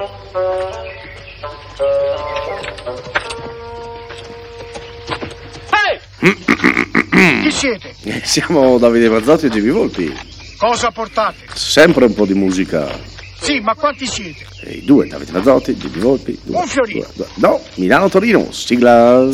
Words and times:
Chi 7.42 7.50
siete? 7.50 7.94
Eh, 8.04 8.20
Siamo 8.24 8.78
Davide 8.78 9.08
Mazzotti 9.08 9.46
e 9.46 9.50
Jimmy 9.50 9.70
Volpi. 9.70 10.12
Cosa 10.58 10.90
portate? 10.90 11.46
Sempre 11.54 12.04
un 12.06 12.14
po' 12.14 12.26
di 12.26 12.34
musica. 12.34 12.88
Sì, 13.40 13.60
ma 13.60 13.74
quanti 13.74 14.06
siete? 14.06 14.44
E 14.62 14.72
I 14.72 14.84
due, 14.84 15.06
Davide 15.06 15.32
Mazzotti, 15.32 15.74
Jimmy 15.76 15.98
Volpi. 15.98 16.38
Due, 16.42 16.56
Un 16.56 16.66
fiorino. 16.66 17.06
due, 17.14 17.16
due. 17.26 17.26
No, 17.36 17.60
Milano-Torino, 17.76 18.52
sigla. 18.52 19.28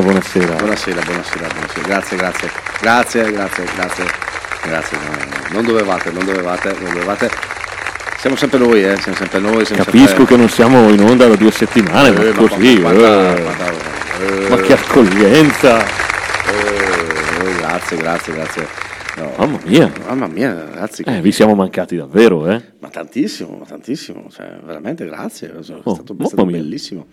Buonasera. 0.00 0.54
Buonasera, 0.54 1.00
buonasera. 1.02 1.02
Buonasera, 1.02 1.46
buonasera. 1.52 1.86
Grazie, 1.86 2.16
grazie. 2.16 2.50
Grazie, 2.80 3.30
grazie, 3.32 3.64
grazie. 3.74 4.04
Grazie. 4.64 4.98
no, 4.98 5.54
Non 5.54 5.64
dovevate, 5.64 6.10
non 6.10 6.24
dovevate, 6.24 6.74
non 6.80 6.92
dovevate. 6.92 7.30
Siamo 8.18 8.36
sempre 8.36 8.58
noi, 8.58 8.82
eh, 8.84 8.96
siamo 8.96 9.16
sempre 9.16 9.38
noi. 9.38 9.64
Siamo 9.64 9.84
Capisco 9.84 10.06
sempre... 10.08 10.24
che 10.26 10.36
non 10.36 10.48
siamo 10.48 10.88
in 10.90 11.00
onda 11.00 11.26
da 11.28 11.36
due 11.36 11.50
settimane, 11.50 12.08
Eh, 12.08 12.32
ma 12.32 12.40
ma 12.42 12.48
così. 12.48 12.80
guarda, 12.80 13.36
eh. 13.36 13.42
guarda, 13.42 13.70
eh, 13.70 14.48
Ma 14.48 14.56
che 14.56 14.72
accoglienza! 14.72 15.84
eh, 15.84 17.54
grazie, 17.58 17.96
grazie, 17.96 18.32
grazie. 18.32 18.66
No, 19.16 19.32
Mamma 19.38 19.58
mia. 19.64 19.90
Mamma 20.06 20.26
mia, 20.26 20.52
ragazzi. 20.52 21.02
Eh, 21.06 21.20
vi 21.22 21.32
siamo 21.32 21.54
mancati 21.54 21.96
davvero, 21.96 22.50
eh? 22.50 22.60
Ma 22.80 22.88
tantissimo, 22.88 23.56
ma 23.58 23.64
tantissimo, 23.64 24.28
cioè, 24.30 24.58
veramente 24.62 25.06
grazie, 25.06 25.54
è 25.58 25.62
stato, 25.62 25.80
Oh, 25.84 25.92
è 25.94 26.26
stato 26.26 26.44
bellissimo. 26.44 27.06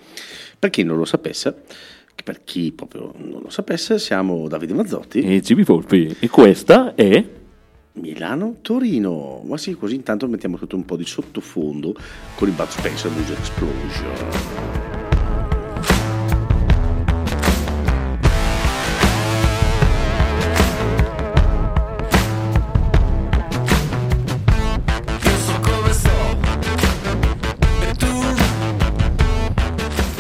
Per 0.60 0.70
chi 0.70 0.84
non 0.84 0.98
lo 0.98 1.06
sapesse, 1.06 1.62
per 2.24 2.44
chi 2.44 2.72
proprio 2.72 3.14
non 3.18 3.42
lo 3.44 3.50
sapesse, 3.50 4.00
siamo 4.00 4.48
Davide 4.48 4.74
Mazzotti, 4.74 5.20
E 5.20 5.42
Gibi 5.42 5.64
Volpi. 5.64 6.16
E 6.20 6.30
questa 6.30 6.96
è... 6.96 7.42
Milano-Torino. 7.96 9.44
Ma 9.46 9.58
sì, 9.58 9.76
così 9.76 9.96
intanto 9.96 10.28
mettiamo 10.28 10.58
tutto 10.58 10.76
un 10.76 10.86
po' 10.86 10.96
di 10.96 11.06
sottofondo 11.06 11.94
con 12.36 12.48
il 12.48 12.54
Bud 12.56 12.68
Spencer 12.70 13.12
Music 13.12 13.38
Explosion. 13.38 14.72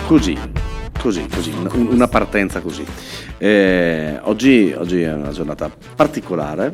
Così, 0.05 0.37
così, 1.03 1.27
così, 1.27 1.51
un- 1.51 1.87
una 1.91 2.07
partenza 2.07 2.61
così. 2.61 2.85
Eh, 3.37 4.17
oggi, 4.23 4.73
oggi 4.77 5.01
è 5.01 5.13
una 5.13 5.31
giornata 5.31 5.69
particolare. 5.95 6.73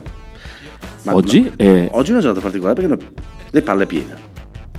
Ma- 1.03 1.16
Oggi 1.16 1.41
ma- 1.41 1.51
è- 1.56 1.88
oggi 1.94 2.09
è 2.09 2.12
una 2.13 2.22
giornata 2.22 2.41
particolare 2.41 2.79
perché 2.79 3.06
le 3.50 3.62
palle 3.63 3.85
piene. 3.88 4.28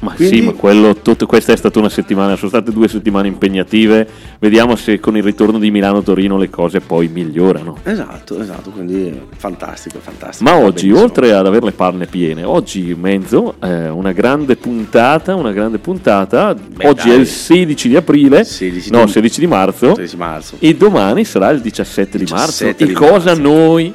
Ma 0.00 0.12
Quindi- 0.14 0.36
sì, 0.36 0.42
ma 0.42 0.52
quello, 0.52 0.96
tutto- 0.96 1.26
questa 1.26 1.52
è 1.52 1.56
stata 1.56 1.78
una 1.78 1.90
settimana, 1.90 2.34
sono 2.36 2.48
state 2.48 2.72
due 2.72 2.88
settimane 2.88 3.28
impegnative. 3.28 4.08
Vediamo 4.38 4.74
se 4.76 4.98
con 4.98 5.14
il 5.16 5.22
ritorno 5.22 5.58
di 5.58 5.70
Milano-Torino 5.70 6.38
le 6.38 6.48
cose 6.48 6.80
poi 6.80 7.08
migliorano. 7.08 7.76
Esatto, 7.82 8.40
esatto, 8.40 8.70
quindi 8.70 9.12
fantastico, 9.36 9.98
fantastico. 10.00 10.48
Ma 10.50 10.56
oggi, 10.56 10.86
benissimo. 10.86 11.00
oltre 11.02 11.32
ad 11.34 11.46
avere 11.46 11.66
le 11.66 11.72
panne 11.72 12.06
piene, 12.06 12.44
oggi 12.44 12.96
mezzo, 12.98 13.56
eh, 13.62 13.90
una 13.90 14.12
grande 14.12 14.56
puntata, 14.56 15.34
una 15.34 15.52
grande 15.52 15.76
puntata. 15.78 16.54
Beh, 16.54 16.88
oggi 16.88 17.08
dai. 17.08 17.16
è 17.18 17.20
il 17.20 17.26
16 17.26 17.88
di 17.88 17.96
aprile, 17.96 18.44
16 18.44 18.90
no, 18.90 19.04
di- 19.04 19.10
16 19.10 19.40
di 19.40 19.46
marzo, 19.46 19.88
16 19.94 20.16
marzo. 20.16 20.56
e 20.60 20.74
domani 20.76 21.24
sarà 21.26 21.50
il 21.50 21.60
17 21.60 22.16
di 22.16 22.24
marzo. 22.30 22.64
17 22.64 22.84
E 22.84 22.86
di 22.86 22.92
cosa 22.94 23.34
marzo. 23.36 23.42
noi, 23.42 23.92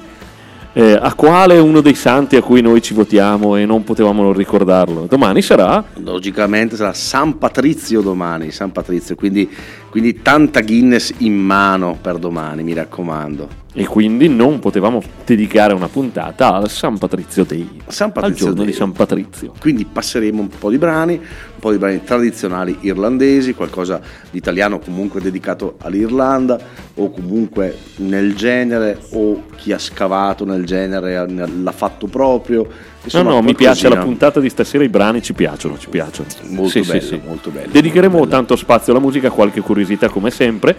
eh, 0.78 1.00
a 1.02 1.13
quale 1.13 1.58
uno 1.58 1.80
dei 1.80 1.96
santi 1.96 2.36
a 2.36 2.41
cui 2.41 2.59
noi 2.59 2.81
ci 2.81 2.94
votiamo 2.94 3.56
e 3.56 3.66
non 3.66 3.86
potevamo 3.86 4.22
non 4.22 4.34
ricordarlo? 4.34 5.06
Domani 5.08 5.41
sarà 5.41 5.81
Logicamente 6.03 6.75
sarà 6.75 6.91
San 6.91 7.38
Patrizio 7.38 8.02
domani, 8.02 8.52
San 8.52 8.74
Patrizio, 8.74 9.16
quindi, 9.16 9.50
quindi 9.95 10.22
tanta 10.22 10.59
Guinness 10.59 11.13
in 11.19 11.38
mano 11.38 11.97
per 12.01 12.17
domani, 12.17 12.63
mi 12.63 12.73
raccomando. 12.73 13.63
E 13.72 13.85
quindi 13.85 14.28
non 14.28 14.59
potevamo 14.59 15.01
dedicare 15.25 15.73
una 15.73 15.88
puntata 15.88 16.53
al 16.53 16.69
San 16.69 16.97
Patrizio 16.97 17.45
Day, 17.45 17.66
San 17.88 18.07
al 18.07 18.13
Patrizio 18.13 18.47
giorno 18.47 18.63
Day. 18.63 18.72
di 18.72 18.73
San 18.73 18.91
Patrizio. 18.91 19.53
Quindi 19.57 19.85
passeremo 19.85 20.41
un 20.41 20.50
po' 20.50 20.69
di 20.69 20.78
brani, 20.78 21.13
un 21.13 21.59
po' 21.61 21.72
di 21.72 21.78
brani 21.78 22.03
tradizionali 22.03 22.79
irlandesi, 22.81 23.53
qualcosa 23.53 24.01
di 24.29 24.38
italiano 24.38 24.79
comunque 24.79 25.22
dedicato 25.22 25.78
all'Irlanda 25.79 26.59
o 26.95 27.09
comunque 27.11 27.78
nel 27.97 28.35
genere 28.35 29.00
o 29.11 29.44
chi 29.55 29.72
ha 29.72 29.79
scavato 29.79 30.44
nel 30.44 30.66
genere 30.66 31.25
l'ha 31.25 31.72
fatto 31.72 32.07
proprio. 32.07 32.67
Insomma, 33.05 33.29
no, 33.29 33.35
no, 33.35 33.41
mi 33.41 33.55
piace 33.55 33.88
la 33.88 33.97
puntata 33.97 34.39
di 34.39 34.49
stasera, 34.49 34.83
i 34.83 34.89
brani 34.89 35.21
ci 35.21 35.33
piacciono, 35.33 35.77
ci 35.77 35.89
piacciono. 35.89 36.27
Molto 36.49 36.69
Sì, 36.69 36.83
sì, 36.83 36.91
bello, 36.91 37.01
sì. 37.01 37.21
molto 37.25 37.49
bello. 37.49 37.71
Dedicheremo 37.71 38.17
molto 38.17 38.29
tanto 38.31 38.55
spazio 38.55 38.91
alla 38.91 39.01
musica, 39.01 39.29
qualche 39.29 39.61
curiosità 39.61 40.09
come 40.09 40.31
sempre. 40.31 40.75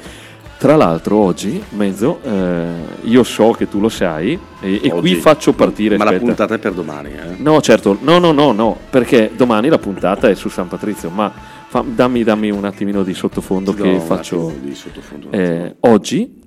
Tra 0.58 0.74
l'altro 0.74 1.16
oggi, 1.16 1.62
Mezzo, 1.70 2.18
eh, 2.22 2.64
io 3.02 3.22
so 3.24 3.50
che 3.50 3.68
tu 3.68 3.78
lo 3.78 3.90
sai 3.90 4.38
e, 4.60 4.80
e 4.82 4.88
qui 4.88 5.14
faccio 5.16 5.52
partire... 5.52 5.98
Ma 5.98 6.04
la 6.04 6.10
aspetta. 6.10 6.26
puntata 6.26 6.54
è 6.54 6.58
per 6.58 6.72
domani, 6.72 7.10
eh? 7.10 7.36
No, 7.36 7.60
certo, 7.60 7.98
no, 8.00 8.18
no, 8.18 8.32
no, 8.32 8.52
no, 8.52 8.76
perché 8.88 9.30
domani 9.36 9.68
la 9.68 9.78
puntata 9.78 10.30
è 10.30 10.34
su 10.34 10.48
San 10.48 10.66
Patrizio, 10.66 11.10
ma 11.10 11.30
fa- 11.68 11.84
dammi, 11.86 12.24
dammi 12.24 12.50
un 12.50 12.64
attimino 12.64 13.02
di 13.02 13.12
sottofondo 13.12 13.74
Ti 13.74 13.82
che 13.82 14.00
faccio... 14.00 14.54
di 14.62 14.74
sottofondo, 14.74 15.30
Eh, 15.30 15.76
oggi, 15.80 16.40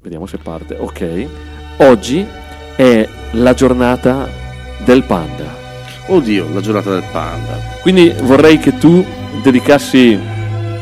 vediamo 0.00 0.24
se 0.24 0.38
parte, 0.38 0.76
ok, 0.78 1.26
oggi 1.78 2.26
è 2.76 3.08
la 3.32 3.52
giornata 3.52 4.26
del 4.88 5.02
panda. 5.02 5.44
Oddio, 6.06 6.48
la 6.50 6.62
giornata 6.62 6.88
del 6.88 7.04
panda. 7.12 7.58
Quindi 7.82 8.10
vorrei 8.22 8.58
che 8.58 8.78
tu 8.78 9.04
dedicassi 9.42 10.18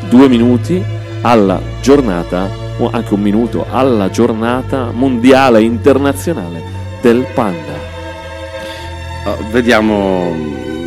due 0.07 0.29
minuti 0.29 0.81
alla 1.23 1.59
giornata, 1.81 2.49
o 2.77 2.89
anche 2.89 3.13
un 3.13 3.19
minuto, 3.19 3.65
alla 3.69 4.09
giornata 4.09 4.91
mondiale 4.93 5.61
internazionale 5.61 6.63
del 7.01 7.25
panda. 7.33 7.73
Ah, 9.25 9.35
vediamo, 9.51 10.33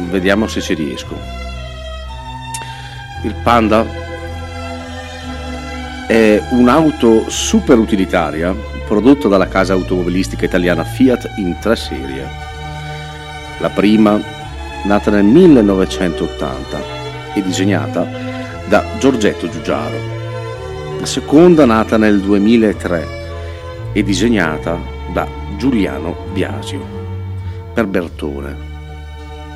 vediamo 0.09 0.47
se 0.47 0.63
ci 0.63 0.73
riesco. 0.73 1.15
Il 3.23 3.35
Panda 3.43 3.85
è 6.07 6.43
un'auto 6.53 7.29
super 7.29 7.77
utilitaria 7.77 8.57
prodotta 8.89 9.29
dalla 9.29 9.47
casa 9.47 9.75
automobilistica 9.75 10.47
italiana 10.47 10.85
Fiat 10.85 11.33
in 11.37 11.59
tre 11.61 11.77
serie. 11.77 12.50
La 13.61 13.69
prima, 13.69 14.19
nata 14.85 15.11
nel 15.11 15.25
1980 15.25 16.81
e 17.35 17.43
disegnata 17.43 18.09
da 18.67 18.83
Giorgetto 18.99 19.51
Giugiaro. 19.51 19.99
La 20.99 21.05
seconda 21.05 21.67
nata 21.67 21.99
nel 21.99 22.21
2003 22.21 23.07
e 23.93 24.03
disegnata 24.03 24.79
da 25.12 25.27
Giuliano 25.59 26.17
Biasio 26.33 26.81
per 27.75 27.87
Bertone. 27.87 28.69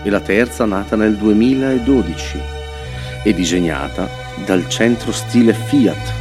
E 0.02 0.10
la 0.10 0.20
terza 0.20 0.66
nata 0.66 0.96
nel 0.96 1.16
2012 1.16 2.40
e 3.22 3.32
disegnata 3.32 4.06
dal 4.44 4.68
centro 4.68 5.12
stile 5.12 5.54
Fiat 5.54 6.12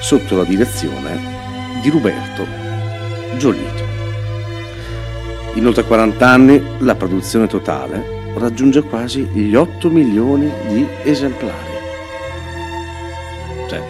sotto 0.00 0.34
la 0.34 0.44
direzione 0.44 1.20
di 1.82 1.90
Roberto 1.90 2.46
Giolito. 3.36 3.87
In 5.58 5.66
oltre 5.66 5.82
40 5.82 6.24
anni 6.28 6.62
la 6.78 6.94
produzione 6.94 7.48
totale 7.48 8.32
raggiunge 8.36 8.80
quasi 8.82 9.22
gli 9.32 9.56
8 9.56 9.90
milioni 9.90 10.48
di 10.68 10.86
esemplari. 11.02 11.72
Cioè, 13.68 13.82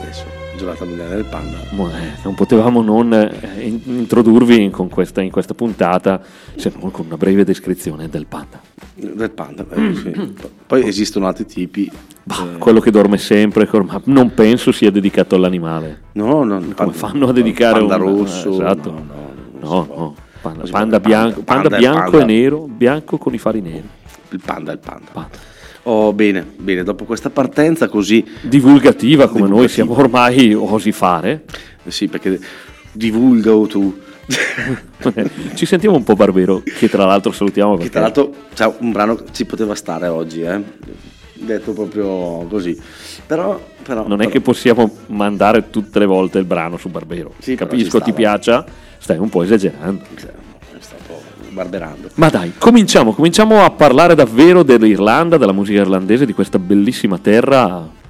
adesso, 0.00 0.24
giornata 0.56 0.84
mondiale 0.84 1.14
del 1.14 1.24
panda. 1.24 1.58
Ma, 1.70 1.90
eh, 1.96 2.10
non 2.24 2.34
potevamo 2.34 2.82
non 2.82 3.12
eh, 3.12 3.30
in- 3.60 3.80
introdurvi 3.84 4.68
con 4.70 4.88
questa, 4.88 5.22
in 5.22 5.30
questa 5.30 5.54
puntata 5.54 6.20
se 6.56 6.72
non 6.80 6.90
con 6.90 7.06
una 7.06 7.16
breve 7.16 7.44
descrizione 7.44 8.08
del 8.08 8.26
panda. 8.26 8.60
Del 8.96 9.30
panda, 9.30 9.64
eh, 9.70 9.94
sì. 9.94 10.34
Poi 10.66 10.88
esistono 10.88 11.28
altri 11.28 11.46
tipi. 11.46 11.88
Bah, 12.24 12.56
quello 12.58 12.80
che 12.80 12.90
dorme 12.90 13.18
sempre, 13.18 13.68
ormai 13.70 14.00
non 14.06 14.34
penso 14.34 14.72
sia 14.72 14.90
dedicato 14.90 15.36
all'animale. 15.36 16.00
No, 16.14 16.42
no, 16.42 16.60
Come 16.74 16.92
fanno 16.92 17.28
a 17.28 17.32
dedicare 17.32 17.78
panda 17.78 17.94
un 17.94 18.00
rosso? 18.02 18.50
Esatto. 18.50 18.90
No, 18.90 19.04
no, 19.60 19.68
No, 19.68 19.86
no. 19.96 20.21
Panda, 20.42 20.64
panda 20.70 21.00
bianco, 21.00 21.42
panda 21.42 21.68
Panda 21.68 21.76
è 21.76 21.78
bianco 21.78 22.18
e 22.20 22.24
nero, 22.24 22.66
bianco 22.68 23.16
con 23.16 23.32
i 23.32 23.38
fari 23.38 23.60
neri. 23.60 23.88
Il 24.30 24.40
panda 24.44 24.72
è 24.72 24.74
il 24.74 24.80
panda. 24.80 25.28
Oh, 25.84 26.12
bene, 26.12 26.44
bene, 26.58 26.82
dopo 26.82 27.04
questa 27.04 27.30
partenza 27.30 27.88
così, 27.88 28.24
Divulgativa 28.42 29.26
come 29.28 29.48
noi 29.48 29.66
Divulgativa. 29.66 29.72
siamo 29.72 29.98
ormai 29.98 30.52
osi 30.54 30.92
fare. 30.92 31.44
eh 31.84 31.90
sì, 31.90 32.08
perché 32.08 32.38
divulga 32.92 33.54
o 33.54 33.66
tu. 33.66 33.96
Ci 35.54 35.66
sentiamo 35.66 35.96
un 35.96 36.04
po' 36.04 36.14
Barbero, 36.14 36.62
che 36.64 36.88
tra 36.88 37.04
l'altro 37.04 37.32
salutiamo 37.32 37.76
Che 37.76 37.90
tra 37.90 38.00
l'altro 38.02 38.32
c'è 38.54 38.72
un 38.78 38.92
brano 38.92 39.16
che 39.16 39.24
ci 39.32 39.44
poteva 39.44 39.74
stare 39.74 40.06
oggi, 40.06 40.42
eh? 40.42 40.60
detto 41.34 41.72
proprio 41.72 42.46
così. 42.48 42.80
Però, 43.26 43.60
però 43.82 44.02
non 44.06 44.20
è 44.20 44.24
però- 44.24 44.30
che 44.30 44.40
possiamo 44.40 44.90
mandare 45.06 45.70
tutte 45.70 45.98
le 45.98 46.06
volte 46.06 46.38
il 46.38 46.44
brano 46.44 46.76
su 46.76 46.88
Barbero. 46.88 47.34
Sì, 47.38 47.54
Capisco, 47.56 48.00
ti 48.00 48.12
stava. 48.12 48.64
Stai 49.02 49.18
un 49.18 49.28
po' 49.28 49.42
esagerando. 49.42 50.04
Cioè, 50.16 50.30
sta 50.78 50.94
un 50.96 51.06
po' 51.06 51.20
barberando. 51.50 52.08
Ma 52.14 52.28
dai, 52.28 52.52
cominciamo, 52.56 53.12
cominciamo 53.12 53.64
a 53.64 53.70
parlare 53.70 54.14
davvero 54.14 54.62
dell'Irlanda, 54.62 55.36
della 55.38 55.50
musica 55.52 55.80
irlandese, 55.80 56.24
di 56.24 56.32
questa 56.32 56.60
bellissima 56.60 57.18
terra 57.18 58.00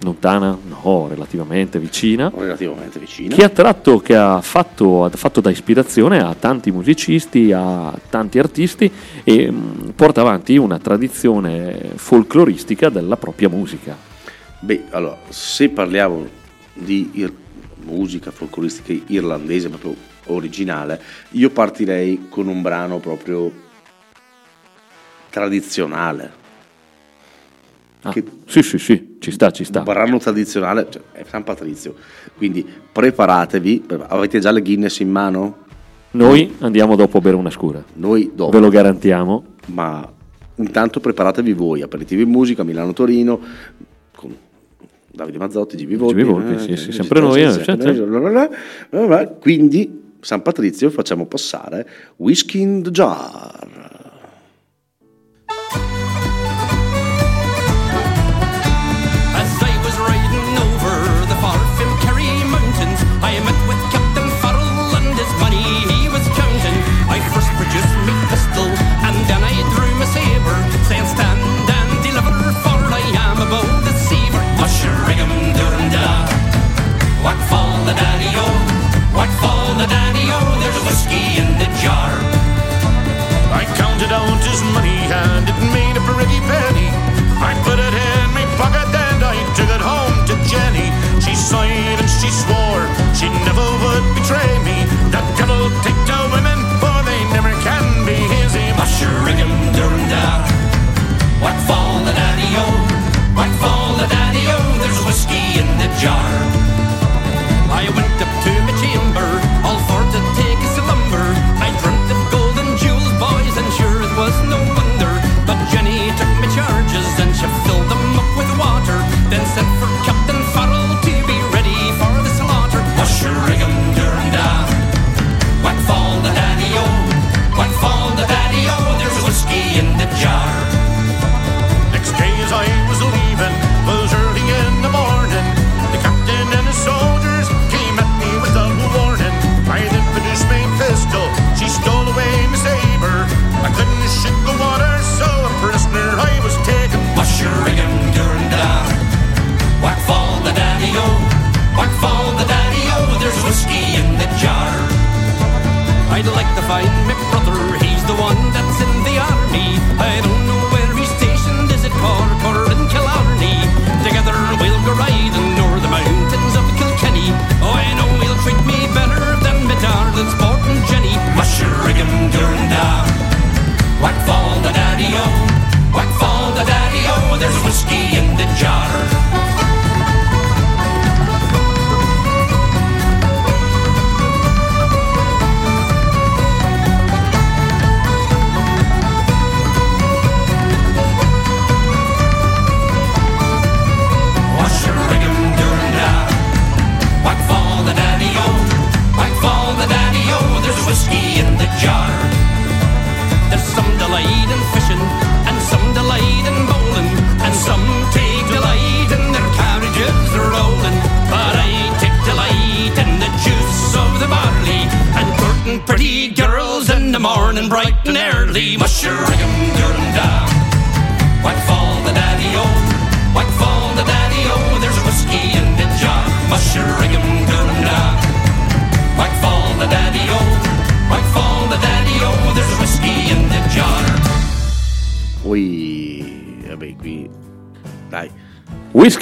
lontana, 0.00 0.56
no, 0.68 1.06
relativamente 1.08 1.78
vicina, 1.78 2.30
Relativamente 2.36 2.98
vicino. 2.98 3.34
che 3.34 3.44
ha 3.44 3.48
tratto, 3.48 3.98
che 3.98 4.14
ha 4.14 4.40
fatto, 4.40 5.04
ha 5.04 5.10
fatto 5.10 5.40
da 5.40 5.50
ispirazione 5.50 6.20
a 6.20 6.34
tanti 6.38 6.70
musicisti, 6.70 7.50
a 7.52 7.92
tanti 8.10 8.38
artisti 8.38 8.90
e 9.24 9.50
mh, 9.50 9.92
porta 9.96 10.20
avanti 10.20 10.56
una 10.58 10.78
tradizione 10.78 11.92
folcloristica 11.94 12.88
della 12.88 13.16
propria 13.16 13.48
musica. 13.48 13.96
Beh, 14.60 14.84
allora, 14.90 15.16
se 15.28 15.68
parliamo 15.70 16.26
di 16.74 17.10
ir- 17.14 17.32
musica 17.86 18.30
folcloristica 18.30 18.92
irlandese 19.06 19.68
proprio 19.68 19.94
originale, 20.26 21.00
io 21.30 21.50
partirei 21.50 22.26
con 22.28 22.48
un 22.48 22.60
brano 22.62 22.98
proprio 22.98 23.50
tradizionale. 25.30 26.44
Ah, 28.02 28.12
Che- 28.12 28.24
Sì, 28.46 28.62
sì, 28.62 28.78
sì, 28.78 29.16
ci 29.18 29.30
sta, 29.30 29.50
ci 29.50 29.64
sta. 29.64 29.78
Un 29.80 29.84
brano 29.84 30.18
tradizionale, 30.18 30.86
cioè, 30.90 31.02
è 31.12 31.24
San 31.28 31.42
Patrizio. 31.44 31.94
Quindi 32.36 32.64
preparatevi, 32.92 33.84
avete 34.08 34.38
già 34.38 34.50
le 34.50 34.62
Guinness 34.62 35.00
in 35.00 35.10
mano? 35.10 35.64
Noi 36.12 36.54
andiamo 36.60 36.96
dopo 36.96 37.18
a 37.18 37.20
bere 37.20 37.36
una 37.36 37.50
scura, 37.50 37.82
Noi 37.94 38.30
dopo. 38.34 38.50
ve 38.52 38.60
lo 38.60 38.68
garantiamo. 38.70 39.44
ma 39.66 40.10
intanto 40.58 41.00
preparatevi 41.00 41.52
voi, 41.52 41.82
aperitivi 41.82 42.22
in 42.22 42.30
musica, 42.30 42.62
Milano-Torino, 42.62 43.40
Davide 45.16 45.38
Mazzotti, 45.38 45.76
GB 45.76 45.94
Volpi, 45.96 46.22
Volpi, 46.22 46.54
eh, 46.54 46.58
sì, 46.58 46.70
eh, 46.72 46.76
sì, 46.76 46.92
sempre 46.92 47.20
noi, 47.20 47.40
quindi 49.40 50.02
San 50.20 50.42
Patrizio 50.42 50.90
facciamo 50.90 51.24
passare 51.24 51.88
Whisky 52.16 52.60
in 52.60 52.82
the 52.82 52.90
Jar. 52.90 53.85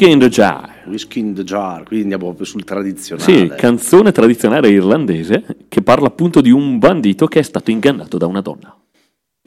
Whiskey 0.04 0.12
in 0.12 0.18
the 0.18 0.28
Jar. 0.28 0.70
Whisky 0.84 1.20
in 1.20 1.34
the 1.34 1.44
Jar, 1.44 1.82
quindi 1.84 2.02
andiamo 2.02 2.24
proprio 2.24 2.44
sul 2.44 2.62
tradizionale. 2.62 3.32
Sì, 3.32 3.50
canzone 3.56 4.12
tradizionale 4.12 4.68
irlandese 4.68 5.44
che 5.68 5.80
parla 5.80 6.08
appunto 6.08 6.42
di 6.42 6.50
un 6.50 6.78
bandito 6.78 7.26
che 7.26 7.38
è 7.38 7.42
stato 7.42 7.70
ingannato 7.70 8.18
da 8.18 8.26
una 8.26 8.42
donna. 8.42 8.76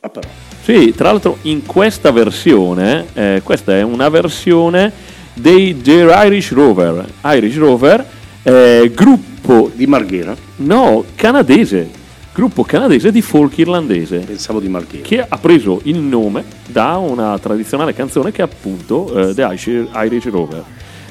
Ah, 0.02 0.10
però. 0.10 0.28
Sì, 0.64 0.94
tra 0.96 1.12
l'altro 1.12 1.38
in 1.44 1.64
questa 1.66 2.12
versione, 2.12 3.06
eh, 3.14 3.42
questa 3.44 3.76
è 3.76 3.84
una 3.84 4.10
versione 4.10 4.92
dei 5.34 5.80
The 5.80 6.12
Irish 6.26 6.52
Rover. 6.54 7.08
Irish 7.26 7.58
Rover, 7.58 8.06
eh, 8.42 8.92
gruppo, 8.96 9.72
Di 9.74 9.86
Marghera, 9.86 10.36
no, 10.58 11.06
canadese, 11.16 11.90
gruppo 12.38 12.62
canadese 12.62 13.12
di 13.12 13.24
folk 13.24 13.58
irlandese 13.58 14.20
pensavo 14.20 14.60
di 14.60 14.68
Marghera. 14.68 15.04
che 15.04 15.26
ha 15.28 15.38
preso 15.40 15.82
il 15.86 15.98
nome 15.98 16.44
da 16.68 16.98
una 16.98 17.36
tradizionale 17.40 17.96
canzone 17.96 18.32
che 18.32 18.44
è 18.44 18.46
appunto 18.46 19.30
eh, 19.30 19.34
The 19.34 19.42
Irish, 19.42 20.30
Rover. 20.30 20.64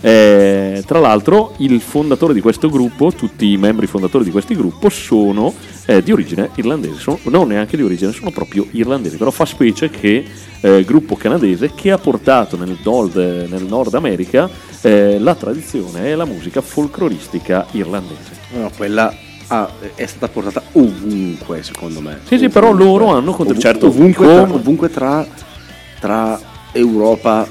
Eh, 0.03 0.85
tra 0.87 1.01
l'altro 1.01 1.55
il 1.57 1.81
fondatore 1.81 2.33
di 2.33 2.41
questo 2.41 2.71
gruppo, 2.71 3.11
tutti 3.11 3.51
i 3.51 3.57
membri 3.57 3.89
fondatori 3.89 4.23
di 4.23 4.31
questo 4.31 4.55
gruppo 4.55 4.89
sono 4.89 5.53
eh, 5.87 6.01
di 6.01 6.13
origine 6.13 6.51
irlandese, 6.55 7.01
sono, 7.01 7.19
non 7.25 7.49
neanche 7.49 7.77
di 7.77 7.83
origine, 7.83 8.13
sono 8.13 8.31
proprio 8.31 8.65
irlandesi, 8.71 9.17
però 9.17 9.33
fa 9.33 9.47
specie 9.47 9.91
che 9.91 10.25
eh, 10.61 10.85
gruppo 10.85 11.17
canadese 11.17 11.73
che 11.75 11.91
ha 11.91 11.99
portato 11.99 12.57
nel 12.57 12.79
nord, 12.85 13.17
nel 13.17 13.65
nord 13.65 13.95
America 13.95 14.49
eh, 14.81 15.19
la 15.19 15.35
tradizione 15.35 16.07
e 16.07 16.15
la 16.15 16.25
musica 16.25 16.61
folcloristica 16.61 17.67
irlandese. 17.73 18.31
No, 18.53 18.71
quella 18.77 19.13
ah, 19.49 19.69
è 19.95 20.07
stata 20.07 20.29
portata 20.29 20.63
ovunque, 20.73 21.63
secondo 21.63 22.01
me. 22.01 22.21
Sì, 22.27 22.39
sì, 22.39 22.49
però 22.49 22.69
Ovunque. 22.69 22.85
loro 22.87 23.07
hanno 23.15 23.33
contro- 23.33 23.53
Ovu- 23.55 23.61
certo, 23.61 23.87
ovunque, 23.87 24.27
tra, 24.27 24.41
come- 24.41 24.55
ovunque 24.55 24.91
tra, 24.91 25.27
tra 26.01 26.41
Europa 26.73 27.47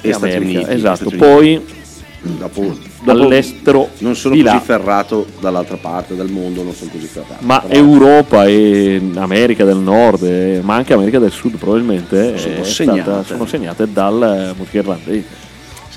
e, 0.00 0.08
E 0.10 0.12
Stati 0.12 0.34
America, 0.34 0.58
Uniti. 0.60 0.72
esatto. 0.74 0.96
Stati 0.96 1.16
Poi 1.16 1.54
Uniti. 1.56 2.38
dopo, 2.38 2.76
dopo 3.02 3.10
all'estero 3.22 3.88
non 3.98 4.14
sono 4.14 4.34
così 4.34 4.44
là. 4.46 4.60
ferrato 4.60 5.26
dall'altra 5.40 5.76
parte 5.76 6.14
del 6.14 6.30
mondo, 6.30 6.62
non 6.62 6.72
sono 6.74 6.90
così 6.92 7.06
ferrato. 7.06 7.44
Ma 7.44 7.60
però 7.60 7.74
Europa 7.74 8.46
e 8.46 9.00
America 9.16 9.64
del 9.64 9.76
Nord, 9.78 10.22
eh, 10.24 10.60
ma 10.62 10.74
anche 10.76 10.92
America 10.92 11.18
del 11.18 11.30
Sud 11.32 11.56
probabilmente 11.56 12.36
Sono 12.38 12.62
segnate. 12.64 13.00
stata- 13.00 13.24
sono 13.24 13.46
segnate 13.46 13.90
dalla 13.92 14.54
musica 14.56 14.78
irlandese. 14.78 15.46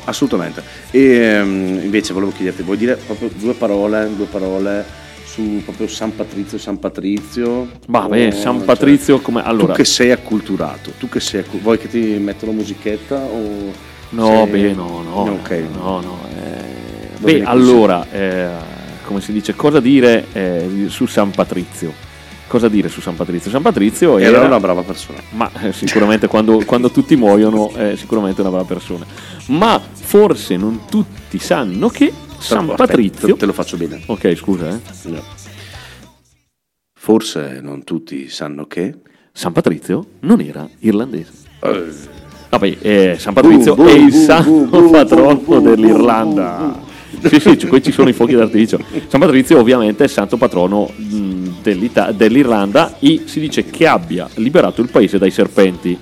Assolutamente. 0.05 0.63
E 0.89 0.99
ehm, 1.03 1.79
invece 1.83 2.13
volevo 2.13 2.31
chiederti, 2.31 2.63
vuoi 2.63 2.77
dire 2.77 2.95
proprio 2.95 3.29
due 3.35 3.53
parole, 3.53 4.09
due 4.15 4.25
parole 4.25 4.83
su 5.31 5.61
proprio 5.63 5.87
San 5.87 6.13
Patrizio 6.15 6.57
San 6.57 6.79
Patrizio? 6.79 7.67
Vabbè, 7.87 8.27
O, 8.27 8.31
San 8.31 8.57
cioè, 8.57 8.65
Patrizio 8.65 9.19
come... 9.19 9.41
Allora, 9.43 9.67
tu 9.73 9.77
che 9.79 9.85
sei 9.85 10.11
acculturato, 10.11 10.91
tu 10.99 11.07
che 11.07 11.19
sei 11.19 11.41
accu- 11.41 11.61
vuoi 11.61 11.77
che 11.77 11.87
ti 11.87 11.99
metto 12.19 12.45
la 12.45 12.51
musichetta 12.51 13.15
o 13.15 13.71
no, 14.09 14.25
sei- 14.25 14.47
beh, 14.47 14.73
no, 14.73 15.01
no, 15.03 15.25
No, 15.25 15.31
ok. 15.33 15.63
no, 15.73 16.01
no, 16.01 16.17
eh, 16.35 17.17
beh, 17.19 17.43
allora, 17.43 18.05
eh, 18.11 18.49
come 19.05 19.21
si 19.21 19.31
dice, 19.31 19.55
cosa 19.55 19.79
dire 19.79 20.25
eh, 20.33 20.85
su 20.87 21.05
San 21.05 21.31
Patrizio? 21.31 22.09
Cosa 22.47 22.67
dire 22.67 22.89
su 22.89 22.99
San 22.99 23.15
Patrizio? 23.15 23.49
San 23.49 23.61
Patrizio 23.61 24.17
Era, 24.17 24.37
era, 24.39 24.45
una 24.47 24.59
brava 24.59 24.81
persona. 24.81 25.19
ma 25.29 25.49
eh, 25.61 25.71
sicuramente 25.71 26.27
quando, 26.27 26.61
quando 26.65 26.91
tutti 26.91 27.15
muoiono 27.15 27.71
è 27.73 27.95
sicuramente 27.95 28.41
una 28.41 28.49
brava 28.49 28.65
persona. 28.65 29.05
Ma 29.47 29.81
forse 29.93 30.57
non 30.57 30.81
tutti 30.89 31.39
sanno 31.39 31.87
che 31.87 32.11
San 32.41 32.69
Aspetta, 32.69 32.75
Patrizio... 32.75 33.35
te 33.35 33.45
lo 33.45 33.53
faccio 33.53 33.77
bene. 33.77 34.01
Ok, 34.07 34.35
scusa, 34.35 34.69
eh. 34.69 34.79
No. 35.03 35.23
Forse 36.99 37.59
non 37.61 37.83
tutti 37.83 38.29
sanno 38.29 38.65
che 38.65 38.95
San 39.31 39.53
Patrizio 39.53 40.05
non 40.21 40.41
era 40.41 40.67
irlandese. 40.79 41.31
Eh, 41.61 42.19
Vabbè, 42.49 42.77
eh, 42.81 43.15
San 43.17 43.33
Patrizio 43.33 43.75
Bu, 43.75 43.83
bu, 43.83 43.89
è 43.89 43.93
il 43.93 44.11
bu, 44.11 44.17
santo 44.17 44.81
bu, 44.81 44.89
patrono 44.89 45.61
dell'Irlanda. 45.61 46.79
Sì, 47.23 47.39
sì, 47.39 47.67
qui 47.67 47.81
ci 47.81 47.91
sono 47.91 48.09
i 48.09 48.13
fuochi 48.13 48.35
d'artificio. 48.35 48.79
San 49.07 49.19
Patrizio 49.19 49.59
ovviamente 49.59 50.03
è 50.03 50.05
il 50.07 50.11
santo 50.11 50.37
patrono 50.37 50.91
dell'Irlanda 51.61 52.97
e 52.99 53.23
si 53.25 53.39
dice 53.39 53.65
che 53.65 53.87
abbia 53.87 54.27
liberato 54.35 54.81
il 54.81 54.89
paese 54.89 55.17
dai 55.17 55.31
serpenti. 55.31 55.97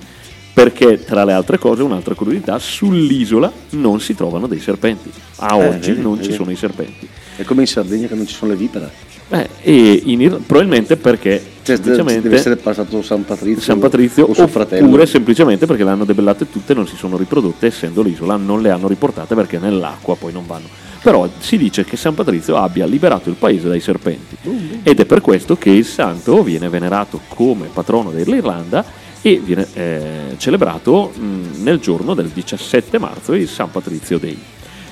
Perché 0.62 1.02
tra 1.02 1.24
le 1.24 1.32
altre 1.32 1.56
cose, 1.58 1.82
un'altra 1.82 2.12
curiosità, 2.14 2.58
sull'isola 2.58 3.50
non 3.70 3.98
si 3.98 4.14
trovano 4.14 4.46
dei 4.46 4.60
serpenti. 4.60 5.10
A 5.36 5.56
Eh, 5.56 5.68
oggi 5.68 5.88
vedi, 5.92 6.02
non 6.02 6.16
vedi. 6.16 6.24
ci 6.28 6.32
sono 6.34 6.50
i 6.50 6.56
serpenti. 6.56 7.08
è 7.36 7.44
come 7.44 7.62
in 7.62 7.66
Sardegna 7.66 8.06
che 8.06 8.14
non 8.14 8.26
ci 8.26 8.34
sono 8.34 8.50
le 8.50 8.58
vipere. 8.58 8.90
Eh, 9.30 9.48
e 9.62 10.02
in 10.04 10.42
probabilmente 10.46 10.98
perché 10.98 11.42
Cioè, 11.62 11.76
semplicemente 11.76 12.20
deve 12.22 12.36
essere 12.36 12.56
passato 12.56 13.00
San 13.00 13.24
Patrizio, 13.24 13.62
San 13.62 13.78
Patrizio 13.78 14.26
o 14.26 14.34
suo 14.34 14.48
fratello. 14.48 14.84
oppure 14.86 15.06
semplicemente 15.06 15.64
perché 15.64 15.82
le 15.82 15.90
hanno 15.90 16.04
debellate 16.04 16.50
tutte 16.50 16.72
e 16.72 16.74
non 16.74 16.86
si 16.86 16.96
sono 16.96 17.16
riprodotte 17.16 17.66
essendo 17.68 18.02
l'isola 18.02 18.34
non 18.36 18.60
le 18.60 18.70
hanno 18.70 18.88
riportate 18.88 19.36
perché 19.36 19.58
nell'acqua 19.58 20.16
poi 20.16 20.32
non 20.32 20.46
vanno 20.48 20.66
però 21.00 21.28
si 21.38 21.56
dice 21.58 21.84
che 21.84 21.96
San 21.96 22.14
Patrizio 22.14 22.56
abbia 22.56 22.86
liberato 22.86 23.28
il 23.28 23.36
paese 23.36 23.68
dai 23.68 23.78
serpenti 23.78 24.36
ed 24.82 24.98
è 24.98 25.04
per 25.04 25.20
questo 25.20 25.56
che 25.56 25.70
il 25.70 25.84
santo 25.84 26.42
viene 26.42 26.68
venerato 26.68 27.20
come 27.28 27.68
patrono 27.72 28.10
dell'Irlanda 28.10 28.84
e 29.22 29.40
viene 29.44 29.66
eh, 29.74 30.34
celebrato 30.38 31.12
mh, 31.14 31.62
nel 31.62 31.78
giorno 31.78 32.14
del 32.14 32.28
17 32.28 32.98
marzo 32.98 33.34
il 33.34 33.48
San 33.48 33.70
Patrizio 33.70 34.18
Day 34.18 34.38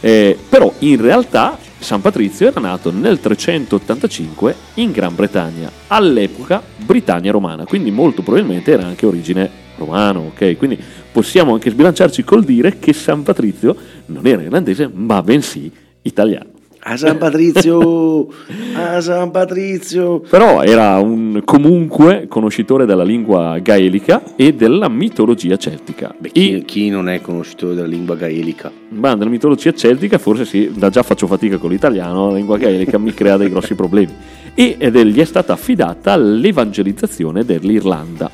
eh, 0.00 0.38
però 0.48 0.72
in 0.80 1.00
realtà 1.00 1.58
San 1.78 2.00
Patrizio 2.00 2.48
era 2.48 2.60
nato 2.60 2.90
nel 2.90 3.20
385 3.20 4.54
in 4.74 4.90
Gran 4.90 5.14
Bretagna, 5.14 5.70
all'epoca 5.88 6.62
Britannia 6.76 7.32
romana, 7.32 7.64
quindi 7.64 7.90
molto 7.90 8.22
probabilmente 8.22 8.72
era 8.72 8.84
anche 8.84 9.06
origine 9.06 9.48
romano, 9.76 10.30
ok? 10.32 10.56
Quindi 10.56 10.78
possiamo 11.12 11.54
anche 11.54 11.70
sbilanciarci 11.70 12.24
col 12.24 12.44
dire 12.44 12.78
che 12.78 12.92
San 12.92 13.22
Patrizio 13.22 13.76
non 14.06 14.26
era 14.26 14.42
irlandese, 14.42 14.90
ma 14.92 15.22
bensì 15.22 15.70
italiano. 16.02 16.56
A 16.90 16.96
San 16.96 17.18
Patrizio, 17.18 18.28
a 18.74 18.98
San 19.02 19.30
Patrizio. 19.30 20.20
Però 20.20 20.62
era 20.62 20.96
un 21.00 21.42
comunque 21.44 22.24
conoscitore 22.28 22.86
della 22.86 23.04
lingua 23.04 23.58
gaelica 23.58 24.22
e 24.36 24.54
della 24.54 24.88
mitologia 24.88 25.58
celtica. 25.58 26.14
Beh, 26.18 26.28
E- 26.28 26.30
chi, 26.32 26.64
chi 26.64 26.88
non 26.88 27.10
è 27.10 27.20
conoscitore 27.20 27.74
della 27.74 27.86
lingua 27.86 28.16
gaelica? 28.16 28.72
Ma 28.90 29.12
nella 29.14 29.28
mitologia 29.28 29.74
celtica 29.74 30.16
forse 30.16 30.46
sì, 30.46 30.70
da 30.74 30.88
già 30.88 31.02
faccio 31.02 31.26
fatica 31.26 31.58
con 31.58 31.68
l'italiano, 31.68 32.28
la 32.30 32.36
lingua 32.36 32.56
gaelica 32.56 32.96
mi 32.96 33.12
crea 33.12 33.36
dei 33.36 33.50
grossi 33.50 33.74
problemi. 33.74 34.14
E 34.54 34.76
ed 34.78 34.96
è- 34.96 35.04
gli 35.04 35.20
è 35.20 35.24
stata 35.26 35.52
affidata 35.52 36.16
l'evangelizzazione 36.16 37.44
dell'Irlanda, 37.44 38.30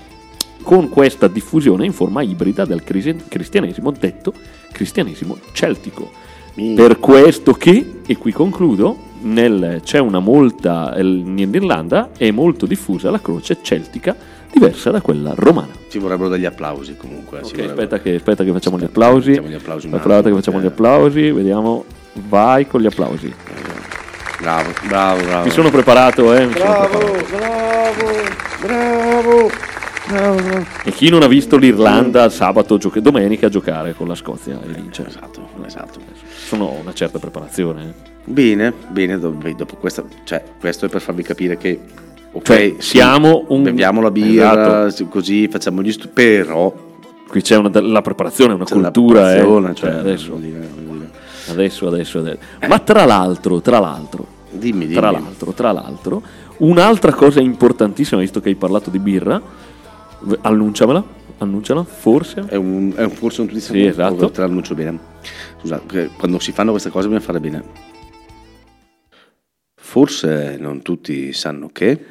con 0.62 0.88
questa 0.90 1.26
diffusione 1.26 1.84
in 1.86 1.92
forma 1.92 2.22
ibrida 2.22 2.64
del 2.64 2.84
cristianesimo 2.84 3.90
detto 3.90 4.32
cristianesimo 4.72 5.38
celtico. 5.52 6.22
Per 6.54 6.98
questo 7.00 7.52
che, 7.54 8.00
e 8.06 8.16
qui 8.16 8.32
concludo, 8.32 8.96
nel- 9.22 9.80
c'è 9.82 9.98
una 9.98 10.20
molta, 10.20 10.94
in 10.98 11.36
Irlanda 11.52 12.10
è 12.16 12.30
molto 12.30 12.66
diffusa 12.66 13.10
la 13.10 13.20
croce 13.20 13.58
celtica 13.62 14.14
diversa 14.52 14.90
da 14.92 15.00
quella 15.00 15.32
romana. 15.34 15.72
Ci 15.88 15.98
vorrebbero 15.98 16.28
degli 16.28 16.44
applausi 16.44 16.96
comunque. 16.96 17.38
ci 17.38 17.46
Ok, 17.46 17.50
vorrebbero- 17.56 17.82
aspetta 17.82 18.00
che, 18.00 18.14
aspetta 18.14 18.44
che 18.44 18.52
facciamo 18.52 18.78
gli 18.78 18.84
applausi. 18.84 19.30
Facciamo 19.30 19.48
gli 19.48 19.54
applausi 19.54 19.86
Aspetta 19.90 20.22
che 20.22 20.34
facciamo 20.34 20.60
gli 20.60 20.64
eh. 20.64 20.68
applausi, 20.68 21.30
vediamo. 21.32 21.84
Vai 22.28 22.66
con 22.68 22.80
gli 22.80 22.86
applausi. 22.86 23.34
Bravo, 24.40 24.70
bravo, 24.86 25.22
bravo. 25.22 25.44
Mi 25.44 25.50
sono 25.50 25.70
preparato, 25.70 26.32
eh. 26.34 26.46
mi 26.46 26.52
sono 26.52 26.64
Bravo, 26.64 26.98
preparato. 26.98 27.36
bravo, 27.36 27.92
bravo, 27.96 28.12
bravo, 28.60 29.22
bravo. 29.22 29.50
E 30.84 30.90
chi 30.92 31.08
non 31.08 31.22
ha 31.22 31.26
visto 31.26 31.56
l'Irlanda 31.56 32.28
sabato, 32.28 32.76
gioca- 32.76 33.00
domenica 33.00 33.48
giocare 33.48 33.94
con 33.94 34.06
la 34.06 34.14
Scozia 34.14 34.60
e 34.62 34.68
vincere? 34.68 35.08
Esatto, 35.08 35.48
esatto. 35.64 35.98
Sono 36.46 36.70
una 36.80 36.92
certa 36.92 37.18
preparazione. 37.18 37.82
eh. 37.84 38.12
Bene, 38.26 38.72
bene, 38.88 39.18
dopo 39.18 39.76
questa, 39.76 40.04
cioè, 40.24 40.42
questo 40.60 40.86
è 40.86 40.88
per 40.90 41.00
farvi 41.00 41.22
capire 41.22 41.56
che, 41.56 41.80
ok, 42.32 42.42
Cioè, 42.44 42.74
siamo 42.78 43.44
un- 43.48 43.62
beviamo 43.62 44.02
la 44.02 44.10
birra, 44.10 44.86
Esatto. 44.86 44.90
sì, 44.90 45.08
così 45.08 45.48
facciamo 45.48 45.82
gli 45.82 45.92
studi, 45.92 46.10
però 46.12 46.72
Qui 47.26 47.40
c'è 47.42 47.56
una, 47.56 47.70
la 47.80 48.02
preparazione, 48.02 48.52
una 48.52 48.64
c'è 48.64 48.74
cultura, 48.74 49.32
eh. 49.32 49.36
preparazione, 49.38 49.74
Cioè, 49.74 49.90
cioè, 49.90 49.98
adesso, 50.00 50.38
adesso, 51.48 51.86
adesso, 51.88 52.18
adesso. 52.18 52.38
Ma 52.68 52.78
tra 52.78 53.04
l'altro, 53.06 53.60
tra 53.60 53.78
l'altro, 53.80 54.26
Dimmi, 54.50 54.80
dimmi. 54.86 54.94
tra 54.94 55.10
l'altro, 55.10 55.52
tra 55.52 55.72
l'altro, 55.72 56.22
un'altra 56.58 57.12
cosa 57.12 57.40
importantissima, 57.40 58.20
visto 58.20 58.40
che 58.40 58.50
hai 58.50 58.54
parlato 58.54 58.88
di 58.90 58.98
birra, 59.00 59.40
annunciamela, 60.42 61.04
annunciala, 61.38 61.84
forse. 61.84 62.44
È, 62.48 62.56
un, 62.56 62.92
è 62.96 63.02
un- 63.04 63.10
forse 63.10 63.40
un 63.42 63.46
turismo 63.48 63.74
Sì, 63.74 63.84
esatto. 63.86 64.30
te 64.30 64.40
l'annuncio 64.40 64.74
bene. 64.74 64.98
Scusa, 65.60 65.80
quando 66.16 66.38
si 66.38 66.52
fanno 66.52 66.70
queste 66.70 66.90
cose 66.90 67.06
bisogna 67.08 67.24
fare 67.24 67.40
bene. 67.40 67.62
Forse 69.76 70.56
non 70.58 70.82
tutti 70.82 71.32
sanno 71.32 71.68
che. 71.72 72.04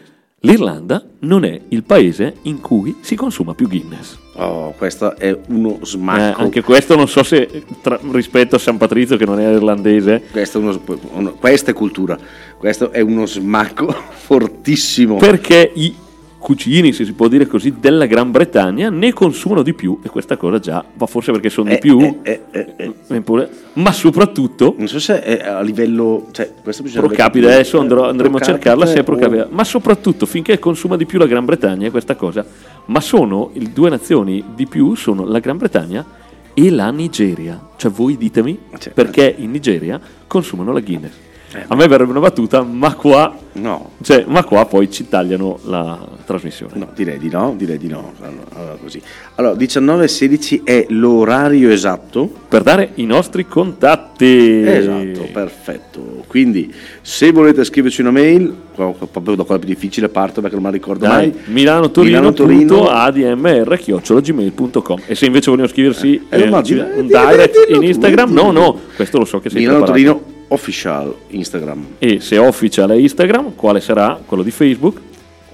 L'Irlanda 0.45 1.01
non 1.19 1.45
è 1.45 1.57
il 1.69 1.83
paese 1.83 2.35
in 2.43 2.59
cui 2.59 2.97
si 2.99 3.15
consuma 3.15 3.53
più 3.53 3.69
Guinness. 3.69 4.17
Oh, 4.33 4.71
questo 4.71 5.15
è 5.15 5.37
uno 5.47 5.79
Eh, 5.81 5.85
smacco. 5.85 6.41
anche 6.41 6.61
questo 6.61 6.95
non 6.97 7.07
so 7.07 7.23
se 7.23 7.63
tra- 7.81 7.97
rispetto 8.11 8.55
a 8.57 8.59
San 8.59 8.75
Patrizio 8.75 9.15
che 9.15 9.23
non 9.25 9.39
è 9.39 9.49
irlandese, 9.49 10.21
è 10.33 10.49
uno- 10.55 10.81
uno- 11.13 11.33
questa 11.35 11.71
è 11.71 11.73
cultura. 11.73 12.17
Questo 12.57 12.91
è 12.91 12.99
uno 12.99 13.25
smacco 13.25 13.87
fortissimo. 14.11 15.15
perché 15.15 15.71
i 15.75 15.95
cucini, 16.43 16.91
se 16.91 17.05
si 17.05 17.13
può 17.13 17.29
dire 17.29 17.47
così, 17.47 17.75
della 17.79 18.05
Gran 18.05 18.29
Bretagna 18.29 18.89
ne 18.89 19.13
consumano 19.13 19.63
di 19.63 19.73
più 19.73 19.99
e 20.03 20.09
questa 20.09 20.35
cosa 20.35 20.59
già 20.59 20.83
va 20.95 21.05
forse 21.05 21.31
perché 21.31 21.49
sono 21.49 21.69
di 21.69 21.75
Eh, 21.75 21.79
più, 21.79 22.19
eh, 22.21 22.41
eh, 22.51 22.73
eh, 22.75 22.93
eh. 23.07 23.15
eppure- 23.15 23.49
ma 23.75 23.93
soprattutto 23.93 24.75
Non 24.77 24.89
so 24.89 24.99
se 24.99 25.21
è 25.23 25.41
a 25.47 25.61
livello. 25.61 26.27
Cioè, 26.31 26.51
questo 26.61 26.83
pro 26.83 26.91
capite, 27.03 27.15
capire. 27.15 27.53
adesso 27.53 27.79
andrò- 27.79 28.09
andremo 28.09 28.35
a 28.35 28.41
cercarla 28.41 28.85
se 28.85 28.99
è 28.99 29.03
pro 29.03 29.15
capite 29.15 29.37
capite, 29.37 29.55
ma 29.55 29.63
soprattutto 29.63 30.25
finché 30.25 30.59
consuma 30.59 30.97
di 30.97 31.05
più 31.05 31.17
la 31.17 31.27
Gran 31.27 31.45
Bretagna 31.45 31.87
è 31.87 31.91
questa 31.91 32.15
cosa, 32.15 32.45
ma 32.87 32.99
sono 32.99 33.51
le 33.53 33.71
due 33.73 33.89
nazioni 33.89 34.43
di 34.53 34.67
più 34.67 34.95
sono 34.95 35.25
la 35.25 35.39
Gran 35.39 35.55
Bretagna 35.57 36.05
e 36.53 36.69
la 36.69 36.89
Nigeria, 36.91 37.59
cioè 37.77 37.89
voi 37.89 38.17
ditemi 38.17 38.59
Cioè, 38.77 38.91
perché 38.91 39.33
in 39.37 39.49
Nigeria 39.49 39.99
consumano 40.27 40.73
la 40.73 40.81
Guinness. 40.81 41.13
A 41.67 41.75
me 41.75 41.87
verrebbe 41.87 42.09
una 42.11 42.19
battuta, 42.19 42.61
ma 42.63 42.93
qua, 42.95 43.37
No, 43.55 43.91
cioè, 44.01 44.23
ma 44.27 44.43
qua 44.43 44.65
poi 44.65 44.89
ci 44.89 45.07
tagliano 45.07 45.59
la 45.65 45.99
trasmissione. 46.25 46.71
no, 46.75 46.89
direi 46.95 47.19
di 47.19 47.29
no, 47.29 47.53
direi 47.55 47.77
di 47.77 47.87
no. 47.87 48.13
Allora, 48.21 48.75
così. 48.81 48.99
Allora, 49.35 49.53
19.16 49.55 50.63
è 50.63 50.87
l'orario 50.89 51.69
esatto. 51.69 52.27
Per 52.47 52.63
dare 52.63 52.91
i 52.95 53.05
nostri 53.05 53.45
contatti. 53.47 54.63
Esatto, 54.65 55.27
perfetto. 55.31 56.23
Quindi, 56.27 56.73
se 57.01 57.31
volete 57.31 57.63
scriverci 57.63 58.01
una 58.01 58.09
mail, 58.11 58.51
proprio 58.73 59.35
da 59.35 59.43
quella 59.43 59.59
più 59.59 59.69
difficile 59.69 60.09
parto 60.09 60.41
perché 60.41 60.55
non 60.55 60.63
me 60.65 60.71
la 60.71 60.75
ricordo 60.75 61.05
Dai, 61.05 61.29
mai. 61.29 61.33
Milano 61.53 61.91
Milano, 61.95 62.33
Torino. 62.33 62.87
admr-gmail.com 62.87 64.99
e 65.05 65.13
se 65.15 65.25
invece 65.27 65.49
vogliono 65.51 65.67
scriversi 65.67 66.25
Eh, 66.29 66.41
eh, 66.41 66.61
dillo- 66.61 66.87
un 66.95 67.07
direct 67.07 67.65
in 67.69 67.83
Instagram 67.83 68.31
no 68.31 68.51
no 68.51 68.79
questo 68.95 69.17
lo 69.19 69.25
so 69.25 69.39
che 69.39 69.49
sei 69.49 69.61
Milano 69.61 69.83
Torino 69.85 70.21
Official 70.53 71.15
Instagram. 71.29 71.85
e 71.97 72.19
se 72.19 72.37
official 72.37 72.91
è 72.91 72.95
Instagram 72.95 73.55
quale 73.55 73.79
sarà 73.81 74.21
quello 74.25 74.43
di 74.43 74.51
Facebook 74.51 74.99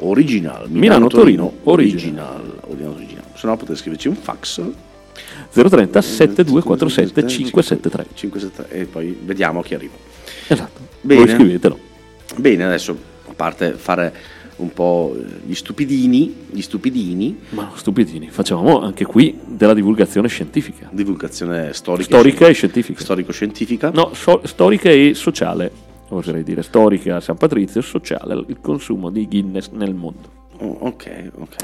Original. 0.02 0.70
Milano, 0.70 1.08
Torino, 1.08 1.52
Original. 1.64 2.40
Original. 2.68 2.94
Original. 2.96 3.24
Se 3.36 3.48
no 3.48 3.58
potete 3.58 3.78
scriverci 3.78 4.08
un 4.08 4.16
fax. 4.16 4.62
030 5.52 6.02
7247 6.02 7.28
573 7.28 8.06
573 8.14 8.70
e 8.82 8.86
poi 8.86 9.18
vediamo 9.22 9.62
chi 9.62 9.74
arriva. 9.74 9.94
esatto 10.48 10.80
Bene. 11.02 11.26
voi 11.26 11.36
scrivetelo 11.36 11.80
Bene, 12.38 12.66
adesso 12.66 12.96
a 13.28 13.34
parte 13.34 13.72
fare 13.74 14.14
un 14.60 14.72
po' 14.74 15.16
gli 15.46 15.54
stupidini, 15.54 16.36
gli 16.52 16.62
stupidini, 16.62 17.40
ma 17.50 17.72
stupidini 17.76 18.30
facciamo 18.30 18.80
anche 18.82 19.06
qui 19.06 19.40
della 19.46 19.74
divulgazione 19.74 20.28
scientifica 20.28 20.90
divulgazione 20.92 21.74
storica, 21.74 22.04
storica 22.04 22.48
e 22.48 22.54
scientifica 22.54 23.00
storico-scientifica. 23.02 23.92
no 23.92 24.14
so- 24.14 24.42
storica 24.46 24.90
e 24.90 25.14
sociale 25.14 25.72
oserei 26.10 26.44
dire 26.44 26.62
storica 26.62 27.18
a 27.18 27.20
San 27.20 27.38
Patrizio 27.38 27.82
sociale 27.82 28.44
il 28.48 28.58
consumo 28.62 29.10
di 29.10 29.28
Guinness 29.28 29.70
nel 29.72 29.94
mondo 29.94 30.38
Oh, 30.62 30.78
ok, 30.82 31.32
ok. 31.40 31.56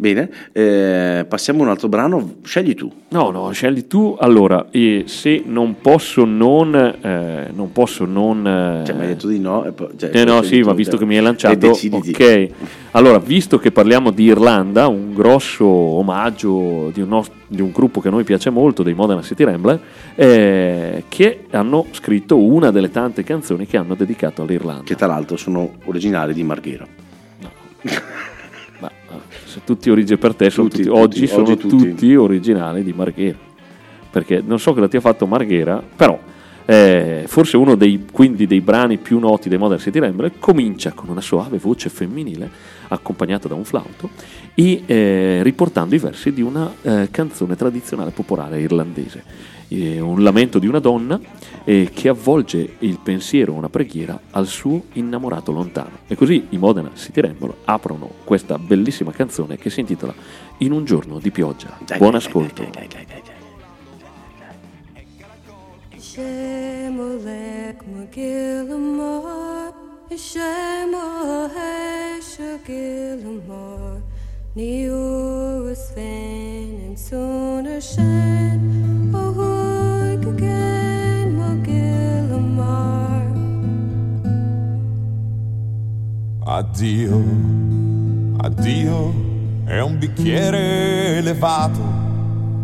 Bene, 0.00 0.30
eh, 0.52 1.26
passiamo 1.28 1.58
a 1.60 1.62
un 1.64 1.68
altro 1.70 1.88
brano, 1.88 2.36
scegli 2.44 2.74
tu. 2.74 2.88
No, 3.08 3.30
no, 3.30 3.50
scegli 3.50 3.88
tu. 3.88 4.16
Allora, 4.20 4.68
e 4.70 5.02
se 5.06 5.42
non 5.44 5.80
posso 5.80 6.24
non... 6.24 6.72
eh, 6.72 7.50
non 7.52 7.72
posso 7.72 8.04
non... 8.04 8.46
eh, 8.46 8.84
Cioè, 8.86 8.94
mi 8.94 9.02
hai 9.02 9.08
detto 9.08 9.26
di 9.26 9.40
no. 9.40 9.74
Cioè, 9.96 10.10
eh 10.12 10.24
no, 10.24 10.42
sì, 10.42 10.60
ma 10.60 10.72
visto 10.72 10.92
cioè, 10.92 11.00
che 11.00 11.06
mi 11.06 11.16
hai 11.16 11.22
lanciato, 11.22 11.76
ok. 11.90 12.48
Allora, 12.92 13.18
visto 13.18 13.58
che 13.58 13.72
parliamo 13.72 14.12
di 14.12 14.22
Irlanda, 14.24 14.86
un 14.86 15.12
grosso 15.12 15.66
omaggio 15.66 16.90
di 16.94 17.00
un, 17.00 17.08
nos- 17.08 17.32
di 17.48 17.60
un 17.60 17.72
gruppo 17.72 18.00
che 18.00 18.06
a 18.06 18.12
noi 18.12 18.22
piace 18.22 18.50
molto, 18.50 18.84
dei 18.84 18.94
Modena 18.94 19.22
City 19.22 19.42
Rambler, 19.42 19.80
eh, 20.14 21.04
che 21.08 21.46
hanno 21.50 21.86
scritto 21.90 22.38
una 22.38 22.70
delle 22.70 22.92
tante 22.92 23.24
canzoni 23.24 23.66
che 23.66 23.76
hanno 23.76 23.96
dedicato 23.96 24.42
all'Irlanda. 24.42 24.84
Che 24.84 24.94
tra 24.94 25.08
l'altro 25.08 25.36
sono 25.36 25.72
originali 25.86 26.32
di 26.32 26.44
Marghera. 26.44 26.86
Tutti 29.68 29.90
origini 29.90 30.18
per 30.18 30.34
te, 30.34 30.48
Tutti, 30.48 30.68
tutti- 30.78 30.82
tutti, 30.84 30.98
oggi 30.98 31.26
sono 31.26 31.42
oggi 31.50 31.68
tutti. 31.68 32.14
originali 32.14 32.82
di 32.82 32.94
Marghera. 32.94 33.36
Perché 34.10 34.42
non 34.42 34.58
so 34.58 34.72
cosa 34.72 34.88
ti 34.88 34.96
ha 34.96 35.00
fatto 35.00 35.26
Marghera, 35.26 35.82
però 35.94 36.18
eh, 36.64 37.24
forse 37.26 37.58
uno 37.58 37.74
dei, 37.74 38.06
quindi 38.10 38.46
dei 38.46 38.62
brani 38.62 38.96
più 38.96 39.18
noti 39.18 39.50
dei 39.50 39.58
Modern 39.58 39.78
City 39.78 39.98
Rambler 39.98 40.32
comincia 40.38 40.92
con 40.92 41.10
una 41.10 41.20
soave 41.20 41.58
voce 41.58 41.90
femminile 41.90 42.48
accompagnata 42.88 43.46
da 43.46 43.54
un 43.54 43.64
flauto 43.64 44.08
e 44.54 44.84
eh, 44.86 45.40
riportando 45.42 45.94
i 45.94 45.98
versi 45.98 46.32
di 46.32 46.40
una 46.40 46.72
eh, 46.80 47.08
canzone 47.10 47.54
tradizionale 47.54 48.10
popolare 48.10 48.60
irlandese. 48.60 49.22
Eh, 49.68 50.00
un 50.00 50.22
lamento 50.22 50.58
di 50.58 50.66
una 50.66 50.78
donna 50.78 51.20
eh, 51.64 51.90
che 51.92 52.08
avvolge 52.08 52.76
il 52.78 52.98
pensiero, 53.02 53.52
una 53.52 53.68
preghiera, 53.68 54.18
al 54.30 54.46
suo 54.46 54.84
innamorato 54.94 55.52
lontano. 55.52 55.98
E 56.06 56.16
così 56.16 56.46
i 56.50 56.58
Modena 56.58 56.90
City 56.94 57.20
Ramble 57.20 57.54
aprono 57.64 58.10
questa 58.24 58.58
bellissima 58.58 59.12
canzone 59.12 59.58
che 59.58 59.68
si 59.68 59.80
intitola 59.80 60.14
In 60.58 60.72
un 60.72 60.84
giorno 60.84 61.18
di 61.18 61.30
pioggia. 61.30 61.78
Buon 61.98 62.14
ascolto. 62.14 62.64
Shemolek 66.18 67.84
Magillamore, 67.94 69.72
Shemohesh 70.16 71.28
Gillamore, 72.64 74.02
Neurus 74.54 75.92
Fan 75.92 76.80
and 76.86 76.96
Sooner 76.96 77.80
Addio, 86.50 87.22
addio, 88.38 89.12
è 89.66 89.80
un 89.80 89.98
bicchiere 89.98 91.18
elevato 91.18 91.78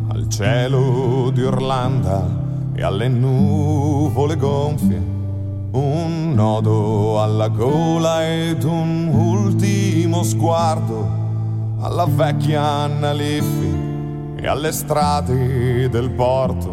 al 0.08 0.26
cielo 0.30 1.28
di 1.30 1.42
Orlanda 1.42 2.26
e 2.74 2.82
alle 2.82 3.08
nuvole 3.08 4.36
gonfie, 4.36 4.96
un 5.72 6.32
nodo 6.34 7.20
alla 7.20 7.48
gola 7.48 8.26
ed 8.26 8.62
un 8.62 9.08
ultimo 9.12 10.22
sguardo 10.22 11.76
alla 11.80 12.06
vecchia 12.06 12.62
Anna 12.62 13.12
Liffi 13.12 14.36
e 14.36 14.46
alle 14.46 14.72
strade 14.72 15.90
del 15.90 16.08
porto. 16.08 16.72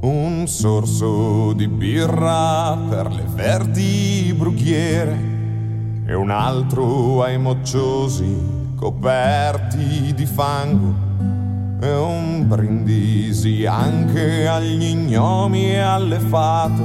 Un 0.00 0.48
sorso 0.48 1.52
di 1.52 1.68
birra 1.68 2.76
per 2.88 3.12
le 3.12 3.26
verdi 3.32 4.34
brughiere 4.36 5.29
e 6.10 6.14
un 6.14 6.30
altro 6.30 7.22
ai 7.22 7.38
mocciosi 7.38 8.74
coperti 8.74 10.12
di 10.12 10.26
fango 10.26 10.92
e 11.80 11.94
un 11.94 12.48
brindisi 12.48 13.64
anche 13.64 14.48
agli 14.48 14.92
gnomi 14.92 15.70
e 15.70 15.78
alle 15.78 16.18
fate, 16.18 16.82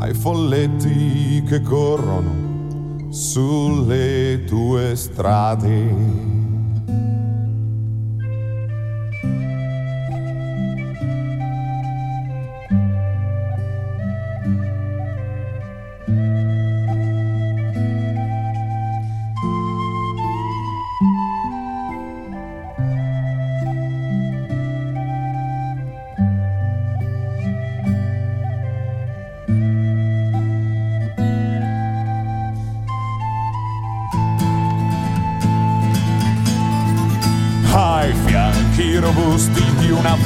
ai 0.00 0.12
folletti 0.12 1.44
che 1.46 1.60
corrono 1.60 3.10
sulle 3.10 4.42
tue 4.44 4.96
strade. 4.96 6.41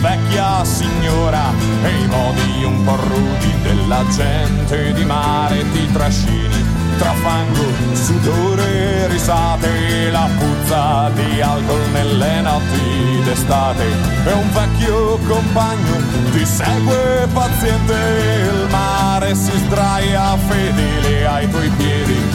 Vecchia 0.07 0.65
signora 0.65 1.53
e 1.83 1.91
i 1.91 2.07
modi 2.07 2.65
un 2.65 2.85
po' 2.85 2.95
rudi 2.95 3.53
della 3.63 4.05
gente 4.15 4.93
di 4.93 5.05
mare 5.05 5.69
ti 5.73 5.91
trascini 5.91 6.65
tra 6.97 7.13
fango, 7.13 7.65
sudore 7.93 9.09
risate 9.09 10.11
la 10.11 10.29
puzza 10.39 11.11
di 11.11 11.41
alcol 11.41 11.91
nelle 11.93 12.41
notti 12.41 13.21
d'estate. 13.25 13.85
E 14.25 14.33
un 14.33 14.51
vecchio 14.53 15.19
compagno 15.27 15.97
ti 16.33 16.47
segue 16.47 17.27
paziente 17.33 17.93
il 17.93 18.67
mare 18.71 19.35
si 19.35 19.53
sdraia 19.67 20.37
fedele 20.37 21.27
ai 21.27 21.51
tuoi 21.51 21.69
piedi 21.71 22.26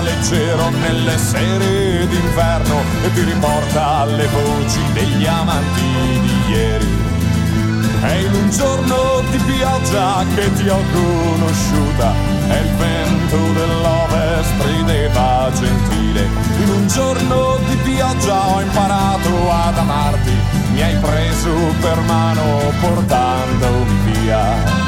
leggero 0.00 0.70
nelle 0.70 1.18
sere 1.18 2.06
d'inverno 2.06 2.82
e 3.04 3.12
ti 3.12 3.22
riporta 3.22 3.86
alle 3.98 4.26
voci 4.26 4.80
degli 4.92 5.26
amanti 5.26 6.20
di 6.20 6.52
ieri. 6.52 7.00
È 8.00 8.14
in 8.14 8.34
un 8.34 8.50
giorno 8.50 9.22
di 9.30 9.38
pioggia 9.38 10.24
che 10.34 10.52
ti 10.54 10.68
ho 10.68 10.80
conosciuta, 10.92 12.12
e 12.48 12.58
il 12.58 12.70
vento 12.74 13.36
dell'ovest 13.52 14.52
rideva 14.66 15.50
gentile. 15.54 16.28
In 16.62 16.68
un 16.68 16.88
giorno 16.88 17.58
di 17.68 17.76
pioggia 17.76 18.48
ho 18.48 18.60
imparato 18.60 19.50
ad 19.50 19.78
amarti, 19.78 20.32
mi 20.72 20.82
hai 20.82 20.96
preso 20.96 21.50
per 21.80 22.00
mano 22.00 22.72
portandomi 22.80 24.10
via. 24.10 24.81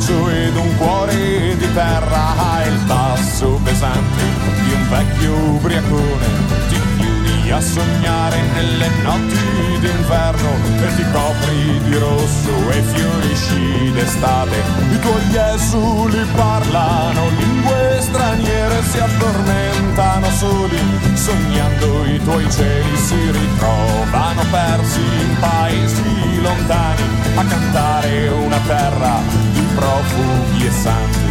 Di 0.00 0.06
ghiaccio 0.06 0.30
ed 0.30 0.56
un 0.56 0.76
cuore 0.76 1.56
di 1.56 1.72
terra, 1.74 2.34
hai 2.36 2.68
il 2.68 2.78
passo 2.86 3.60
pesante 3.62 4.22
di 4.64 4.72
un 4.72 4.88
vecchio 4.88 5.34
ubriacone. 5.34 6.26
Ti 6.68 6.80
chiudi 6.96 7.50
a 7.50 7.60
sognare 7.60 8.40
nelle 8.54 8.88
notti 9.02 9.78
d'inverno 9.80 10.50
e 10.82 10.94
ti 10.96 11.04
copri 11.12 11.80
di 11.84 11.94
rosso 11.98 12.70
e 12.70 12.82
fiorisci 12.82 13.92
d'estate. 13.92 14.56
I 14.90 14.98
tuoi 15.00 15.54
esuli 15.54 16.24
parlano 16.34 17.28
lingue 17.38 17.98
straniere, 18.00 18.82
si 18.82 18.98
addormentano 18.98 20.30
soli, 20.30 20.78
sognando 21.14 22.04
i 22.06 22.22
tuoi 22.22 22.50
cieli 22.50 22.96
si 22.96 23.30
ritrovano 23.30 24.42
persi 24.50 25.00
in 25.00 25.36
paesi 25.38 26.40
lontani 26.40 27.02
a 27.36 27.44
cantare 27.44 28.28
una 28.28 28.58
terra 28.66 29.49
profughi 29.74 30.66
e 30.66 30.70
santi. 30.70 31.30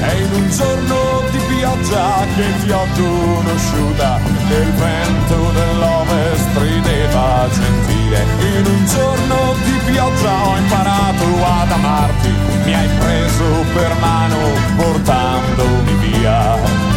E 0.00 0.22
in 0.22 0.32
un 0.32 0.50
giorno 0.50 1.22
di 1.30 1.38
pioggia 1.54 2.24
che 2.36 2.46
ti 2.60 2.70
ho 2.70 2.86
conosciuta, 2.94 4.20
il 4.48 4.72
vento 4.72 5.50
dell'ovest 5.52 6.56
rideva 6.56 7.48
gentile. 7.50 8.24
In 8.56 8.66
un 8.66 8.86
giorno 8.86 9.54
di 9.64 9.90
pioggia 9.90 10.44
ho 10.46 10.56
imparato 10.56 11.24
ad 11.44 11.72
amarti, 11.72 12.32
mi 12.64 12.74
hai 12.74 12.88
preso 12.98 13.64
per 13.74 13.96
mano 14.00 14.38
portandomi 14.76 15.94
via. 15.94 16.87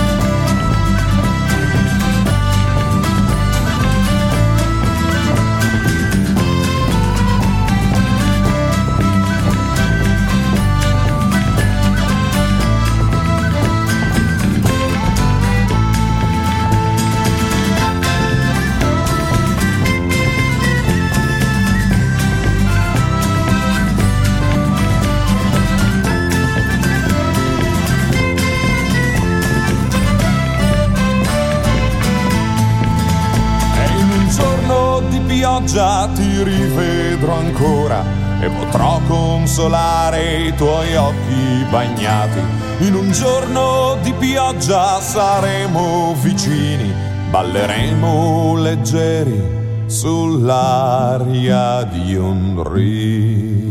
Pioggia 35.62 36.08
ti 36.16 36.44
rivedrò 36.44 37.36
ancora 37.36 38.04
e 38.42 38.50
potrò 38.50 39.00
consolare 39.08 40.48
i 40.48 40.56
tuoi 40.56 40.96
occhi 40.96 41.66
bagnati. 41.70 42.40
In 42.80 42.96
un 42.96 43.12
giorno 43.12 43.98
di 44.02 44.12
pioggia 44.14 45.00
saremo 45.00 46.16
vicini, 46.20 46.92
balleremo 47.30 48.56
leggeri 48.58 49.60
sull'aria 49.86 51.84
di 51.84 52.16
un 52.16 52.64
rio. 52.64 53.70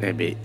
Eh 0.00 0.14
beh, 0.14 0.36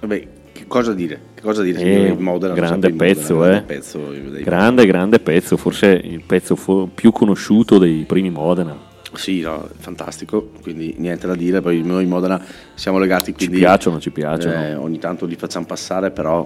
vabbè, 0.00 0.28
che 0.52 0.66
cosa 0.68 0.92
dire? 0.94 1.27
Che 1.38 1.44
cosa 1.44 1.62
dire? 1.62 1.80
Eh, 1.80 2.16
Modena, 2.18 2.52
grande 2.52 2.90
pezzo, 2.90 3.36
Modena, 3.36 3.58
eh. 3.58 3.64
grande 3.64 3.72
pezzo 3.74 4.12
Grande, 4.42 4.86
grande 4.86 5.20
pezzo, 5.20 5.56
forse 5.56 5.86
il 6.02 6.22
pezzo 6.26 6.56
fu- 6.56 6.90
più 6.92 7.12
conosciuto 7.12 7.78
dei 7.78 8.02
primi 8.08 8.28
Modena. 8.28 8.76
Sì, 9.12 9.40
no, 9.42 9.68
fantastico, 9.78 10.50
quindi 10.60 10.96
niente 10.98 11.28
da 11.28 11.36
dire, 11.36 11.60
poi 11.60 11.80
noi 11.84 12.02
in 12.02 12.08
Modena 12.08 12.44
siamo 12.74 12.98
legati, 12.98 13.26
Ci 13.30 13.36
quindi 13.36 13.58
piacciono, 13.58 14.00
ci 14.00 14.10
piacciono. 14.10 14.52
eh, 14.64 14.74
ogni 14.74 14.98
tanto 14.98 15.26
li 15.26 15.36
facciamo 15.36 15.64
passare, 15.64 16.10
però 16.10 16.44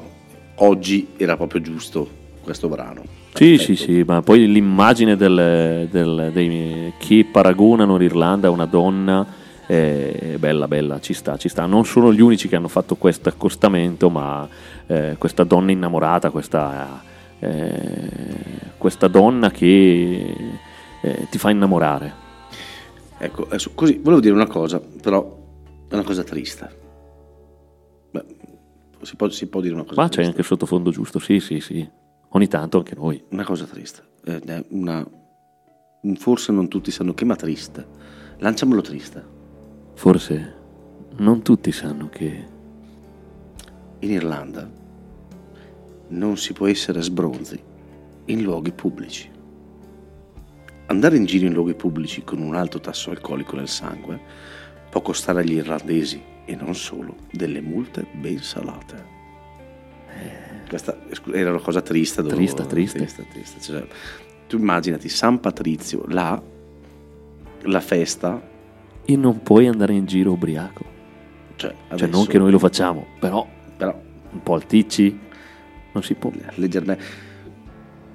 oggi 0.57 1.09
era 1.17 1.37
proprio 1.39 1.63
giusto 1.63 2.07
questo 2.43 2.69
brano. 2.69 3.01
Sì, 3.33 3.57
Perfetto. 3.57 3.63
sì, 3.63 3.77
sì, 3.77 4.03
ma 4.07 4.21
poi 4.21 4.47
l'immagine 4.47 5.17
del, 5.17 5.89
del- 5.91 6.31
dei, 6.35 6.93
chi 6.99 7.25
paragonano 7.25 7.97
l'Irlanda 7.97 8.49
a 8.49 8.51
una 8.51 8.67
donna 8.67 9.27
è 9.67 10.37
bella, 10.39 10.69
bella, 10.69 11.01
ci 11.01 11.15
sta, 11.15 11.37
ci 11.37 11.49
sta. 11.49 11.67
Non 11.67 11.85
sono 11.85 12.13
gli 12.13 12.21
unici 12.21 12.49
che 12.49 12.57
hanno 12.57 12.69
fatto 12.69 12.97
questo 12.97 13.29
accostamento, 13.29 14.11
ma 14.11 14.49
eh, 14.87 15.17
questa 15.19 15.45
donna 15.45 15.71
innamorata, 15.71 16.31
questa, 16.31 17.03
eh, 17.39 18.09
questa 18.79 19.09
donna 19.09 19.51
che 19.51 20.35
eh, 21.01 21.27
ti 21.31 21.39
fa 21.39 21.51
innamorare. 21.51 22.21
Ecco, 23.19 23.45
adesso, 23.45 23.71
così, 23.75 23.99
volevo 24.03 24.21
dire 24.21 24.35
una 24.35 24.47
cosa, 24.47 24.81
però 24.81 25.39
è 25.89 25.95
una 25.95 26.03
cosa 26.03 26.25
triste. 26.25 26.81
Beh, 28.11 28.25
si 29.03 29.17
può, 29.17 29.29
si 29.29 29.47
può 29.47 29.61
dire 29.61 29.75
una 29.75 29.85
cosa 29.85 30.01
Ma 30.01 30.09
c'è 30.09 30.15
triste. 30.15 30.31
anche 30.31 30.41
il 30.41 30.47
sottofondo 30.47 30.91
giusto, 30.91 31.19
sì, 31.19 31.39
sì, 31.39 31.61
sì. 31.61 31.89
Ogni 32.31 32.49
tanto 32.49 32.79
anche 32.79 32.95
noi. 32.95 33.23
Una 33.31 33.45
cosa 33.45 33.65
triste. 33.65 34.03
È 34.25 34.65
una... 34.71 35.07
Forse 36.17 36.51
non 36.51 36.67
tutti 36.69 36.91
sanno 36.91 37.15
che, 37.15 37.25
ma 37.25 37.37
triste. 37.37 37.87
Lanciamolo 38.39 38.81
triste. 38.81 39.32
Forse 39.95 40.55
non 41.17 41.43
tutti 41.43 41.71
sanno 41.73 42.09
che 42.09 42.51
In 44.01 44.11
Irlanda 44.11 44.69
non 46.09 46.37
si 46.37 46.53
può 46.53 46.67
essere 46.67 47.01
sbronzi 47.03 47.61
in 48.27 48.43
luoghi 48.43 48.73
pubblici. 48.73 49.31
Andare 50.87 51.17
in 51.17 51.25
giro 51.25 51.47
in 51.47 51.53
luoghi 51.53 51.75
pubblici 51.75 52.23
con 52.25 52.41
un 52.41 52.55
alto 52.55 52.81
tasso 52.81 53.11
alcolico 53.11 53.57
nel 53.57 53.69
sangue 53.69 54.21
può 54.91 55.01
costare 55.01 55.41
agli 55.41 55.53
irlandesi, 55.55 56.21
e 56.45 56.55
non 56.57 56.75
solo, 56.75 57.15
delle 57.31 57.61
multe 57.61 58.05
ben 58.13 58.39
salate. 58.43 59.11
Questa 60.69 60.99
scu- 61.13 61.35
era 61.35 61.51
una 61.51 61.61
cosa 61.61 61.81
triste. 61.81 62.21
dovevo- 62.23 62.39
Triste, 62.41 62.67
triste. 62.67 62.99
triste, 62.99 63.27
triste. 63.31 63.61
Cioè, 63.61 63.87
tu 64.49 64.59
immaginati 64.59 65.09
San 65.09 65.39
Patrizio, 65.41 66.05
là, 66.09 66.43
la 67.63 67.81
festa, 67.81 68.51
e 69.05 69.17
non 69.17 69.43
puoi 69.43 69.67
andare 69.67 69.93
in 69.95 70.07
giro 70.07 70.33
ubriaco. 70.33 70.85
cioè, 71.57 71.75
Cioè, 71.97 72.09
non 72.09 72.27
che 72.27 72.39
noi 72.39 72.51
lo 72.51 72.59
facciamo, 72.59 73.07
però 73.21 73.47
però 73.77 73.99
un 74.33 74.43
po' 74.43 74.55
alticci 74.55 75.19
non 75.93 76.03
si 76.03 76.15
può. 76.15 76.31
leggermente 76.55 77.03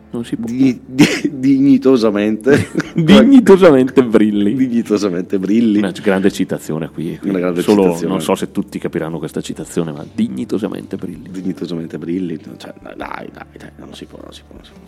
Non 0.10 0.24
si 0.26 0.36
può. 0.38 0.48
di- 0.50 0.80
di- 0.86 1.30
dignitosamente 1.34 2.70
Dignitosamente 2.96 4.04
brilli. 4.04 4.54
dignitosamente 4.56 5.38
brilli 5.38 5.78
Una 5.80 5.92
grande 5.92 6.32
citazione 6.32 6.90
qui. 6.90 7.18
qui. 7.20 7.30
Una 7.30 7.40
grande 7.40 7.62
Solo, 7.62 7.84
citazione. 7.84 8.14
Non 8.14 8.22
so 8.22 8.34
se 8.36 8.52
tutti 8.52 8.80
capiranno 8.80 9.18
questa 9.20 9.42
citazione, 9.42 9.92
ma 9.92 10.06
dignitosamente 10.12 10.96
brilli. 10.96 11.30
dignitosamente 11.30 11.98
brilli 11.98 12.40
cioè, 12.58 12.74
dai 12.82 12.96
dai 12.96 13.30
dai 13.58 13.70
non 13.78 13.94
si 13.94 14.06
può 14.06 14.18
non 14.24 14.34
si 14.34 14.42
può, 14.48 14.56
non 14.56 14.64
si 14.66 14.72
può. 14.72 14.82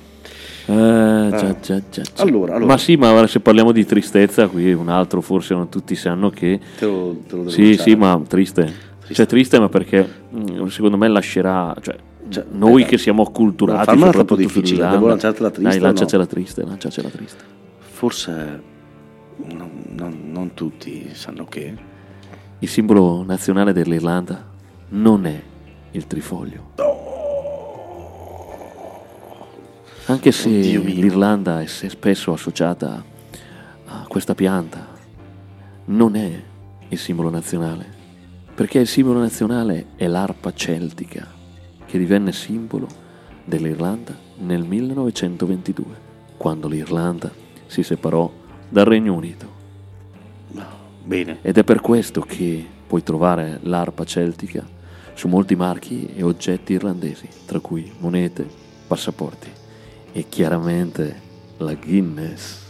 Eh, 0.72 1.30
già, 1.32 1.56
già, 1.60 1.82
già, 1.90 2.02
già. 2.02 2.22
Allora, 2.24 2.54
allora. 2.56 2.74
Ma 2.74 2.78
sì, 2.78 2.96
ma 2.96 3.26
se 3.28 3.40
parliamo 3.40 3.72
di 3.72 3.86
tristezza, 3.86 4.48
qui 4.48 4.72
un 4.74 4.90
altro 4.90 5.22
forse 5.22 5.54
non 5.56 5.70
tutti 5.70 5.96
sanno 5.96 6.30
che... 6.30 6.60
te 6.78 6.86
lo, 6.86 7.18
te 7.28 7.36
lo 7.36 7.50
Sì, 7.50 7.70
lanciare. 7.70 7.90
sì, 7.90 7.96
ma 7.96 8.22
triste. 8.28 8.74
Cioè 9.12 9.26
triste, 9.26 9.60
ma 9.60 9.70
perché 9.70 10.08
mm, 10.36 10.68
secondo 10.68 10.96
me 10.98 11.08
lascerà... 11.08 11.76
Cioè, 11.82 11.96
Cioè, 12.30 12.46
noi 12.52 12.84
eh, 12.84 12.86
che 12.86 12.98
siamo 13.00 13.24
acculturati... 13.24 13.86
farmela 13.86 14.12
troppo 14.12 14.36
difficile, 14.36 14.88
devo 14.88 15.08
lanciartela 15.08 15.50
triste 15.50 15.70
Dai, 15.70 15.78
o 15.78 15.82
no? 15.82 15.88
lanciacela 15.88 16.26
triste, 16.28 16.64
lanciacela 16.64 17.10
triste. 17.10 17.44
forse 17.80 18.62
non, 19.46 19.70
non- 19.96 20.20
non 20.32 20.54
tutti 20.54 21.10
sanno 21.14 21.46
che 21.46 21.74
Il 22.60 22.68
simbolo 22.68 23.24
nazionale 23.26 23.74
dell'Irlanda 23.74 24.46
non 24.90 25.26
è 25.26 25.42
il 25.92 26.06
trifoglio. 26.06 26.74
Anche 30.10 30.32
se 30.32 30.50
l'Irlanda 30.50 31.62
è 31.62 31.68
spesso 31.68 32.34
associata 32.34 33.04
a 33.86 34.06
questa 34.08 34.34
pianta, 34.34 34.88
non 35.86 36.16
è 36.16 36.42
il 36.88 36.98
simbolo 36.98 37.30
nazionale, 37.30 37.86
perché 38.56 38.80
il 38.80 38.88
simbolo 38.88 39.20
nazionale 39.20 39.90
è 39.96 40.08
l'arpa 40.08 40.52
celtica, 40.52 41.28
che 41.86 42.00
divenne 42.00 42.32
simbolo 42.32 42.88
dell'Irlanda 43.46 44.18
nel 44.38 44.64
1922, 44.64 45.86
quando 46.38 46.68
l'Irlanda 46.68 47.32
si 47.68 47.84
separò 47.84 48.32
dal 48.68 48.86
Regno 48.86 49.14
Unito. 49.14 49.48
bene 51.04 51.38
Ed 51.44 51.56
è 51.60 51.64
per 51.64 51.82
questo 51.82 52.22
che 52.22 52.66
puoi 52.88 53.04
trovare 53.04 53.60
l'arpa 53.62 54.06
celtica 54.06 54.68
su 55.14 55.28
molti 55.28 55.56
marchi 55.56 56.14
e 56.16 56.24
oggetti 56.24 56.74
irlandesi, 56.74 57.28
tra 57.46 57.60
cui 57.60 57.92
monete, 58.00 58.48
passaporti 58.88 59.59
e 60.12 60.26
chiaramente 60.30 61.22
la 61.58 61.74
Guinness. 61.74 62.68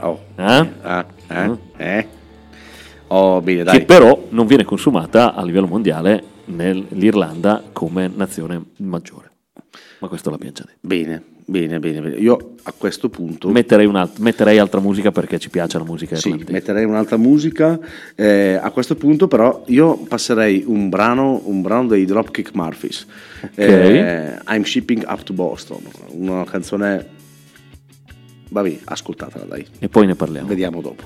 Oh. 0.00 0.20
Eh? 0.36 0.72
Ah, 0.82 1.06
eh? 1.26 1.48
Mm. 1.48 1.54
Eh? 1.76 2.08
Oh, 3.08 3.40
bene, 3.40 3.64
dai. 3.64 3.78
Che 3.78 3.84
però 3.84 4.26
non 4.30 4.46
viene 4.46 4.64
consumata 4.64 5.34
a 5.34 5.42
livello 5.42 5.66
mondiale 5.66 6.22
nell'Irlanda 6.46 7.62
come 7.72 8.08
nazione 8.08 8.62
maggiore. 8.78 9.30
Ma 10.00 10.08
questo 10.08 10.30
già 10.30 10.36
detto. 10.36 10.64
Bene, 10.80 11.22
bene, 11.48 11.78
bene, 11.80 12.00
bene. 12.00 12.16
Io 12.16 12.54
a 12.62 12.72
questo 12.76 13.08
punto 13.08 13.48
Metterei, 13.48 13.86
un'alt- 13.86 14.18
metterei 14.18 14.58
altra 14.58 14.78
musica 14.80 15.10
perché 15.10 15.38
ci 15.38 15.48
piace 15.48 15.78
la 15.78 15.84
musica 15.84 16.14
sì, 16.16 16.28
irlandese. 16.28 16.52
metterei 16.52 16.84
un'altra 16.84 17.16
musica. 17.16 17.78
Eh, 18.14 18.58
a 18.60 18.70
questo 18.70 18.94
punto, 18.94 19.26
però, 19.26 19.64
io 19.68 19.96
passerei 19.96 20.62
un 20.66 20.88
brano, 20.90 21.40
un 21.44 21.62
brano 21.62 21.88
dei 21.88 22.04
Dropkick 22.04 22.54
Murphys. 22.54 23.06
Eh, 23.54 24.36
I'm 24.48 24.62
shipping 24.62 25.04
up 25.08 25.22
to 25.22 25.32
Boston. 25.32 25.80
Una 26.10 26.44
canzone. 26.44 27.06
Vabbè, 28.50 28.78
ascoltatela, 28.84 29.44
dai. 29.44 29.66
E 29.78 29.88
poi 29.88 30.06
ne 30.06 30.14
parliamo. 30.14 30.46
Vediamo 30.48 30.80
dopo. 30.80 31.04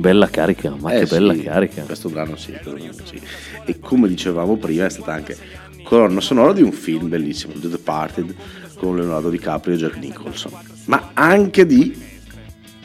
Bella 0.00 0.28
carica, 0.28 0.74
ma 0.78 0.92
Eh 0.92 1.00
che 1.00 1.06
bella 1.06 1.34
sì, 1.34 1.42
carica. 1.42 1.82
Questo 1.82 2.08
brano 2.08 2.36
sì, 2.36 2.50
questo 2.50 2.72
brano 2.72 2.92
sì. 3.04 3.20
E 3.64 3.78
come 3.78 4.08
dicevamo 4.08 4.56
prima, 4.56 4.86
è 4.86 4.90
stata 4.90 5.12
anche 5.12 5.36
colonna 5.84 6.20
sonora 6.20 6.52
di 6.52 6.62
un 6.62 6.72
film 6.72 7.08
bellissimo, 7.08 7.52
The 7.54 7.68
Departed, 7.68 8.34
con 8.76 8.96
Leonardo 8.96 9.28
DiCaprio 9.30 9.74
e 9.74 9.78
Jack 9.78 9.96
Nicholson, 9.98 10.52
ma 10.86 11.10
anche 11.14 11.66
di 11.66 11.94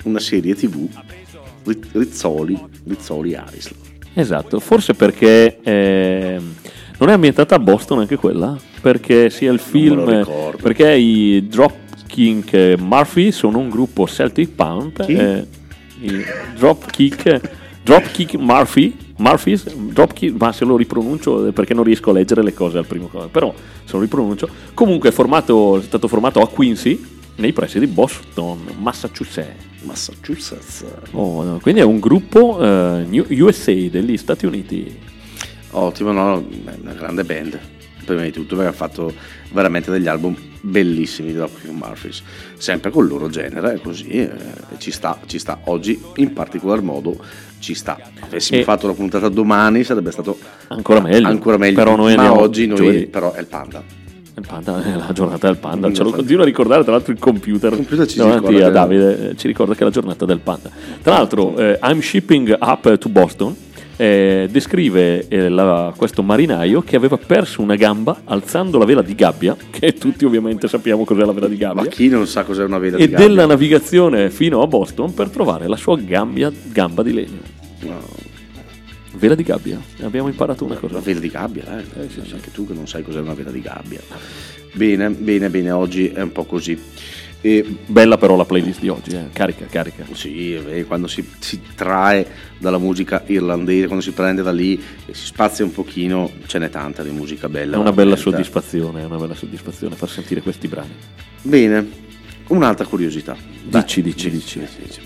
una 0.04 0.20
serie 0.20 0.54
tv, 0.56 0.88
Ri- 1.64 1.82
Rizzoli, 1.94 2.62
Rizzoli 2.86 3.30
Island. 3.30 3.84
Esatto, 4.14 4.60
forse 4.60 4.94
perché 4.94 5.60
eh, 5.62 6.40
non 6.98 7.10
è 7.10 7.14
ambientata 7.14 7.56
a 7.56 7.60
Boston 7.60 8.00
anche 8.00 8.16
quella, 8.16 8.58
perché 8.82 9.30
sia 9.30 9.52
il 9.52 9.60
film, 9.60 10.26
perché 10.62 10.94
i 10.94 11.48
Dropkick 11.48 12.78
Murphy 12.80 13.32
sono 13.32 13.58
un 13.58 13.70
gruppo 13.70 14.08
Celtic 14.08 14.50
Punk, 14.52 15.06
Chi? 15.06 15.14
eh, 15.14 15.48
Dropkick, 16.58 17.42
Dropkick 17.84 18.36
Murphy, 18.36 18.96
Murphys, 19.18 19.74
Dropkick, 19.74 20.36
ma 20.38 20.52
se 20.52 20.66
lo 20.66 20.76
ripronuncio 20.76 21.48
eh, 21.48 21.52
perché 21.52 21.74
non 21.74 21.84
riesco 21.84 22.10
a 22.10 22.14
leggere 22.14 22.44
le 22.44 22.54
cose 22.54 22.78
al 22.78 22.86
primo 22.86 23.08
cosa, 23.08 23.28
però 23.28 23.54
se 23.84 23.94
lo 23.94 24.02
ripronuncio, 24.02 24.50
comunque 24.74 25.10
è, 25.10 25.12
formato, 25.12 25.80
è 25.80 25.82
stato 25.82 26.08
formato 26.08 26.42
a 26.42 26.48
Quincy, 26.48 27.14
nei 27.38 27.54
pressi 27.54 27.80
di 27.80 27.88
Boston, 27.88 28.60
Massachusetts. 28.78 29.64
Massachusetts. 29.82 30.86
Oh, 31.12 31.44
no, 31.44 31.60
quindi 31.60 31.82
è 31.82 31.84
un 31.84 32.00
gruppo 32.00 32.60
eh, 32.62 33.26
USA 33.42 33.74
degli 33.74 34.18
Stati 34.18 34.46
Uniti. 34.46 34.98
Ottimo, 35.72 36.12
no, 36.12 36.46
è 36.66 36.78
una 36.82 36.94
grande 36.94 37.24
band. 37.24 37.60
Prima 38.06 38.22
di 38.22 38.32
tutto 38.32 38.56
perché 38.56 38.70
ha 38.70 38.74
fatto 38.74 39.14
veramente 39.52 39.92
degli 39.92 40.08
album 40.08 40.36
bellissimi 40.66 41.30
di 41.30 41.36
Dropkick 41.36 41.72
Murphys, 41.72 42.22
sempre 42.58 42.90
col 42.92 43.08
loro 43.08 43.30
genere, 43.30 43.80
così 43.82 44.08
eh, 44.10 44.30
ci 44.78 44.92
sta, 44.92 45.20
ci 45.26 45.38
sta. 45.40 45.60
Oggi 45.66 46.00
in 46.16 46.34
particolar 46.34 46.82
modo 46.82 47.18
ci 47.60 47.74
sta. 47.74 47.98
Avessimo 48.20 48.60
E- 48.60 48.64
fatto 48.64 48.88
la 48.88 48.94
puntata 48.94 49.30
domani 49.30 49.84
sarebbe 49.84 50.12
stato 50.12 50.38
Ancora 50.68 51.00
meglio. 51.02 51.28
ancora 51.28 51.58
meglio, 51.58 51.76
Però 51.76 51.96
noi 51.96 52.16
ma 52.16 52.34
oggi 52.38 52.66
noi, 52.68 52.78
giovedì. 52.78 53.06
però 53.08 53.32
è 53.34 53.40
il 53.40 53.46
Panda. 53.48 54.04
Il 54.38 54.46
panda, 54.46 54.84
è 54.84 54.94
la 54.98 55.14
giornata 55.14 55.48
del 55.48 55.56
panda, 55.56 55.94
ce 55.94 56.04
lo 56.04 56.12
continua 56.12 56.42
a 56.42 56.46
ricordare 56.46 56.84
tra 56.84 56.92
l'altro 56.92 57.14
il 57.14 57.20
computer, 57.20 57.72
Il 57.72 57.78
computer 57.78 58.06
ci 58.06 58.18
davanti 58.18 58.62
a 58.62 58.70
Davide, 58.70 59.30
eh, 59.30 59.38
ci 59.38 59.48
ricorda 59.48 59.74
che 59.76 59.80
è 59.80 59.84
la 59.86 59.92
giornata 59.92 60.26
del 60.26 60.40
panda. 60.40 60.70
Tra 61.02 61.14
l'altro 61.14 61.56
eh, 61.58 61.80
I'm 61.82 62.02
shipping 62.02 62.54
up 62.60 62.98
to 62.98 63.08
Boston 63.08 63.56
eh, 63.98 64.48
descrive 64.52 65.28
eh, 65.28 65.50
la- 65.50 65.94
questo 65.96 66.22
marinaio 66.24 66.82
che 66.82 66.96
aveva 66.96 67.18
perso 67.18 67.62
una 67.62 67.76
gamba 67.76 68.22
alzando 68.26 68.78
la 68.78 68.86
vela 68.86 69.02
di 69.02 69.16
gabbia, 69.16 69.56
che 69.72 69.94
tutti 69.94 70.26
ovviamente 70.26 70.68
sappiamo 70.68 71.04
cos'è 71.06 71.24
la 71.24 71.32
vela 71.32 71.48
di 71.48 71.58
Ma 71.58 71.74
gabbia, 71.74 71.90
chi 71.90 72.08
non 72.10 72.28
sa 72.28 72.44
cos'è 72.44 72.64
una 72.64 72.78
vela 72.80 72.98
e 72.98 73.06
di 73.06 73.12
gabbia? 73.12 73.28
della 73.28 73.46
navigazione 73.46 74.30
fino 74.30 74.62
a 74.62 74.68
Boston 74.68 75.14
per 75.14 75.30
trovare 75.30 75.68
la 75.68 75.78
sua 75.78 75.98
gambia- 75.98 76.52
gamba 76.72 77.04
di 77.04 77.14
legno. 77.14 77.40
No, 77.82 78.24
Vela 79.18 79.36
di 79.36 79.44
gabbia, 79.44 79.80
abbiamo 80.02 80.28
imparato 80.28 80.66
una 80.66 80.76
cosa. 80.76 80.96
una 80.96 81.04
vela 81.04 81.22
di 81.22 81.30
gabbia, 81.30 81.64
eh? 81.80 81.84
anche 82.34 82.52
tu 82.52 82.68
che 82.68 82.74
non 82.74 82.86
sai 82.86 83.02
cos'è 83.02 83.20
una 83.22 83.34
vela 83.34 83.50
di 83.50 83.62
gabbia. 83.62 84.02
Bene, 84.74 85.10
bene, 85.12 85.50
bene, 85.50 85.72
oggi 85.72 86.08
è 86.10 86.20
un 86.22 86.34
po' 86.34 86.44
così. 86.44 86.78
E 87.46 87.64
Bella 87.86 88.18
però 88.18 88.36
la 88.36 88.44
playlist 88.44 88.80
di 88.80 88.90
oggi, 88.90 89.12
eh. 89.12 89.30
carica, 89.32 89.68
carica. 89.70 90.04
Sì, 90.14 90.56
eh, 90.56 90.84
quando 90.86 91.06
si, 91.06 91.24
si 91.38 91.62
trae 91.76 92.26
dalla 92.58 92.80
musica 92.80 93.22
irlandese, 93.28 93.86
quando 93.86 94.04
si 94.04 94.14
prende 94.14 94.42
da 94.42 94.52
lì 94.52 94.82
e 95.06 95.14
si 95.14 95.28
spazia 95.28 95.64
un 95.64 95.72
pochino, 95.72 96.32
ce 96.48 96.58
n'è 96.58 96.72
tanta 96.72 97.04
di 97.04 97.12
musica 97.12 97.48
bella. 97.48 97.76
È 97.76 97.80
una 97.80 97.92
bella 97.92 98.16
soddisfazione, 98.16 99.04
è 99.04 99.06
una 99.06 99.18
bella 99.18 99.36
soddisfazione 99.36 99.94
far 99.94 100.10
sentire 100.10 100.42
questi 100.42 100.68
brani. 100.68 100.90
Bene, 101.44 101.88
un'altra 102.48 102.88
curiosità. 102.88 103.38
Dici, 103.64 104.02
dici, 104.02 104.32
dici. 104.32 104.58
Dici, 104.58 104.82
dici. 104.82 105.00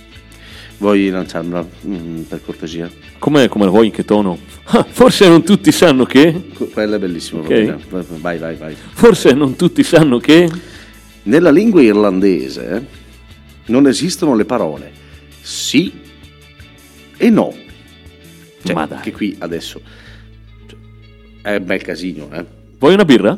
Vuoi 0.78 1.10
lanciarmela 1.10 1.67
mm, 1.88 2.21
per 2.21 2.41
cortesia? 2.41 2.89
Come, 3.17 3.49
come 3.49 3.65
la 3.65 3.71
vuoi, 3.71 3.88
in 3.88 3.91
che 3.91 4.06
tono? 4.06 4.39
Ah, 4.63 4.86
forse 4.89 5.28
non 5.28 5.43
tutti 5.43 5.73
sanno 5.73 6.06
che... 6.06 6.52
Que- 6.54 6.69
Quella 6.69 6.95
è 6.95 6.99
bellissima. 6.99 7.41
Ok. 7.41 7.75
proprio. 7.89 8.17
Vai, 8.21 8.38
vai, 8.38 8.56
vai. 8.56 8.78
Forse 8.93 9.34
non 9.34 9.58
tutti 9.58 9.84
sanno 9.84 10.19
che... 10.19 10.78
Nella 11.23 11.51
lingua 11.51 11.82
irlandese 11.82 12.86
non 13.67 13.88
esistono 13.88 14.36
le 14.36 14.45
parole 14.45 14.91
sì 15.41 15.91
e 17.17 17.29
no. 17.29 17.53
Cioè, 18.63 18.73
Ma 18.75 18.86
dai. 18.86 19.01
che 19.01 19.12
qui 19.12 19.36
adesso 19.39 19.82
cioè, 20.67 20.77
è 21.41 21.55
un 21.58 21.65
bel 21.65 21.82
casino, 21.82 22.29
eh. 22.32 22.45
Vuoi 22.77 22.93
una 22.93 23.05
birra? 23.05 23.38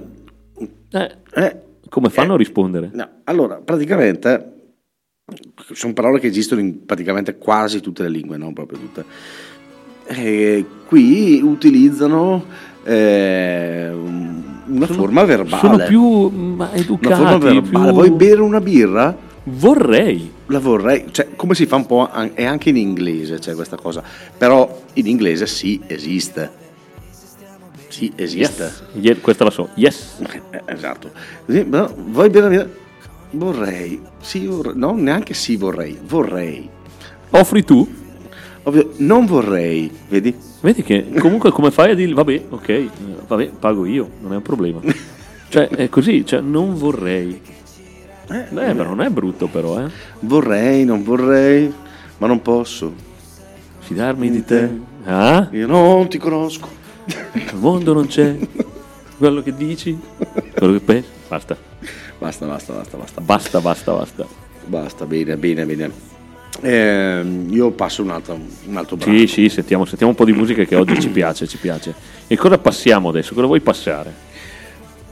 Eh, 0.91 1.15
Eh, 1.33 1.57
come 1.89 2.09
fanno 2.09 2.31
Eh. 2.31 2.35
a 2.35 2.37
rispondere? 2.37 2.89
No, 2.93 3.09
allora, 3.25 3.55
praticamente 3.55 4.47
sono 5.73 5.93
parole 5.93 6.19
che 6.19 6.27
esistono 6.27 6.59
in 6.61 6.85
praticamente 6.85 7.37
quasi 7.37 7.79
tutte 7.81 8.03
le 8.03 8.09
lingue, 8.09 8.37
non 8.37 8.53
proprio 8.53 8.77
tutte. 8.79 9.05
E 10.05 10.65
qui 10.87 11.39
utilizzano 11.41 12.45
eh, 12.83 13.91
una 14.75 14.87
forma 14.87 15.23
verbale. 15.23 15.59
Sono 15.61 15.77
più 15.85 16.29
mm, 16.29 16.53
una 16.53 16.73
educati, 16.73 17.13
forma 17.15 17.37
verbale. 17.37 17.85
più... 17.85 17.93
Vuoi 17.93 18.11
bere 18.11 18.41
una 18.41 18.61
birra? 18.61 19.15
Vorrei. 19.43 20.31
La 20.47 20.59
vorrei, 20.59 21.05
cioè, 21.11 21.29
come 21.35 21.55
si 21.55 21.65
fa 21.65 21.77
un 21.77 21.85
po' 21.85 22.07
an- 22.11 22.31
è 22.33 22.43
anche 22.43 22.69
in 22.69 22.77
inglese 22.77 23.39
c'è 23.39 23.55
questa 23.55 23.75
cosa, 23.77 24.03
però 24.37 24.81
in 24.93 25.07
inglese 25.07 25.47
sì 25.47 25.81
esiste. 25.87 26.59
Sì, 27.87 28.11
esiste. 28.15 28.63
Yes. 28.63 28.83
Ye- 28.93 29.19
questa 29.19 29.43
la 29.43 29.49
so. 29.49 29.69
Yes. 29.75 30.19
Eh, 30.51 30.61
Esatto. 30.65 31.11
Sì, 31.47 31.63
vuoi 31.63 32.29
bere 32.29 32.45
una 32.45 32.49
birra? 32.49 32.67
Vorrei. 33.31 34.01
Sì, 34.19 34.45
vorrei. 34.45 34.73
No, 34.75 34.93
neanche 34.93 35.33
sì 35.33 35.55
vorrei. 35.55 35.97
Vorrei. 36.05 36.69
Offri 37.31 37.63
tu? 37.63 37.87
Ovvio, 38.63 38.91
non 38.97 39.25
vorrei, 39.25 39.89
vedi? 40.07 40.35
Vedi 40.61 40.83
che 40.83 41.09
comunque 41.19 41.49
come 41.51 41.71
fai 41.71 41.91
a 41.91 41.95
dire, 41.95 42.13
vabbè, 42.13 42.43
ok, 42.49 42.89
vabbè, 43.27 43.51
pago 43.59 43.85
io, 43.85 44.07
non 44.21 44.33
è 44.33 44.35
un 44.35 44.41
problema. 44.43 44.79
Cioè, 45.49 45.67
è 45.67 45.89
così, 45.89 46.25
cioè, 46.25 46.41
non 46.41 46.75
vorrei. 46.75 47.41
Eh, 48.29 48.43
però 48.53 48.83
non 48.83 49.01
è 49.01 49.09
brutto 49.09 49.47
però, 49.47 49.79
eh. 49.83 49.89
Vorrei, 50.19 50.85
non 50.85 51.03
vorrei, 51.03 51.73
ma 52.19 52.27
non 52.27 52.41
posso. 52.41 52.93
Fidarmi 53.79 54.29
di 54.29 54.37
Di 54.37 54.45
te. 54.45 54.59
te. 55.03 55.09
Ah? 55.09 55.47
Io 55.51 55.67
non 55.67 56.07
ti 56.07 56.17
conosco. 56.19 56.69
Al 57.33 57.57
mondo 57.57 57.93
non 57.93 58.07
c'è 58.07 58.37
quello 59.17 59.41
che 59.41 59.55
dici, 59.55 59.99
quello 60.55 60.73
che 60.73 60.79
pensi. 60.79 61.09
Basta, 61.27 61.57
Basta, 62.19 62.45
basta, 62.45 62.73
basta, 62.73 62.97
basta. 62.97 63.21
basta, 63.21 63.59
basta, 63.59 63.91
basta. 63.93 64.25
Basta, 64.65 65.05
bene, 65.05 65.35
bene, 65.35 65.65
bene. 65.65 65.91
Ehm, 66.59 67.47
io 67.49 67.71
passo 67.71 68.01
un 68.03 68.09
altro, 68.09 68.37
un 68.65 68.77
altro 68.77 68.97
brano. 68.97 69.17
Sì, 69.17 69.27
sì, 69.27 69.49
sentiamo, 69.49 69.85
sentiamo 69.85 70.11
un 70.11 70.17
po' 70.17 70.25
di 70.25 70.33
musica 70.33 70.63
che 70.63 70.75
oggi 70.75 70.99
ci 70.99 71.09
piace, 71.09 71.47
ci 71.47 71.57
piace. 71.57 71.93
E 72.27 72.35
cosa 72.35 72.57
passiamo 72.57 73.09
adesso? 73.09 73.33
Cosa 73.33 73.47
vuoi 73.47 73.61
passare? 73.61 74.29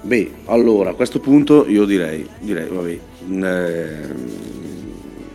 Beh, 0.01 0.31
allora 0.45 0.91
a 0.91 0.93
questo 0.93 1.19
punto 1.19 1.67
io 1.67 1.85
direi, 1.85 2.25
direi 2.39 2.67
vabbè, 2.69 2.99
ehm, 3.29 4.13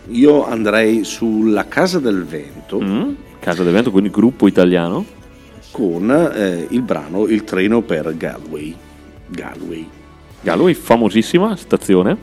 io 0.08 0.46
andrei 0.46 1.04
sulla 1.04 1.66
Casa 1.66 1.98
del 1.98 2.24
Vento 2.24 2.80
Mm? 2.80 3.12
Casa 3.40 3.62
d'evento, 3.62 3.90
quindi 3.90 4.10
gruppo 4.10 4.46
italiano. 4.46 5.04
con 5.70 6.10
eh, 6.34 6.66
il 6.70 6.82
brano 6.82 7.26
Il 7.26 7.44
treno 7.44 7.82
per 7.82 8.16
Galway. 8.16 8.74
Galway 9.26 9.86
Galway, 10.40 10.74
famosissima 10.74 11.56
stazione 11.56 12.16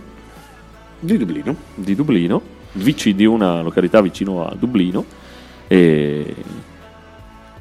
di 0.99 1.17
Dublino. 1.17 1.55
di 1.75 1.95
Dublino, 1.95 2.41
vici 2.73 3.13
di 3.15 3.25
una 3.25 3.61
località 3.61 4.01
vicino 4.01 4.45
a 4.45 4.53
Dublino. 4.57 5.03
E 5.67 6.35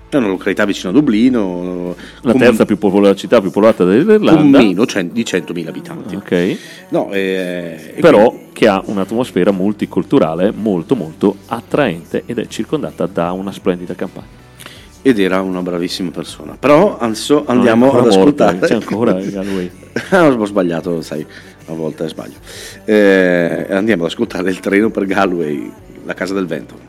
È 0.09 0.17
una 0.17 0.27
località 0.27 0.65
vicino 0.65 0.91
a 0.91 0.93
Dublino, 0.93 1.95
la 2.23 2.33
con- 2.33 2.41
terza 2.41 2.65
più 2.65 2.79
popolare, 2.79 3.11
la 3.13 3.17
città 3.17 3.41
più 3.41 3.51
popolata 3.51 3.85
con 3.85 3.93
dell'Irlanda. 3.93 4.59
meno 4.59 4.85
cen- 4.85 5.13
di 5.13 5.23
100.000 5.25 5.69
abitanti. 5.69 6.17
Ok. 6.17 6.57
No, 6.89 7.11
eh, 7.13 7.95
Però 8.01 8.29
quindi- 8.31 8.49
che 8.53 8.67
ha 8.67 8.83
un'atmosfera 8.85 9.53
multiculturale 9.53 10.51
molto 10.51 10.97
molto 10.97 11.37
attraente 11.47 12.25
ed 12.27 12.41
è 12.41 12.47
circondata 12.49 13.07
da 13.07 13.31
una 13.31 13.53
splendida 13.53 13.95
campagna. 13.95 14.39
ed 15.03 15.19
era 15.19 15.41
una 15.41 15.63
bravissima 15.63 16.11
persona. 16.11 16.57
Però 16.61 16.99
adesso 16.99 17.45
andiamo 17.47 17.91
ad 17.93 18.09
ascoltare. 18.09 18.59
C'è 18.59 18.75
ancora 18.75 19.13
Galway. 19.23 19.71
Ah, 20.11 20.27
ho 20.27 20.45
sbagliato, 20.45 21.01
sai, 21.01 21.25
a 21.73 21.77
volte 21.77 22.09
sbaglio. 22.09 22.39
Eh, 22.85 23.67
andiamo 23.71 24.05
ad 24.05 24.11
ascoltare 24.11 24.51
il 24.51 24.61
treno 24.61 24.91
per 24.91 25.07
Galway, 25.07 25.73
la 26.05 26.15
casa 26.15 26.35
del 26.35 26.47
vento. 26.47 26.89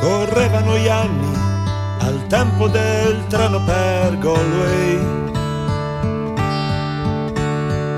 Correvano 0.00 0.76
gli 0.78 0.88
anni 0.88 1.38
al 2.00 2.26
tempo 2.26 2.68
del 2.68 3.26
treno 3.28 3.62
per 3.64 4.18
Galway. 4.18 4.98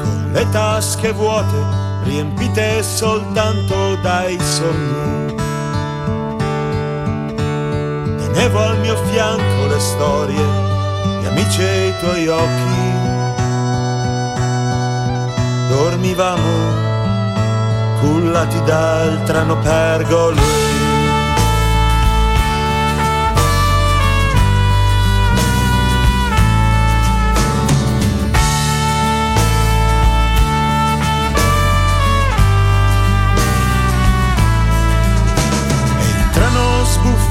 Con 0.02 0.30
le 0.32 0.48
tasche 0.50 1.12
vuote, 1.12 1.56
riempite 2.04 2.82
soltanto 2.82 3.96
dai 4.02 4.38
sogni. 4.40 5.51
Tenevo 8.32 8.60
al 8.60 8.78
mio 8.78 8.96
fianco 8.96 9.66
le 9.66 9.78
storie, 9.78 10.42
gli 11.20 11.26
amici 11.26 11.62
e 11.62 11.88
i 11.88 11.94
tuoi 11.98 12.28
occhi. 12.28 12.90
Dormivamo 15.68 16.80
cullati 18.00 18.62
dal 18.64 19.22
treno 19.24 19.58
per 19.58 20.04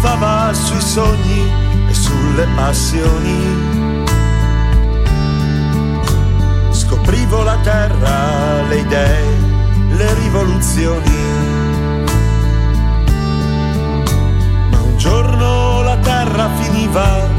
sbuffava 0.01 0.51
sui 0.51 0.81
sogni 0.81 1.51
e 1.87 1.93
sulle 1.93 2.47
passioni. 2.55 3.37
Scoprivo 6.71 7.43
la 7.43 7.58
terra, 7.58 8.63
le 8.67 8.77
idee, 8.77 9.25
le 9.89 10.13
rivoluzioni. 10.15 11.19
Ma 14.71 14.81
un 14.81 14.97
giorno 14.97 15.83
la 15.83 15.97
terra 15.97 16.49
finiva 16.60 17.29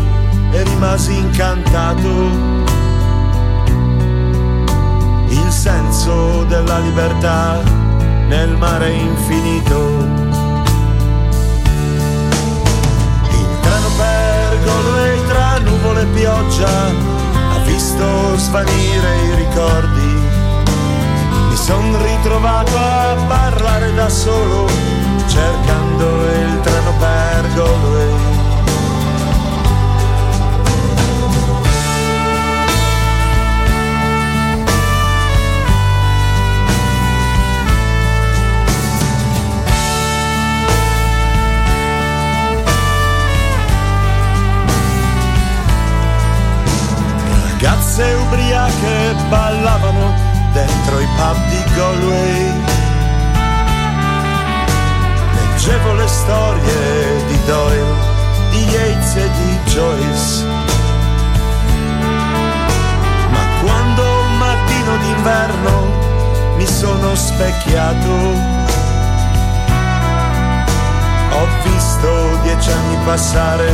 e 0.52 0.62
rimasi 0.62 1.18
incantato. 1.18 2.60
Il 5.28 5.50
senso 5.50 6.44
della 6.44 6.78
libertà 6.78 7.60
nel 8.28 8.56
mare 8.56 8.92
infinito. 8.92 10.31
Galway 14.64 15.26
tra 15.26 15.58
nuvole 15.58 16.02
e 16.02 16.06
pioggia 16.06 16.88
ha 17.52 17.58
visto 17.64 18.36
svanire 18.36 19.16
i 19.24 19.34
ricordi. 19.34 20.20
Mi 21.48 21.56
son 21.56 22.02
ritrovato 22.02 22.76
a 22.76 23.14
parlare 23.26 23.94
da 23.94 24.08
solo 24.08 24.66
cercando 25.26 26.04
il 26.04 26.60
treno 26.60 26.92
per 26.98 27.54
Galway. 27.54 28.31
Ragazze 47.62 48.02
ubriache 48.14 49.14
ballavano 49.28 50.12
dentro 50.52 50.98
i 50.98 51.06
pub 51.14 51.36
di 51.48 51.62
Galway. 51.76 52.60
Leggevo 55.34 55.94
le 55.94 56.08
storie 56.08 57.24
di 57.28 57.38
Doyle, 57.46 57.94
di 58.50 58.64
Yates 58.64 59.14
e 59.14 59.30
di 59.30 59.58
Joyce. 59.70 60.44
Ma 63.30 63.44
quando 63.62 64.02
un 64.02 64.38
mattino 64.38 64.96
d'inverno 64.96 66.56
mi 66.56 66.66
sono 66.66 67.14
specchiato, 67.14 68.10
ho 71.30 71.46
visto 71.62 72.40
dieci 72.42 72.72
anni 72.72 72.96
passare 73.04 73.72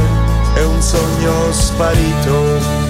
e 0.57 0.63
un 0.63 0.83
sogno 0.83 1.53
sparito 1.53 2.88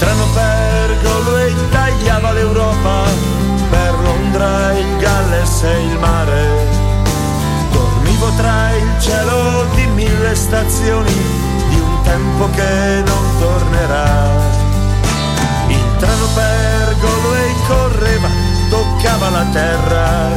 treno 0.00 0.26
pergolo 0.32 1.36
e 1.36 1.54
tagliava 1.68 2.32
l'Europa, 2.32 3.04
per 3.68 3.92
Londra 4.02 4.72
il 4.72 4.96
Galles 4.96 5.62
e 5.62 5.84
il 5.84 5.98
mare. 5.98 6.48
Dormivo 7.70 8.32
tra 8.36 8.70
il 8.76 8.98
cielo 8.98 9.66
di 9.74 9.86
mille 9.88 10.34
stazioni 10.34 11.12
di 11.68 11.78
un 11.78 12.02
tempo 12.02 12.48
che 12.50 13.02
non 13.04 13.24
tornerà. 13.38 14.30
Il 15.68 15.96
treno 15.98 16.26
pergolo 16.34 17.34
e 17.34 17.54
correva, 17.66 18.28
toccava 18.70 19.28
la 19.28 19.44
terra 19.52 20.28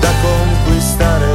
da 0.00 0.10
conquistare. 0.22 1.28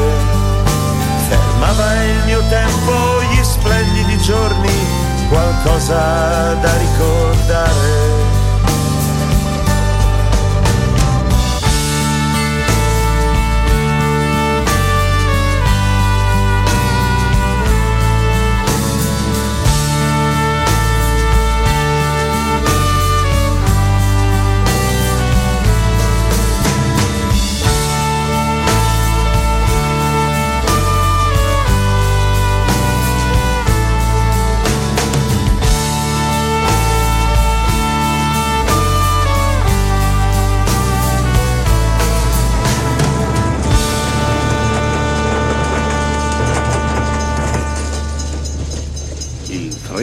Fermava 1.30 2.04
il 2.06 2.24
mio 2.26 2.42
tempo, 2.50 3.22
gli 3.30 3.44
splendidi 3.44 4.18
giorni, 4.18 5.01
qualcosa 5.32 6.56
da 6.62 6.78
ricordare. 6.78 8.21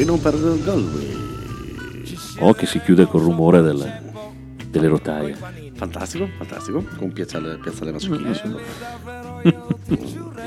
Il 0.08 0.20
treno 0.20 0.38
per 0.38 0.62
Galway. 0.64 1.16
Oh, 2.38 2.54
che 2.54 2.64
si 2.64 2.80
chiude 2.80 3.04
col 3.04 3.20
rumore 3.20 3.60
delle, 3.60 4.00
delle 4.70 4.88
rotaie. 4.88 5.36
Fantastico, 5.74 6.26
fantastico. 6.38 6.82
Con 6.96 7.12
piazzale, 7.12 7.58
piazzale 7.58 7.92
Mazzocchini. 7.92 8.40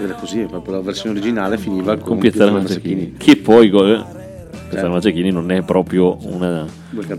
Era 0.02 0.14
così, 0.14 0.46
proprio 0.46 0.78
la 0.78 0.82
versione 0.82 1.20
originale 1.20 1.60
finiva 1.60 1.96
con, 1.96 2.06
Con 2.08 2.18
Piazzale 2.18 2.50
Mazzecchini. 2.50 3.14
Che 3.18 3.38
poi 3.38 3.68
eh, 3.68 4.04
Piazzale 4.70 4.90
Mazzecchini 4.90 5.30
non 5.30 5.52
è 5.52 5.62
proprio 5.62 6.18
una 6.22 6.66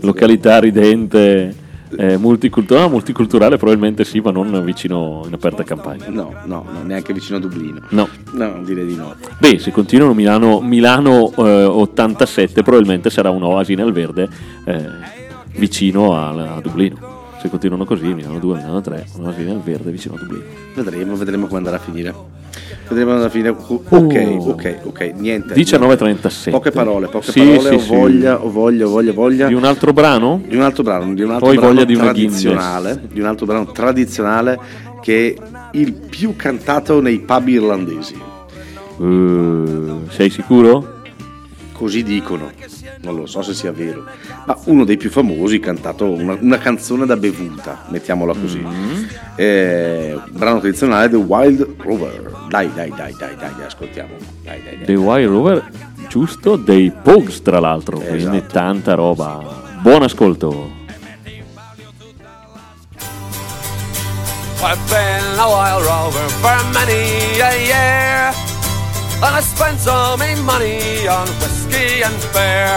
località 0.01 0.59
ridente. 0.59 1.55
Eh, 1.97 2.17
multiculturale, 2.17 2.89
multiculturale 2.89 3.57
probabilmente 3.57 4.03
sì, 4.03 4.19
ma 4.19 4.31
non 4.31 4.63
vicino 4.63 5.23
in 5.25 5.33
aperta 5.33 5.63
campagna. 5.63 6.07
No, 6.09 6.33
no, 6.45 6.65
no, 6.71 6.83
neanche 6.83 7.13
vicino 7.13 7.37
a 7.37 7.39
Dublino. 7.39 7.81
No. 7.89 8.07
No, 8.33 8.61
direi 8.63 8.85
di 8.85 8.95
no. 8.95 9.15
Beh, 9.39 9.59
se 9.59 9.71
continuano 9.71 10.13
Milano, 10.13 10.61
Milano 10.61 11.31
eh, 11.35 11.63
87 11.63 12.61
probabilmente 12.63 13.09
sarà 13.09 13.29
un'oasi 13.29 13.75
nel 13.75 13.91
verde 13.91 14.29
eh, 14.65 14.85
vicino 15.55 16.15
a, 16.15 16.55
a 16.55 16.61
Dublino. 16.61 17.11
Se 17.39 17.49
continuano 17.49 17.83
così, 17.83 18.13
Milano 18.13 18.39
2, 18.39 18.55
Milano 18.55 18.81
3, 18.81 19.07
un'oasi 19.17 19.43
nel 19.43 19.59
verde 19.59 19.91
vicino 19.91 20.15
a 20.15 20.17
Dublino. 20.17 20.43
Vedremo, 20.75 21.15
vedremo 21.15 21.45
come 21.47 21.57
andrà 21.57 21.75
a 21.75 21.79
finire. 21.79 22.42
Vedremo 22.87 23.11
come 23.11 23.23
andrà 23.23 23.27
a 23.27 23.29
finire. 23.29 23.49
Ok, 23.49 24.47
ok, 24.47 24.79
ok, 24.83 25.13
niente. 25.15 25.55
19.37. 25.55 26.49
Poche 26.51 26.71
parole, 26.71 27.07
poche 27.07 27.31
Sì, 27.31 27.39
parole, 27.39 27.69
sì, 27.69 27.73
ho 27.75 27.79
sì. 27.79 27.89
voglia, 27.89 28.43
ho 28.43 28.51
voglia, 28.51 28.85
ho 28.85 28.89
voglia, 28.89 29.13
voglia. 29.13 29.47
Di 29.47 29.53
un 29.53 29.63
altro 29.63 29.93
brano? 29.93 30.41
Di 30.45 30.55
un 30.55 30.61
altro 30.61 30.83
brano, 30.83 31.13
di 31.13 31.21
un 31.21 31.31
altro 31.31 31.47
Poi 31.47 31.55
brano 31.55 31.73
voglia 31.73 31.85
di 31.85 31.95
tradizionale, 31.95 33.01
di 33.11 33.19
un 33.19 33.25
altro 33.25 33.45
brano 33.45 33.71
tradizionale 33.71 34.59
che 35.01 35.35
è 35.35 35.67
il 35.77 35.93
più 35.93 36.35
cantato 36.35 37.01
nei 37.01 37.19
pub 37.19 37.47
irlandesi. 37.47 38.15
Eh, 39.01 39.93
sei 40.09 40.29
sicuro? 40.29 41.01
Così 41.71 42.03
dicono, 42.03 42.51
non 43.03 43.15
lo 43.15 43.25
so 43.25 43.41
se 43.41 43.53
sia 43.53 43.71
vero, 43.71 44.05
ma 44.45 44.57
uno 44.65 44.85
dei 44.85 44.97
più 44.97 45.09
famosi, 45.09 45.59
cantato 45.59 46.09
una, 46.09 46.37
una 46.39 46.57
canzone 46.57 47.05
da 47.05 47.17
bevuta, 47.17 47.83
mettiamola 47.89 48.33
così. 48.33 48.59
Mm. 48.59 49.03
Eh, 49.35 50.19
brano 50.29 50.59
tradizionale 50.59 51.09
The 51.09 51.17
Wild 51.17 51.75
Rover. 51.79 52.31
Dai, 52.47 52.71
dai, 52.73 52.89
dai, 52.95 53.13
dai, 53.17 53.35
dai, 53.35 53.53
dai, 53.55 53.65
ascoltiamo. 53.65 54.13
Dai, 54.43 54.61
dai, 54.63 54.77
dai. 54.77 54.85
The 54.85 54.95
Wild 54.95 55.29
Rover, 55.29 55.69
giusto? 56.07 56.55
Dei 56.55 56.91
Pogues 56.91 57.41
tra 57.41 57.59
l'altro, 57.59 57.97
quindi 57.97 58.37
Esatto. 58.37 58.53
tanta 58.53 58.93
roba. 58.93 59.61
Buon 59.81 60.03
ascolto. 60.03 60.81
I've 64.65 64.79
been 64.89 65.39
a 65.39 65.45
wild 65.49 65.83
rover 65.83 66.29
for 66.39 66.55
many 66.71 67.37
a 67.41 67.51
year, 67.67 68.33
and 69.23 69.35
I 69.35 69.39
spent 69.39 69.87
all 69.87 70.17
my 70.17 70.35
money 70.43 71.07
on 71.07 71.27
whiskey 71.39 72.03
and 72.03 72.17
beer. 72.35 72.75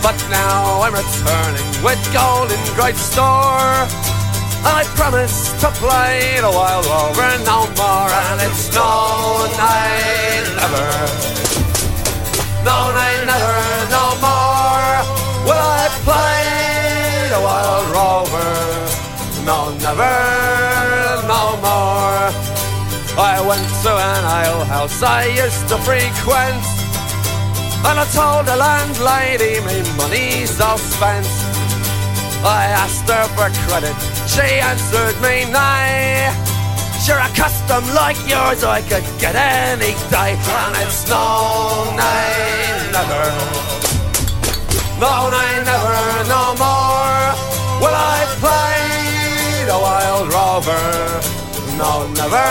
But 0.00 0.16
now 0.30 0.80
I'm 0.80 0.94
returning 0.96 1.68
with 1.84 2.00
gold 2.12 2.48
in 2.48 2.62
great 2.74 2.96
store, 2.96 3.84
and 4.64 4.74
I 4.80 4.84
promise 4.96 5.52
to 5.60 5.68
play 5.76 6.40
the 6.40 6.48
wild 6.48 6.86
rover 6.86 7.32
no 7.44 7.68
more. 7.76 8.08
And 8.08 8.38
it's 8.48 8.72
no, 8.72 8.88
I 9.60 10.40
never, 10.56 10.88
no, 12.64 12.76
I 12.96 13.12
never, 13.28 13.60
no 13.92 14.04
more 14.24 14.90
will 15.44 15.68
I 15.84 15.86
play 16.08 17.28
the 17.28 17.40
wild 17.44 17.86
rover. 17.92 18.52
No, 19.44 19.58
never, 19.84 20.16
no 21.28 21.60
more. 21.60 21.75
I 23.36 23.40
went 23.42 23.68
to 23.84 23.92
an 23.92 24.24
alehouse 24.24 25.02
I 25.02 25.26
used 25.26 25.68
to 25.68 25.76
frequent, 25.84 26.64
and 27.84 27.96
I 28.00 28.06
told 28.16 28.46
the 28.48 28.56
landlady 28.56 29.60
my 29.60 29.76
money's 30.00 30.58
all 30.58 30.78
spent. 30.78 31.28
I 32.40 32.72
asked 32.80 33.04
her 33.12 33.28
for 33.36 33.52
credit, 33.68 33.92
she 34.24 34.40
answered 34.40 35.20
me 35.20 35.44
nay. 35.52 36.32
Sure, 37.04 37.20
a 37.20 37.28
custom 37.36 37.84
like 37.92 38.16
yours 38.24 38.64
I 38.64 38.80
could 38.80 39.04
get 39.20 39.36
any 39.36 39.92
day, 40.08 40.32
and 40.40 40.74
it's 40.80 41.04
no, 41.04 41.92
nay, 41.92 42.88
never. 42.88 43.24
No, 44.96 45.28
nay, 45.28 45.52
never, 45.60 46.00
no 46.24 46.56
more 46.56 47.20
will 47.84 47.96
I 48.16 48.18
play 48.40 49.68
the 49.68 49.76
wild 49.76 50.32
rover. 50.32 51.25
No, 51.76 52.08
never, 52.14 52.48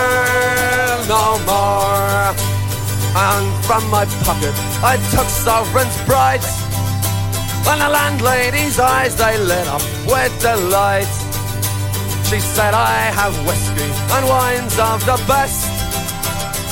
no 1.08 1.40
more. 1.50 2.36
And 3.18 3.66
from 3.66 3.90
my 3.90 4.06
pocket 4.24 4.54
I 4.84 4.98
took 5.12 5.28
sovereigns 5.28 5.98
bright, 6.06 6.46
and 7.70 7.82
the 7.82 7.90
landlady's 7.90 8.80
eyes 8.80 9.16
they 9.16 9.38
lit 9.40 9.68
up 9.68 9.82
with 10.06 10.34
delight. 10.42 11.10
She 12.30 12.40
said 12.40 12.74
I 12.74 13.10
have 13.20 13.34
whiskey 13.48 13.90
and 14.16 14.28
wines 14.28 14.78
of 14.78 15.04
the 15.06 15.18
best. 15.28 15.76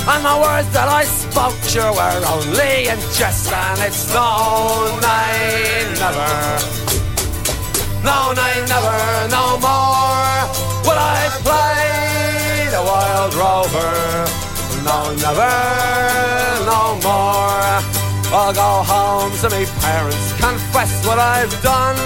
And 0.06 0.26
the 0.26 0.36
words 0.36 0.70
that 0.74 0.90
I 0.90 1.06
spoke 1.06 1.56
sure 1.64 1.94
were 1.94 2.22
only 2.28 2.90
in 2.92 3.00
jest 3.16 3.50
And 3.54 3.80
it's 3.88 4.14
no, 4.14 5.00
nay, 5.00 5.88
never 5.96 6.34
No, 8.04 8.34
nay, 8.36 8.66
never, 8.68 9.00
no 9.32 9.58
more 9.64 10.44
Will 10.84 11.00
I 11.00 11.30
play 11.42 11.93
the 12.74 12.82
wild 12.82 13.34
rover 13.36 13.94
No, 14.82 14.98
never, 15.26 15.54
no 16.66 16.82
more 17.06 17.62
I'll 18.34 18.54
go 18.54 18.72
home 18.94 19.32
to 19.42 19.48
me 19.54 19.66
parents 19.80 20.34
Confess 20.42 21.06
what 21.06 21.20
I've 21.20 21.54
done 21.62 22.00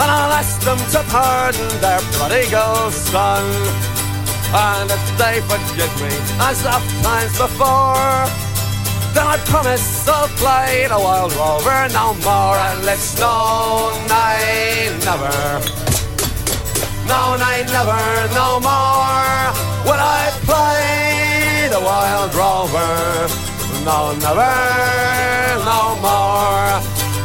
And 0.00 0.08
I'll 0.16 0.34
ask 0.40 0.60
them 0.60 0.78
to 0.92 1.00
pardon 1.10 1.68
their 1.80 2.00
prodigal 2.16 2.90
son 2.90 3.44
and 4.54 4.90
if 4.90 5.18
they 5.18 5.40
forgive 5.40 5.92
me 6.00 6.14
as 6.38 6.64
oft 6.64 6.88
times 7.02 7.36
before, 7.36 8.24
then 9.12 9.26
I 9.26 9.36
promise 9.44 10.08
I'll 10.08 10.28
play 10.38 10.86
the 10.88 10.96
wild 10.96 11.32
rover 11.34 11.88
no 11.92 12.14
more. 12.24 12.56
And 12.56 12.86
let's 12.86 13.18
no, 13.18 13.90
nay, 14.08 14.96
never. 15.04 15.95
No, 17.08 17.36
nay, 17.36 17.64
never, 17.76 18.02
no 18.34 18.48
more. 18.60 19.38
Will 19.86 20.02
I 20.18 20.24
play 20.48 21.68
the 21.74 21.80
wild 21.80 22.34
rover? 22.34 22.94
No, 23.84 23.98
never, 24.24 24.54
no 25.70 25.80
more. 26.06 26.68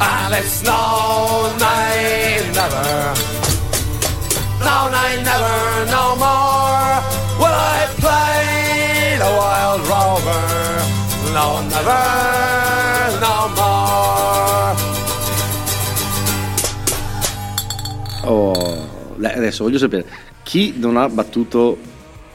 And 0.01 0.33
it's 0.39 0.63
no, 0.63 1.53
nay, 1.59 2.51
never. 2.53 3.31
Down 4.81 4.93
I 4.93 5.15
never 5.29 5.57
no 5.95 6.05
more 6.23 6.93
will 7.41 7.57
I 7.75 7.79
play 8.03 9.17
the 9.23 9.31
wild 9.39 9.81
rover. 9.91 10.43
No, 11.37 11.45
never 11.73 12.03
no 13.25 13.35
more. 13.59 14.73
Oh, 18.23 18.70
le- 19.31 19.37
adesso 19.37 19.63
voglio 19.63 19.77
sapere 19.77 20.05
chi 20.43 20.75
non 20.77 20.97
ha 20.97 21.07
battuto 21.09 21.77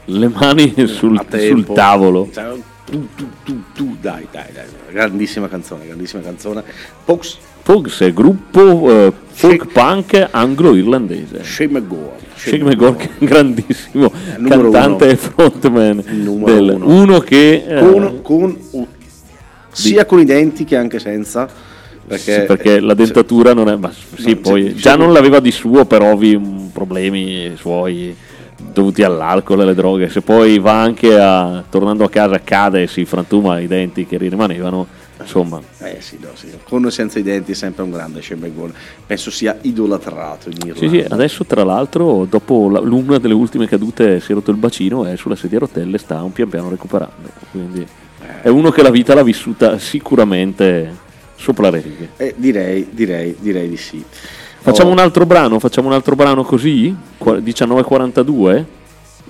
Le 0.05 0.27
mani 0.29 0.73
sul, 0.87 1.19
sul 1.29 1.65
tavolo. 1.73 2.29
Cioè, 2.33 2.45
tu, 2.85 3.07
tu, 3.15 3.27
tu, 3.43 3.61
tu, 3.73 3.97
dai, 3.99 4.25
dai, 4.31 4.45
dai, 4.53 4.63
grandissima 4.91 5.47
canzone, 5.49 5.85
grandissima 5.85 6.21
canzone. 6.21 6.63
Pox, 7.03 7.35
Pogues 7.63 7.99
è 7.99 8.13
gruppo 8.13 8.89
eh, 8.89 9.11
folk 9.27 9.67
punk 9.73 10.27
anglo-irlandese. 10.31 11.43
Shane 11.43 11.79
McGowan. 11.81 12.15
Shane 12.35 12.63
McGowan, 12.63 12.95
che 12.95 13.03
è 13.05 13.09
un 13.17 13.25
grandissimo 13.27 14.11
numero 14.37 14.69
cantante 14.69 15.03
uno. 15.03 15.11
e 15.13 15.15
frontman. 15.17 16.03
Numero 16.07 16.53
del- 16.53 16.69
uno. 16.81 16.85
uno 17.01 17.19
che 17.19 17.65
eh, 17.67 17.79
Con, 17.81 18.21
con 18.21 18.57
sia 19.71 20.05
con 20.05 20.19
i 20.19 20.25
denti 20.25 20.63
che 20.63 20.77
anche 20.77 20.99
senza. 20.99 21.49
Perché, 22.07 22.39
Sì, 22.39 22.45
perché 22.45 22.79
la 22.79 22.93
dentatura 22.93 23.53
non 23.53 23.67
è. 23.67 23.75
Ma 23.75 23.91
sì, 24.15 24.29
No, 24.31 24.37
poi 24.37 24.73
già 24.75 24.95
non 24.95 25.11
l'aveva 25.11 25.39
di 25.41 25.51
suo 25.51 25.85
per 25.85 26.01
ovvi 26.01 26.37
mm, 26.37 26.67
problemi 26.67 27.53
suoi 27.57 28.15
dovuti 28.71 29.03
all'alcol 29.03 29.59
e 29.59 29.63
alle 29.63 29.75
droghe. 29.75 30.09
Se 30.09 30.21
poi 30.21 30.57
va 30.57 30.79
anche 30.81 31.19
a 31.19 31.63
tornando 31.69 32.03
a 32.05 32.09
casa, 32.09 32.39
cade 32.41 32.83
e 32.83 32.87
si 32.87 33.03
frantuma 33.05 33.59
i 33.59 33.67
denti 33.67 34.05
che 34.05 34.17
rimanevano. 34.17 34.87
Insomma, 35.19 35.59
Eh 35.79 35.97
sì, 35.99 36.17
no, 36.21 36.29
sì. 36.35 36.47
Con 36.63 36.85
o 36.85 36.89
senza 36.91 37.19
i 37.19 37.23
denti 37.23 37.51
è 37.51 37.55
sempre 37.55 37.83
un 37.83 37.89
grande 37.91 38.21
McGowan. 38.35 38.71
Penso 39.05 39.29
sia 39.31 39.57
idolatrato 39.61 40.47
in 40.49 40.57
Irlanda. 40.65 40.79
sì, 40.79 40.89
sì, 40.89 41.05
adesso 41.09 41.43
tra 41.43 41.63
l'altro, 41.63 42.25
dopo 42.29 42.69
la- 42.69 42.79
l'una 42.79 43.17
delle 43.17 43.33
ultime 43.33 43.67
cadute, 43.67 44.19
si 44.21 44.31
è 44.31 44.35
rotto 44.35 44.51
il 44.51 44.57
bacino 44.57 45.05
e 45.05 45.17
sulla 45.17 45.35
sedia 45.35 45.57
a 45.57 45.61
rotelle 45.61 45.97
sta 45.97 46.21
un 46.21 46.31
pian 46.31 46.47
piano 46.47 46.69
recuperando. 46.69 47.29
Quindi 47.51 47.85
è 48.43 48.47
uno 48.47 48.69
che 48.69 48.81
la 48.83 48.91
vita 48.91 49.13
l'ha 49.15 49.23
vissuta 49.23 49.77
sicuramente 49.79 51.05
sopra 51.37 51.69
le 51.69 51.79
righe. 51.81 52.09
Eh, 52.17 52.33
direi, 52.35 52.87
direi, 52.91 53.35
direi 53.39 53.69
di 53.69 53.77
sì. 53.77 54.03
Facciamo 54.59 54.89
Oh, 54.89 54.93
un 54.93 54.99
altro 54.99 55.25
brano, 55.25 55.59
facciamo 55.59 55.87
un 55.87 55.93
altro 55.93 56.15
brano 56.15 56.43
così? 56.43 56.93
Qua- 57.17 57.39
1942? 57.39 58.65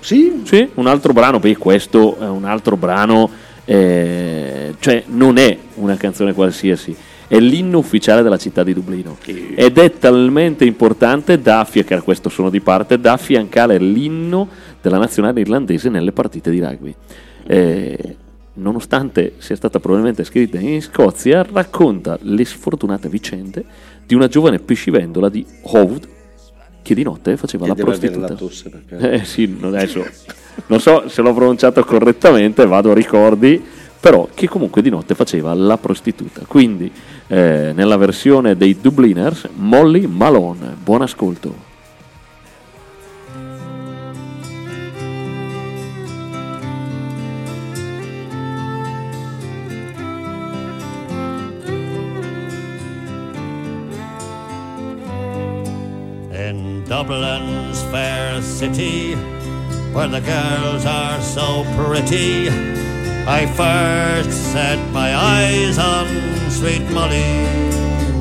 Sì, 0.00 0.42
Sì, 0.44 0.68
un 0.74 0.86
altro 0.86 1.12
brano, 1.12 1.38
poi 1.38 1.54
questo 1.54 2.16
è 2.18 2.26
un 2.26 2.44
altro 2.44 2.76
brano, 2.76 3.30
eh, 3.64 4.74
cioè 4.80 5.04
non 5.06 5.36
è 5.38 5.56
una 5.74 5.96
canzone 5.96 6.32
qualsiasi, 6.32 6.94
è 7.28 7.38
l'inno 7.38 7.78
ufficiale 7.78 8.22
della 8.22 8.38
città 8.38 8.62
di 8.64 8.72
Dublino 8.72 9.16
Che- 9.20 9.52
ed 9.54 9.76
è 9.78 9.92
talmente 9.98 10.64
importante 10.64 11.40
da 11.40 11.60
affiancare, 11.60 12.00
questo 12.02 12.28
sono 12.28 12.48
di 12.48 12.60
parte, 12.60 12.98
da 12.98 13.12
affiancare 13.12 13.78
l'inno 13.78 14.48
della 14.80 14.98
nazionale 14.98 15.40
irlandese 15.40 15.88
nelle 15.88 16.12
partite 16.12 16.50
di 16.50 16.60
rugby. 16.60 16.94
Eh, 17.46 18.16
nonostante 18.58 19.34
sia 19.38 19.56
stata 19.56 19.80
probabilmente 19.80 20.24
scritta 20.24 20.58
in 20.58 20.82
Scozia, 20.82 21.46
racconta 21.50 22.18
le 22.22 22.44
sfortunate 22.44 23.08
vicende 23.08 23.64
di 24.04 24.14
una 24.14 24.28
giovane 24.28 24.58
pescivendola 24.58 25.28
di 25.28 25.44
Howd 25.62 26.08
che 26.82 26.94
di 26.94 27.02
notte 27.02 27.36
faceva 27.36 27.64
che 27.64 27.70
la 27.70 27.74
prostituta. 27.74 28.28
la 28.28 28.34
tosse 28.34 28.70
perché... 28.70 28.96
Eh 29.20 29.24
sì, 29.24 29.56
non- 29.58 29.74
adesso 29.74 30.04
non 30.66 30.80
so 30.80 31.08
se 31.08 31.22
l'ho 31.22 31.34
pronunciato 31.34 31.84
correttamente, 31.84 32.66
vado 32.66 32.90
a 32.90 32.94
ricordi, 32.94 33.62
però 34.00 34.28
che 34.32 34.48
comunque 34.48 34.82
di 34.82 34.90
notte 34.90 35.14
faceva 35.14 35.52
la 35.54 35.76
prostituta. 35.76 36.42
Quindi 36.46 36.90
eh, 37.26 37.72
nella 37.74 37.96
versione 37.96 38.56
dei 38.56 38.78
Dubliners, 38.80 39.48
Molly 39.54 40.06
Malone. 40.06 40.76
Buon 40.82 41.02
ascolto. 41.02 41.67
Where 59.98 60.06
the 60.06 60.20
girls 60.20 60.86
are 60.86 61.20
so 61.20 61.64
pretty, 61.74 62.48
I 63.26 63.46
first 63.60 64.52
set 64.52 64.78
my 64.92 65.10
eyes 65.12 65.76
on 65.76 66.06
sweet 66.52 66.84
Molly 66.92 67.32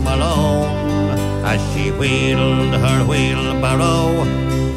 Malone 0.01 1.45
as 1.45 1.61
she 1.71 1.91
wheeled 1.91 2.73
her 2.83 3.05
wheelbarrow 3.05 4.25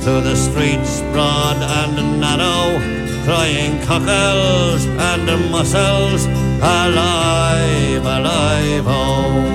through 0.03 0.21
the 0.29 0.37
streets 0.37 1.01
broad 1.13 1.57
and 1.79 2.21
narrow, 2.21 2.77
crying 3.25 3.81
cockles 3.87 4.85
and 4.85 5.25
mussels, 5.51 6.27
alive, 6.61 8.05
alive, 8.05 8.85
oh. 8.87 9.47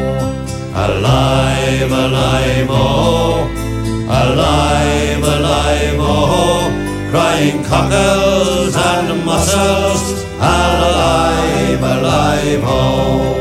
Alive, 0.73 1.91
alive, 1.91 2.67
oh, 2.71 3.47
alive, 4.09 5.23
alive, 5.23 5.99
oh, 5.99 6.64
crying 7.11 7.63
cockles 7.63 8.75
and 8.75 9.25
mussels, 9.25 10.23
alive, 10.37 11.81
alive, 11.95 12.63
oh. 12.63 13.35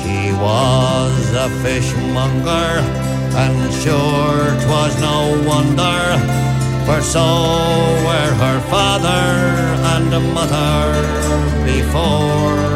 She 0.00 0.32
was 0.44 1.32
a 1.44 1.48
fishmonger, 1.62 2.70
and 3.42 3.58
sure 3.82 4.44
'twas 4.60 4.94
no 5.00 5.18
wonder, 5.50 6.00
for 6.86 7.00
so 7.14 7.26
were 8.06 8.32
her 8.44 8.60
father 8.72 9.26
and 9.94 10.10
mother 10.34 10.80
before 11.64 12.70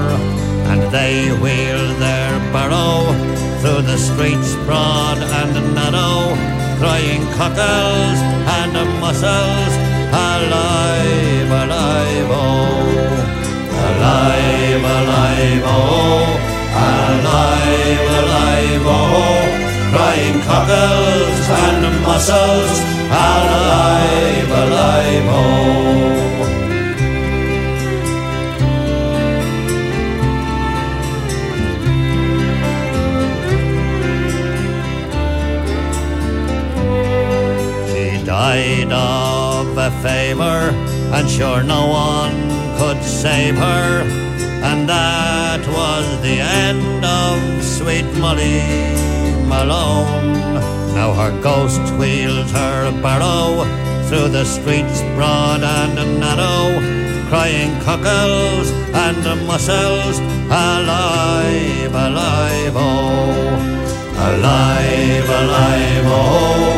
and 0.74 0.82
they 0.90 1.30
wheeled 1.42 1.96
their 1.98 2.32
barrow 2.52 3.04
through 3.60 3.82
the 3.82 3.96
streets 3.96 4.54
broad 4.66 5.18
and 5.18 5.52
narrow, 5.74 6.34
crying 6.84 7.24
cockles 7.32 8.18
and 8.58 8.74
mussels, 9.00 9.74
alive, 10.12 11.50
alive, 11.62 12.28
oh, 12.28 12.84
alive, 13.88 14.84
alive, 14.96 15.62
oh, 15.64 16.28
alive, 16.92 18.04
alive, 18.20 18.86
oh, 19.00 19.40
crying 19.94 20.38
cockles 20.50 21.46
and 21.64 21.82
mussels, 22.04 22.78
alive, 23.08 24.50
alive, 24.62 25.26
oh. 25.40 26.23
Died 38.84 38.92
of 38.92 39.78
a 39.78 39.90
fever, 40.02 40.70
and 41.14 41.28
sure 41.28 41.62
no 41.62 41.86
one 41.86 42.48
could 42.78 43.02
save 43.02 43.56
her. 43.56 44.02
And 44.62 44.88
that 44.88 45.60
was 45.66 46.22
the 46.22 46.40
end 46.40 47.04
of 47.04 47.64
sweet 47.64 48.06
Molly 48.18 48.60
Malone. 49.46 50.34
Now 50.94 51.12
her 51.12 51.42
ghost 51.42 51.80
wheels 51.98 52.50
her 52.52 52.90
barrow 53.02 53.64
through 54.08 54.28
the 54.28 54.44
streets 54.44 55.00
broad 55.16 55.62
and 55.62 56.20
narrow, 56.20 56.80
crying 57.28 57.80
cockles 57.82 58.70
and 58.92 59.46
mussels, 59.46 60.18
alive, 60.48 61.94
alive, 61.94 62.74
oh. 62.76 63.70
Alive, 64.16 65.28
alive, 65.28 66.04
oh, 66.06 66.73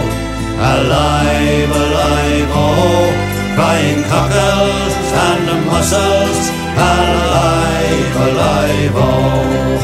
alive, 0.59 1.71
alive, 1.71 2.51
oh, 2.53 3.13
crying 3.55 4.03
cockles 4.05 4.95
and 5.27 5.67
mussels, 5.67 6.39
alive, 6.77 8.17
alive, 8.27 8.97
oh, 8.97 9.79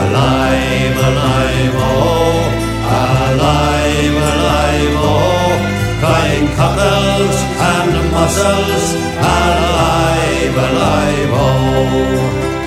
alive, 0.00 0.96
alive, 1.08 1.74
oh, 1.76 2.38
alive, 3.00 4.16
alive, 4.32 4.94
oh, 5.00 5.52
crying 6.00 6.48
cockles 6.60 7.36
and 7.72 7.92
mussels, 8.12 8.86
alive, 9.16 10.56
alive, 10.66 11.30
oh. 11.32 12.61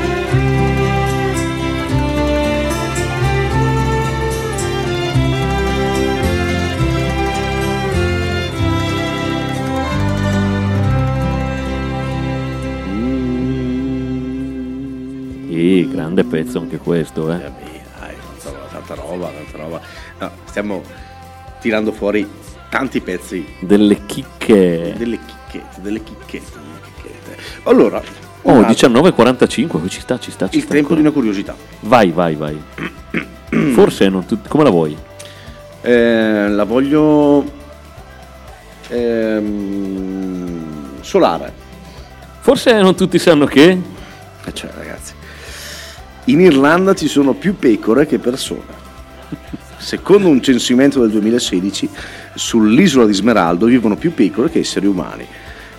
Grande 15.84 16.24
pezzo 16.24 16.60
anche 16.60 16.78
questo, 16.78 17.32
eh. 17.32 17.36
Eh 17.36 17.40
dai, 18.00 18.16
tanta, 18.42 18.60
tanta 18.72 18.94
roba, 18.96 19.30
tanta 19.30 19.58
roba. 19.64 19.82
No, 20.20 20.32
stiamo 20.46 20.82
tirando 21.60 21.92
fuori 21.92 22.28
tanti 22.70 23.02
pezzi, 23.02 23.46
Delle 23.60 24.06
chicche. 24.06 24.94
delle 24.98 25.20
chicchette, 25.26 25.82
delle 25.82 26.02
chicchette, 26.04 26.52
delle 26.60 26.80
chicchette. 26.94 27.36
Allora, 27.64 28.02
Oh, 28.48 28.52
un 28.52 28.64
altro- 28.64 28.90
19.45, 28.90 29.88
ci 29.90 30.00
sta, 30.02 30.20
ci 30.20 30.30
sta, 30.30 30.48
ci 30.48 30.58
il 30.58 30.64
sta 30.66 30.74
tempo 30.76 30.94
di 30.94 31.00
ancora. 31.00 31.00
una 31.00 31.12
curiosità. 31.12 31.56
Vai, 31.80 32.12
vai, 32.12 32.36
vai. 32.36 32.62
Forse 33.74 34.08
non 34.08 34.26
tutti... 34.26 34.48
Come 34.48 34.64
la 34.64 34.70
vuoi? 34.70 34.96
Eh, 35.82 36.48
la 36.50 36.64
voglio 36.64 37.44
ehm, 39.26 41.02
solare. 41.02 41.52
Forse 42.40 42.80
non 42.80 42.96
tutti 42.96 43.18
sanno 43.18 43.46
che... 43.46 43.70
Eh, 44.46 44.54
Cioè, 44.54 44.70
in 46.26 46.40
Irlanda 46.42 46.94
ci 46.94 47.08
sono 47.08 47.34
più 47.34 47.56
pecore 47.56 48.06
che 48.06 48.20
persone. 48.20 48.84
Secondo 49.78 50.28
un 50.30 50.42
censimento 50.42 51.00
del 51.02 51.12
2016, 51.12 51.90
sull'isola 52.34 53.06
di 53.06 53.14
Smeraldo 53.14 53.66
vivono 53.68 53.96
più 53.96 54.14
pecore 54.14 54.50
che 54.50 54.60
esseri 54.60 54.88
umani. 54.88 55.26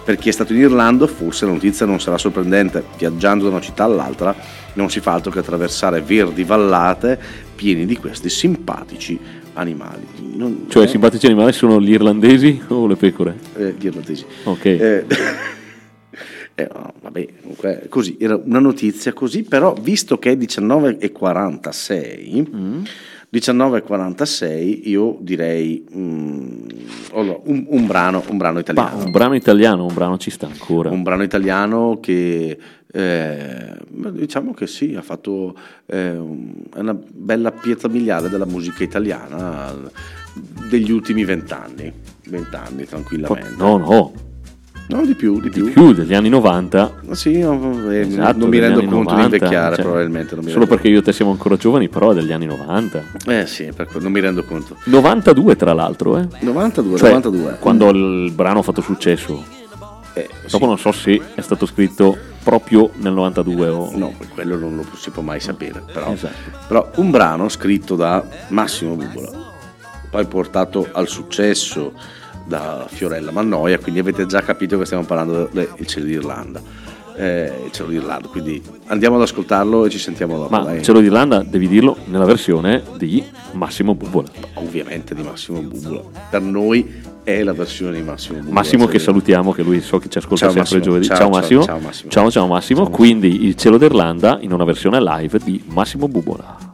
Per 0.04 0.16
chi 0.16 0.28
è 0.28 0.32
stato 0.32 0.52
in 0.52 0.60
Irlanda, 0.60 1.08
forse 1.08 1.46
la 1.46 1.50
notizia 1.52 1.84
non 1.84 1.98
sarà 1.98 2.16
sorprendente. 2.16 2.84
Viaggiando 2.96 3.44
da 3.44 3.50
una 3.50 3.60
città 3.60 3.82
all'altra, 3.84 4.32
non 4.74 4.88
si 4.88 5.00
fa 5.00 5.14
altro 5.14 5.32
che 5.32 5.40
attraversare 5.40 6.00
verdi 6.00 6.44
vallate 6.44 7.18
pieni 7.56 7.86
di 7.86 7.96
questi 7.96 8.28
simpatici 8.28 9.18
animali. 9.54 10.06
Non- 10.34 10.66
Cioè, 10.68 10.82
eh, 10.82 10.86
i 10.86 10.88
simpatici 10.90 11.26
animali 11.26 11.52
sono 11.52 11.80
gli 11.80 11.90
irlandesi 11.90 12.62
o 12.68 12.86
le 12.86 12.94
pecore? 12.94 13.34
eh, 13.56 13.74
gli 13.76 13.86
irlandesi. 13.86 14.24
Ok. 14.44 14.64
Eh, 14.64 15.04
eh, 16.58 16.68
no, 16.72 16.94
vabbè, 17.02 17.26
comunque 17.42 17.86
così, 17.90 18.16
era 18.18 18.34
una 18.42 18.60
notizia 18.60 19.12
così, 19.12 19.42
però 19.42 19.74
visto 19.74 20.18
che 20.18 20.32
è 20.32 20.36
19.46, 20.36 22.48
Mm. 22.56 22.82
19.46 23.32 24.88
io 24.88 25.18
direi 25.20 25.84
mm, 25.94 26.58
allora, 27.12 27.38
un, 27.44 27.66
un 27.68 27.86
brano, 27.86 28.22
un 28.28 28.36
brano 28.38 28.54
Ma 28.54 28.60
italiano. 28.60 29.04
un 29.04 29.10
brano 29.10 29.34
italiano, 29.34 29.84
un 29.84 29.92
brano 29.94 30.16
ci 30.16 30.30
sta 30.30 30.46
ancora. 30.46 30.90
Un 30.90 31.02
brano 31.02 31.22
italiano 31.22 31.98
che 32.00 32.56
eh, 32.90 33.76
diciamo 34.12 34.54
che 34.54 34.66
sì, 34.66 34.94
ha 34.94 35.02
fatto 35.02 35.54
eh, 35.86 36.16
una 36.76 36.94
bella 36.94 37.52
pietra 37.52 37.88
miliare 37.88 38.30
della 38.30 38.46
musica 38.46 38.82
italiana 38.82 39.74
degli 40.70 40.90
ultimi 40.90 41.24
vent'anni, 41.24 41.92
vent'anni 42.28 42.86
tranquillamente. 42.86 43.54
No, 43.58 43.76
no, 43.76 44.12
No, 44.88 45.04
di 45.04 45.14
più, 45.14 45.40
di 45.40 45.50
più. 45.50 45.72
più 45.72 45.92
degli 45.92 46.14
anni 46.14 46.28
90. 46.28 46.94
Sì, 47.10 47.38
no, 47.40 47.90
eh, 47.90 48.00
Esatto, 48.02 48.38
non 48.38 48.48
mi 48.48 48.58
degli 48.58 48.68
rendo 48.68 48.80
conto 48.80 48.94
90, 49.14 49.14
di 49.16 49.22
invecchiare, 49.24 49.74
cioè, 49.74 49.84
probabilmente. 49.84 50.28
Solo 50.36 50.44
rendo- 50.46 50.66
perché 50.66 50.88
io 50.88 50.98
e 50.98 51.02
te 51.02 51.12
siamo 51.12 51.30
ancora 51.32 51.56
giovani, 51.56 51.88
però 51.88 52.12
è 52.12 52.14
degli 52.14 52.30
anni 52.32 52.46
90. 52.46 53.02
Eh 53.26 53.46
sì, 53.46 53.68
non 53.98 54.12
mi 54.12 54.20
rendo 54.20 54.44
conto. 54.44 54.76
92 54.84 55.56
tra 55.56 55.72
l'altro, 55.72 56.16
eh. 56.18 56.28
92, 56.40 56.98
Cioè, 56.98 57.08
92. 57.08 57.56
quando 57.58 57.88
il 57.90 58.30
brano 58.32 58.60
ha 58.60 58.62
fatto 58.62 58.80
successo. 58.80 59.42
Eh, 60.14 60.28
Dopo 60.48 60.64
sì. 60.64 60.66
non 60.66 60.78
so 60.78 60.92
se 60.92 61.20
è 61.34 61.40
stato 61.42 61.66
scritto 61.66 62.16
proprio 62.42 62.90
nel 63.00 63.12
92 63.12 63.68
o... 63.68 63.90
No, 63.96 64.14
quello 64.32 64.56
non 64.56 64.76
lo 64.76 64.86
si 64.96 65.10
può 65.10 65.20
mai 65.20 65.40
sapere. 65.40 65.82
Però, 65.92 66.10
Esatto. 66.12 66.32
però 66.68 66.90
un 66.96 67.10
brano 67.10 67.48
scritto 67.50 67.96
da 67.96 68.24
Massimo 68.48 68.94
Bubola, 68.94 69.30
poi 70.08 70.24
portato 70.26 70.88
al 70.92 71.06
successo 71.08 71.92
da 72.46 72.86
Fiorella 72.88 73.30
Mannoia, 73.30 73.78
quindi 73.78 74.00
avete 74.00 74.26
già 74.26 74.42
capito 74.42 74.78
che 74.78 74.84
stiamo 74.84 75.04
parlando 75.04 75.48
del 75.52 75.68
cielo 75.86 76.06
d'Irlanda. 76.06 76.60
Eh, 77.18 77.50
il 77.64 77.72
cielo 77.72 77.88
d'Irlanda, 77.88 78.28
quindi 78.28 78.62
andiamo 78.86 79.16
ad 79.16 79.22
ascoltarlo 79.22 79.86
e 79.86 79.90
ci 79.90 79.98
sentiamo 79.98 80.36
dopo. 80.36 80.50
Ma 80.50 80.62
dai. 80.64 80.82
Cielo 80.82 81.00
d'Irlanda, 81.00 81.42
devi 81.42 81.66
dirlo, 81.66 81.96
nella 82.06 82.26
versione 82.26 82.82
di 82.98 83.24
Massimo 83.52 83.94
Bubola. 83.94 84.28
Ovviamente 84.54 85.14
di 85.14 85.22
Massimo 85.22 85.60
Bubola. 85.60 86.02
Per 86.28 86.42
noi 86.42 87.14
è 87.24 87.42
la 87.42 87.54
versione 87.54 87.96
di 87.96 88.02
Massimo 88.02 88.36
Bubola. 88.38 88.52
Massimo 88.54 88.86
che 88.86 88.98
salutiamo, 88.98 89.52
che 89.52 89.62
lui 89.62 89.80
so 89.80 89.98
che 89.98 90.10
ci 90.10 90.18
ascolta 90.18 90.50
Ciao, 90.50 90.52
sempre 90.52 90.78
Massimo. 90.78 90.78
il 90.78 90.84
giovedì. 90.84 91.06
Ciao, 91.06 91.16
Ciao, 91.16 91.30
ciao, 91.30 91.40
Massimo. 91.40 91.62
ciao, 91.62 91.78
Massimo. 91.78 92.10
Ciao, 92.10 92.30
ciao 92.30 92.46
Massimo. 92.46 92.82
Ciao, 92.84 92.90
Quindi 92.90 93.46
il 93.46 93.54
Cielo 93.56 93.78
d'Irlanda 93.78 94.38
in 94.42 94.52
una 94.52 94.64
versione 94.64 95.00
live 95.00 95.40
di 95.42 95.62
Massimo 95.68 96.08
Bubola. 96.08 96.65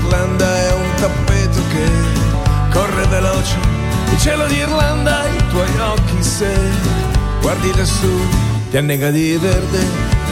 d'Irlanda 0.00 0.56
è 0.56 0.72
un 0.72 0.94
tappeto 0.96 1.60
che 1.68 1.88
corre 2.70 3.06
veloce. 3.06 3.56
Il 4.12 4.18
cielo 4.18 4.46
d'Irlanda, 4.46 5.26
i 5.26 5.48
tuoi 5.48 5.78
occhi 5.78 6.22
se 6.22 6.52
guardi 7.40 7.74
lassù, 7.76 8.20
ti 8.70 8.76
annega 8.78 9.10
di 9.10 9.36
verde, 9.36 9.78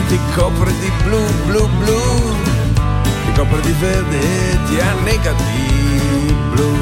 ti 0.07 0.19
copre 0.35 0.71
di 0.79 0.91
blu, 1.03 1.23
blu, 1.45 1.67
blu. 1.77 2.01
Ti 3.25 3.31
copre 3.35 3.61
di 3.61 3.73
verde 3.79 4.19
e 4.19 4.57
ti 4.67 4.79
annega 4.79 5.33
di 5.33 6.35
blu. 6.51 6.73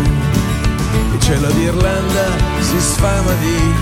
Il 1.13 1.19
cielo 1.19 1.47
d'Irlanda 1.51 2.25
si 2.59 2.79
sfama 2.79 3.33
di 3.41 3.73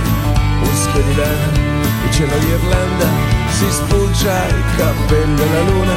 muschio 0.60 1.02
di 1.02 1.16
lana. 1.16 1.74
Il 2.06 2.12
cielo 2.12 2.38
d'Irlanda 2.38 3.08
si 3.52 3.66
spulcia 3.70 4.48
il 4.48 4.64
cappello 4.78 5.44
e 5.44 5.50
la 5.54 5.62
luna. 5.70 5.94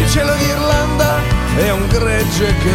Il 0.00 0.08
cielo 0.08 0.32
d'Irlanda 0.34 1.21
è 1.56 1.70
un 1.70 1.86
gregge 1.86 2.54
che 2.62 2.74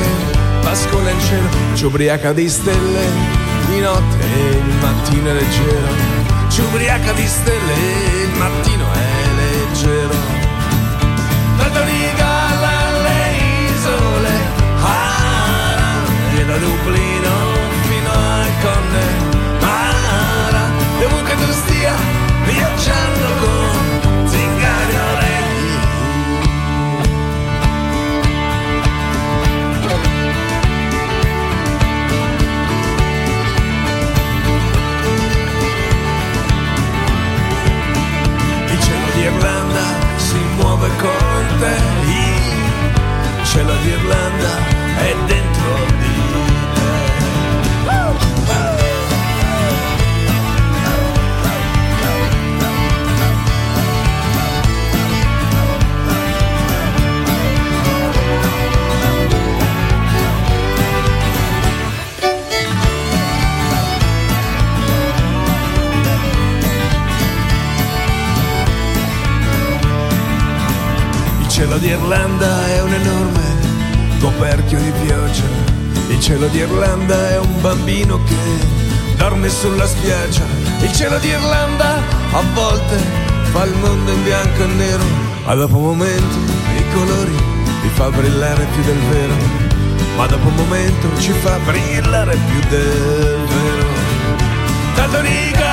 pascola 0.61 1.09
in 1.09 1.19
cielo, 1.21 1.47
ci 1.73 1.85
ubriaca 1.85 2.33
di 2.33 2.49
stelle 2.49 3.45
di 3.67 3.79
notte 3.79 4.17
e 4.19 4.57
il 4.57 4.73
mattino 4.79 5.29
è 5.29 5.33
leggero. 5.33 6.15
Ci 6.49 6.61
ubriaca 6.61 7.11
di 7.11 7.27
stelle 7.27 7.73
il 8.23 8.31
mattino 8.37 8.85
è 8.91 9.27
leggero. 9.35 10.15
Tanto 11.57 11.83
regala 11.83 12.69
alle 12.87 13.35
isole, 13.73 14.31
ah, 14.81 16.37
e 16.37 16.45
da 16.45 16.57
Dublino 16.57 17.29
fino 17.87 18.09
a 18.09 18.45
Connemara, 18.61 20.63
e 20.99 21.05
ovunque 21.05 21.35
tu 21.35 21.51
stia 21.51 21.93
viaggiando 22.45 23.27
con 23.39 23.56
Cielo 71.57 71.79
d'Irlanda 71.79 72.67
è 72.67 72.81
un 72.83 72.93
enorme 72.93 73.41
coperchio 74.19 74.77
di 74.77 74.91
pioggia. 75.03 75.41
Il 76.07 76.19
cielo 76.19 76.45
d'Irlanda 76.49 77.31
è 77.31 77.39
un 77.39 77.61
bambino 77.61 78.23
che 78.25 78.35
dorme 79.15 79.49
sulla 79.49 79.87
spiaggia. 79.87 80.43
Il 80.81 80.93
cielo 80.93 81.17
d'Irlanda 81.17 81.95
a 82.31 82.43
volte 82.53 82.97
fa 83.51 83.63
il 83.63 83.73
mondo 83.73 84.11
in 84.11 84.23
bianco 84.23 84.61
e 84.61 84.67
nero, 84.67 85.03
ma 85.45 85.55
dopo 85.55 85.77
un 85.77 85.97
momento 85.97 86.37
i 86.77 86.83
colori 86.93 87.35
li 87.81 87.89
fa 87.91 88.11
brillare 88.11 88.63
più 88.75 88.83
del 88.83 88.99
vero. 89.09 89.33
Ma 90.15 90.27
dopo 90.27 90.49
un 90.49 90.55
momento 90.57 91.09
ci 91.19 91.31
fa 91.31 91.57
brillare 91.65 92.37
più 92.37 92.59
del 92.69 93.39
vero. 93.47 93.87
Tanto 94.93 95.21
regala 95.21 95.66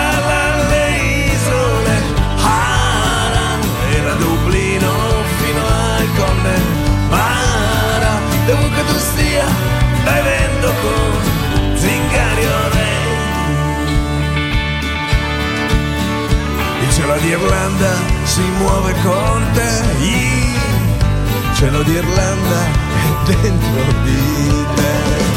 cielo 17.05 17.19
d'Irlanda 17.21 17.93
si 18.25 18.41
muove 18.59 18.95
con 19.03 19.47
te, 19.53 19.83
il 20.01 21.55
cielo 21.55 21.83
d'Irlanda 21.83 22.65
è 23.27 23.33
dentro 23.43 24.03
di 24.05 24.65
te. 24.75 25.34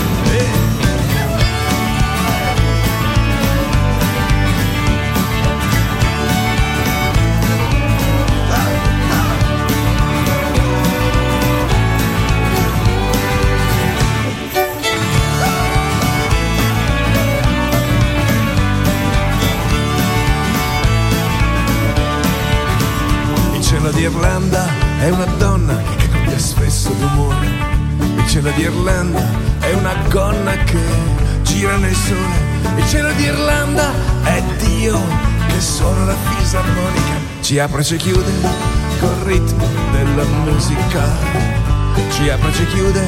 È 24.99 25.09
una 25.09 25.25
donna 25.37 25.77
che 25.97 26.09
cambia 26.09 26.39
spesso 26.39 26.89
d'umore. 26.89 27.47
Il 28.17 28.27
cielo 28.27 28.49
d'Irlanda 28.51 29.23
è 29.59 29.73
una 29.73 29.93
gonna 30.09 30.55
che 30.63 30.79
gira 31.43 31.77
nel 31.77 31.95
sole. 31.95 32.77
Il 32.77 32.87
cielo 32.87 33.11
d'Irlanda 33.13 33.91
è 34.23 34.41
Dio 34.59 34.99
che 35.47 35.61
suona 35.61 36.05
la 36.05 36.15
fisarmonica. 36.15 37.15
Ci 37.41 37.59
apre 37.59 37.81
e 37.81 37.83
ci 37.83 37.95
chiude 37.97 38.31
col 38.99 39.15
ritmo 39.23 39.67
della 39.91 40.23
musica. 40.23 41.03
Ci 42.11 42.29
apre 42.29 42.49
e 42.49 42.53
ci 42.53 42.65
chiude 42.67 43.07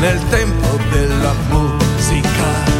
nel 0.00 0.20
tempo 0.28 0.78
della 0.90 1.32
musica. 1.48 2.79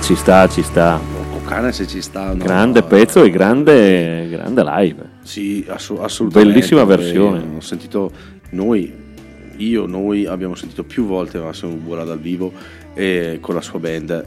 Ci 0.00 0.16
sta, 0.16 0.46
ci 0.48 0.62
sta. 0.62 1.00
Cane 1.46 1.72
se 1.72 1.86
ci 1.86 2.00
sta. 2.02 2.32
no? 2.32 2.42
Grande 2.44 2.82
pezzo 2.82 3.22
e 3.22 3.30
grande, 3.30 4.28
grande 4.30 4.62
live. 4.64 5.08
Sì, 5.22 5.64
assu- 5.68 5.98
assolutamente. 6.00 6.52
Bellissima 6.52 6.84
versione. 6.84 7.42
Ho 7.56 7.60
sentito 7.60 8.10
noi, 8.50 8.92
io, 9.56 9.86
noi 9.86 10.26
abbiamo 10.26 10.54
sentito 10.54 10.84
più 10.84 11.06
volte 11.06 11.38
Massimo 11.38 11.72
Bura 11.72 12.04
dal 12.04 12.18
vivo 12.18 12.52
e 12.94 13.38
con 13.40 13.54
la 13.54 13.60
sua 13.60 13.78
band. 13.78 14.24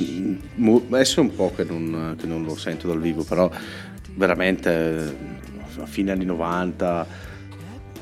Mm, 0.00 0.76
Adesso 0.90 1.20
è 1.20 1.22
un 1.22 1.34
po' 1.34 1.52
che 1.54 1.64
non, 1.64 2.14
che 2.18 2.26
non 2.26 2.44
lo 2.44 2.56
sento 2.56 2.86
dal 2.88 3.00
vivo, 3.00 3.22
però 3.24 3.50
veramente 4.14 5.16
a 5.80 5.86
fine 5.86 6.12
anni 6.12 6.24
90 6.24 7.06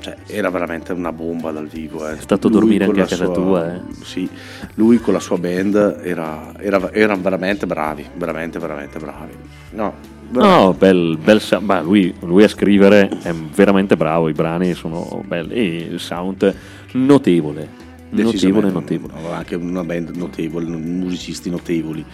cioè, 0.00 0.16
era 0.26 0.50
veramente 0.50 0.92
una 0.92 1.12
bomba 1.12 1.50
dal 1.50 1.66
vivo. 1.66 2.06
È 2.06 2.16
stato 2.18 2.48
dormire 2.48 2.84
anche 2.84 3.00
a 3.00 3.06
casa 3.06 3.28
tua, 3.28 3.74
eh. 3.74 3.80
Sì, 4.02 4.28
lui 4.74 4.98
con 4.98 5.12
la 5.12 5.20
sua 5.20 5.38
band 5.38 6.00
era, 6.02 6.52
era, 6.58 6.92
erano 6.92 7.22
veramente 7.22 7.66
bravi, 7.66 8.04
veramente, 8.14 8.58
veramente 8.58 8.98
bravi. 8.98 9.32
No, 9.70 9.94
veramente. 10.30 10.64
No, 10.64 10.74
bel, 10.74 11.18
bel 11.18 11.42
ma 11.60 11.80
lui, 11.80 12.14
lui 12.20 12.44
a 12.44 12.48
scrivere 12.48 13.08
è 13.22 13.32
veramente 13.32 13.96
bravo, 13.96 14.28
i 14.28 14.32
brani 14.32 14.74
sono 14.74 15.22
belli 15.26 15.54
e 15.54 15.76
il 15.90 16.00
sound 16.00 16.54
notevole, 16.92 17.68
notevole, 18.10 18.70
notevole. 18.70 19.12
no, 19.20 19.32
Anche 19.32 19.56
una 19.56 19.84
band 19.84 20.16
notevole, 20.16 20.66
musicisti 20.66 21.50
notevoli 21.50 22.04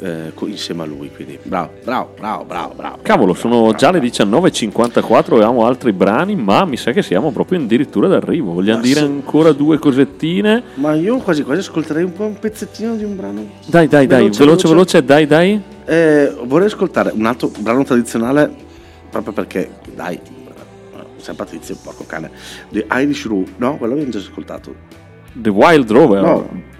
eh, 0.00 0.32
insieme 0.46 0.82
a 0.82 0.86
lui. 0.86 1.10
Quindi 1.14 1.38
bravo, 1.42 1.70
bravo, 1.84 2.10
bravo, 2.16 2.44
bravo. 2.44 2.72
bravo 2.74 2.98
Cavolo, 3.02 3.32
bravo, 3.32 3.38
sono 3.38 3.60
bravo, 3.62 3.76
già 3.76 3.90
le 3.90 3.98
bravo. 4.00 4.46
19.54, 4.48 5.32
avevamo 5.34 5.66
altri 5.66 5.92
brani, 5.92 6.36
ma 6.36 6.64
mi 6.64 6.76
sa 6.76 6.92
che 6.92 7.02
siamo 7.02 7.30
proprio 7.30 7.58
addirittura 7.60 8.08
d'arrivo. 8.08 8.52
Vogliamo 8.52 8.78
Ma 8.78 8.84
dire 8.84 9.00
sì. 9.00 9.04
ancora 9.06 9.52
due 9.52 9.78
cosettine? 9.78 10.62
Ma 10.74 10.94
io 10.94 11.18
quasi 11.18 11.42
quasi 11.42 11.60
ascolterei 11.60 12.04
un 12.04 12.12
po' 12.12 12.24
un 12.24 12.38
pezzettino 12.38 12.94
di 12.96 13.04
un 13.04 13.16
brano. 13.16 13.46
Dai, 13.66 13.88
dai, 13.88 14.06
dai, 14.06 14.22
Veloce, 14.22 14.38
veloce, 14.44 14.68
veloce. 14.68 15.00
veloce, 15.00 15.04
dai, 15.04 15.26
dai. 15.26 15.62
Eh, 15.84 16.34
vorrei 16.44 16.66
ascoltare 16.66 17.12
un 17.14 17.24
altro 17.26 17.50
brano 17.58 17.84
tradizionale 17.84 18.52
proprio 19.10 19.32
perché, 19.32 19.70
dai, 19.94 20.18
San 21.18 21.34
Patrizio, 21.36 21.76
porco 21.82 22.04
cane. 22.06 22.30
The 22.70 22.86
Irish 22.90 23.26
Roo, 23.26 23.44
no? 23.56 23.76
Quello 23.78 23.94
abbiamo 23.94 24.10
già 24.12 24.18
ascoltato. 24.18 24.74
The 25.32 25.48
Wild 25.50 25.90
Rover. 25.90 26.22
No. 26.22 26.74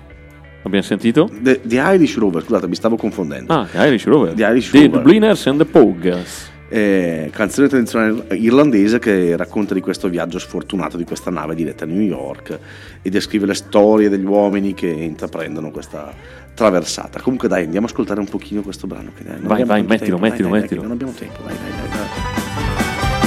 Abbiamo 0.67 0.85
sentito? 0.85 1.31
The, 1.43 1.61
The 1.63 1.77
Irish 1.95 2.17
Rover, 2.19 2.43
scusate, 2.43 2.67
mi 2.67 2.75
stavo 2.75 2.97
confondendo. 2.97 3.53
Ah, 3.53 3.67
The 3.71 3.87
Irish 3.87 4.05
Rover. 4.07 4.33
The 4.35 4.43
Irish 4.45 4.71
The 4.71 4.79
Rover. 4.87 4.99
Dubliners 5.03 5.47
and 5.47 5.59
the 5.59 5.65
Pogues. 5.65 6.51
Eh, 6.69 7.31
canzone 7.33 7.69
tradizionale 7.69 8.27
irlandese 8.37 8.99
che 8.99 9.37
racconta 9.37 9.73
di 9.75 9.81
questo 9.81 10.09
viaggio 10.09 10.41
sfortunato 10.41 10.97
di 10.97 11.05
questa 11.05 11.31
nave 11.31 11.55
diretta 11.55 11.85
a 11.85 11.87
New 11.87 12.01
York 12.01 12.59
e 13.01 13.09
descrive 13.09 13.47
le 13.47 13.55
storie 13.55 14.09
degli 14.09 14.25
uomini 14.25 14.75
che 14.75 14.89
intraprendono 14.89 15.71
questa 15.71 16.13
traversata. 16.55 17.21
Comunque 17.21 17.47
dai, 17.47 17.63
andiamo 17.63 17.87
a 17.87 17.89
ascoltare 17.89 18.19
un 18.19 18.27
pochino 18.27 18.63
questo 18.63 18.89
brano. 18.89 19.13
Che 19.17 19.23
non 19.25 19.39
Vai, 19.43 19.63
abbiamo 19.63 19.67
vai, 19.87 19.87
tanto 19.87 19.93
mettilo, 19.93 20.19
tempo. 20.19 20.27
mettilo, 20.27 20.49
Dai, 20.49 20.59
dai, 20.59 20.61
mettilo. 20.63 20.81
dai, 20.81 20.89
non 20.89 20.97
abbiamo 20.97 21.13
tempo, 21.13 21.43
vai, 21.45 21.55
dai, 21.55 21.71
dai, 21.71 21.89
dai. 21.89 23.25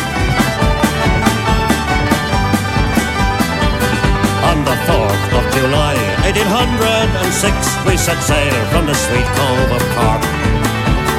On 4.52 4.64
the 4.66 4.76
4th 4.88 5.34
of 5.38 5.44
July, 5.56 5.96
1806, 6.30 7.90
we 7.90 7.98
set 7.98 8.22
sail 8.22 8.54
from 8.70 8.86
the 8.86 8.94
sweet 8.94 9.26
cove 9.34 9.72
of 9.74 9.82
Cork. 9.98 10.22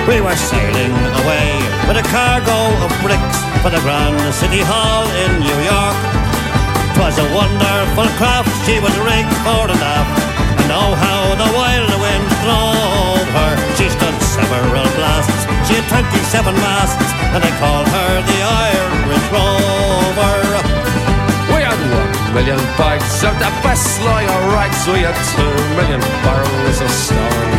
We 0.07 0.23
were 0.23 0.39
sailing 0.39 0.95
away 1.27 1.51
with 1.91 1.99
a 1.99 2.07
cargo 2.15 2.55
of 2.79 2.95
bricks 3.03 3.39
for 3.59 3.75
the 3.75 3.83
Grand 3.83 4.23
City 4.31 4.63
Hall 4.63 5.11
in 5.27 5.43
New 5.43 5.61
York. 5.67 5.99
'Twas 6.95 7.19
a 7.19 7.27
wonderful 7.35 8.07
craft, 8.23 8.55
she 8.63 8.79
was 8.79 8.95
rigged 9.03 9.35
fore 9.43 9.67
and 9.67 9.83
aft, 9.83 10.15
and 10.63 10.71
oh 10.71 10.95
how 10.95 11.35
the 11.43 11.51
wild 11.59 11.91
wind 11.99 12.27
drove 12.47 13.29
her. 13.35 13.53
She 13.75 13.91
stood 13.91 14.15
several 14.23 14.87
blasts, 14.95 15.43
she 15.67 15.75
had 15.75 15.91
27 15.91 16.55
masts, 16.55 17.11
and 17.35 17.43
they 17.43 17.55
called 17.59 17.89
her 17.99 18.13
the 18.31 18.39
Irish 18.47 19.27
Rover 19.35 20.70
million 22.35 22.59
bags 22.79 23.25
of 23.25 23.35
the 23.43 23.51
best 23.63 24.01
lawyer 24.03 24.39
rights. 24.55 24.87
We 24.87 25.03
have 25.03 25.19
two 25.35 25.55
million 25.75 26.01
barrels 26.23 26.79
of 26.81 26.91
stone. 26.91 27.51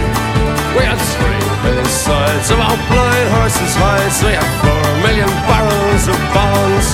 We 0.78 0.84
have 0.88 1.02
three 1.20 1.44
million 1.64 1.86
sides 1.86 2.48
of 2.52 2.60
our 2.60 2.78
blind 2.88 3.28
horses' 3.36 3.76
hides. 3.76 4.24
We 4.24 4.32
have 4.32 4.52
four 4.64 4.86
million 5.04 5.32
barrels 5.50 6.04
of 6.08 6.18
bones. 6.32 6.88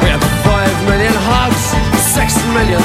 We 0.00 0.08
have 0.08 0.24
five 0.40 0.72
million 0.88 1.12
hogs, 1.28 1.64
six 2.16 2.32
million 2.56 2.80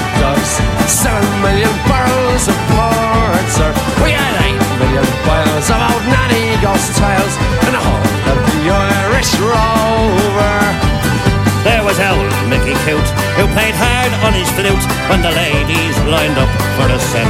flute 14.57 14.85
when 15.09 15.21
the 15.21 15.29
ladies 15.37 15.93
lined 16.09 16.37
up 16.41 16.49
for 16.73 16.89
a 16.89 16.97
scent. 16.97 17.29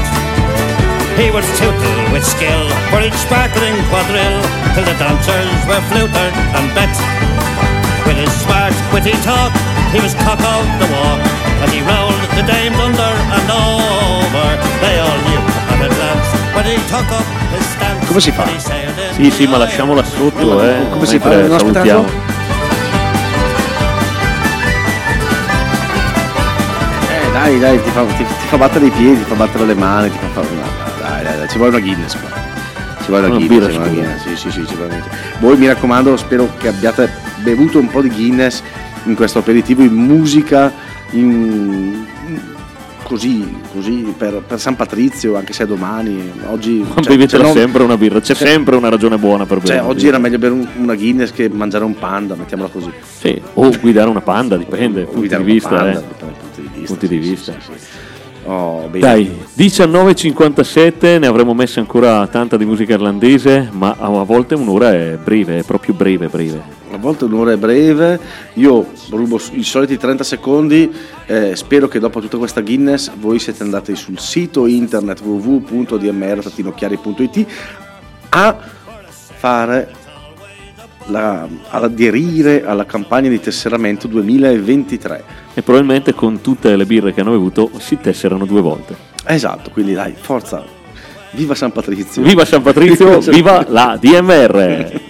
He 1.19 1.28
would 1.28 1.43
tootle 1.59 1.99
with 2.15 2.23
skill 2.23 2.63
for 2.88 3.03
each 3.03 3.19
sparkling 3.19 3.75
quadrille, 3.91 4.39
till 4.71 4.88
the 4.88 4.95
dancers 4.95 5.51
were 5.67 5.84
flutered 5.91 6.36
and 6.55 6.65
bet. 6.71 6.93
With 8.07 8.15
his 8.23 8.32
smart, 8.47 8.71
witty 8.95 9.11
talk, 9.28 9.51
he 9.91 9.99
was 9.99 10.15
cock 10.23 10.39
of 10.39 10.63
the 10.80 10.88
walk, 10.95 11.19
and 11.59 11.69
he 11.75 11.84
rolled 11.84 12.21
the 12.39 12.45
dames 12.47 12.80
under 12.80 13.11
and 13.36 13.47
over. 13.51 14.47
They 14.80 14.95
all 15.03 15.19
knew 15.28 15.43
at 15.67 15.84
a 15.84 15.89
glance 15.91 16.30
when 16.55 16.65
he 16.71 16.78
took 16.88 17.09
up 17.11 17.28
his 17.51 17.65
stance. 17.75 18.07
Come 18.07 18.21
si 18.21 18.32
fa? 18.32 18.45
when 18.45 18.55
he 18.55 18.59
sailed 18.59 18.97
in 18.97 19.13
Sì, 19.19 19.32
sì, 19.32 19.47
ma 19.47 19.57
lasciamola 19.57 20.03
sotto, 20.03 20.63
eh. 20.63 20.88
Come 20.91 21.05
si 21.05 21.19
fa? 21.19 21.28
mentre 21.28 21.57
salutiamo. 21.59 22.36
Dai, 27.38 27.59
dai, 27.59 27.81
ti 27.83 27.89
fa, 27.91 28.03
ti, 28.05 28.23
ti 28.23 28.47
fa 28.47 28.57
battere 28.57 28.85
i 28.88 28.89
piedi, 28.89 29.17
ti 29.17 29.23
fa 29.25 29.35
battere 29.35 29.65
le 29.65 29.75
mani, 29.75 30.09
ti 30.09 30.17
fa 30.17 30.27
fare 30.27 30.47
una. 30.47 31.07
Dai, 31.09 31.23
dai, 31.23 31.38
dai, 31.38 31.49
ci 31.49 31.57
vuole 31.57 31.75
una 31.75 31.85
Guinness 31.85 32.17
qua. 32.19 32.29
Ci 33.01 33.07
vuole 33.09 33.27
una, 33.27 33.35
Una 33.35 33.45
Guinness, 33.45 33.71
ci 33.71 33.77
una. 33.77 33.88
Guinness, 33.88 34.21
sì, 34.27 34.35
sì, 34.35 34.51
sì, 34.51 34.65
sicuramente. 34.67 35.09
Voi 35.39 35.57
mi 35.57 35.67
raccomando, 35.67 36.17
spero 36.17 36.49
che 36.57 36.67
abbiate 36.69 37.09
bevuto 37.43 37.79
un 37.79 37.89
po' 37.89 38.01
di 38.01 38.09
Guinness 38.09 38.61
in 39.05 39.15
questo 39.15 39.39
aperitivo 39.39 39.81
in 39.83 39.93
musica, 39.93 40.71
in- 41.11 42.05
così, 43.03 43.55
così 43.73 44.13
per, 44.17 44.41
per 44.45 44.59
San 44.59 44.75
Patrizio, 44.75 45.38
anche 45.38 45.53
se 45.53 45.63
è 45.63 45.65
domani. 45.65 46.29
Oggi. 46.49 46.85
Ma 46.85 47.01
cioè, 47.01 47.15
bevetela 47.15 47.43
cioè, 47.45 47.53
no- 47.53 47.59
sempre 47.59 47.83
una 47.83 47.95
birra, 47.97 48.19
c'è 48.19 48.35
cioè- 48.35 48.47
sempre 48.47 48.75
una 48.75 48.89
ragione 48.89 49.17
buona 49.17 49.45
per 49.45 49.59
bere. 49.59 49.77
Cioè, 49.77 49.88
oggi 49.88 50.07
era 50.07 50.17
meglio 50.17 50.38
bere 50.39 50.53
un- 50.53 50.67
una 50.75 50.95
Guinness 50.95 51.31
che 51.31 51.47
mangiare 51.49 51.85
un 51.85 51.97
panda, 51.97 52.35
mettiamola 52.35 52.67
così. 52.69 52.91
Sì, 53.19 53.39
o 53.53 53.69
guidare 53.79 54.09
una 54.09 54.19
panda, 54.21 54.57
dipende, 54.57 55.03
punti 55.03 55.19
Guidare 55.19 55.43
di 55.45 55.51
vista. 55.53 55.69
panda, 55.69 55.99
eh. 55.99 56.16
Vista. 56.88 56.93
Punti 56.93 57.07
di 57.07 57.17
vista. 57.17 57.55
Oh. 58.45 58.89
Dai, 58.97 59.29
19.57, 59.57 61.19
ne 61.19 61.27
avremmo 61.27 61.53
messe 61.53 61.81
ancora 61.81 62.25
tanta 62.27 62.55
di 62.55 62.63
musica 62.63 62.93
irlandese, 62.93 63.67
ma 63.73 63.97
a 63.99 64.05
a 64.05 64.23
volte 64.23 64.55
un'ora 64.55 64.93
è 64.93 65.17
breve, 65.21 65.59
è 65.59 65.63
proprio 65.63 65.93
breve, 65.93 66.27
breve. 66.27 66.63
A 66.91 66.97
volte 66.97 67.25
un'ora 67.25 67.51
è 67.51 67.57
breve, 67.57 68.17
io 68.53 68.88
rubo 69.09 69.38
i 69.51 69.63
soliti 69.63 69.97
30 69.97 70.23
secondi, 70.23 70.89
eh, 71.25 71.57
spero 71.57 71.89
che 71.89 71.99
dopo 71.99 72.21
tutta 72.21 72.38
questa 72.38 72.61
Guinness 72.61 73.11
voi 73.19 73.39
siete 73.39 73.63
andati 73.63 73.97
sul 73.97 74.17
sito 74.17 74.65
internet 74.65 75.19
www.dmr-chiari.it 75.19 77.45
a 78.29 78.57
fare, 79.38 79.93
la, 81.07 81.47
ad 81.69 81.83
aderire 81.83 82.65
alla 82.65 82.85
campagna 82.85 83.29
di 83.29 83.39
tesseramento 83.39 84.07
2023. 84.07 85.23
E 85.53 85.61
probabilmente 85.61 86.13
con 86.13 86.41
tutte 86.41 86.75
le 86.75 86.85
birre 86.85 87.13
che 87.13 87.21
hanno 87.21 87.31
bevuto 87.31 87.69
si 87.77 87.97
tesserano 87.99 88.45
due 88.45 88.61
volte. 88.61 88.95
Esatto, 89.25 89.71
quindi 89.71 89.93
dai, 89.93 90.13
forza, 90.15 90.63
viva 91.31 91.55
San 91.55 91.71
Patrizio. 91.71 92.21
Viva 92.21 92.45
San 92.45 92.61
Patrizio, 92.61 93.19
viva 93.31 93.65
la 93.67 93.97
DMR! 93.99 95.01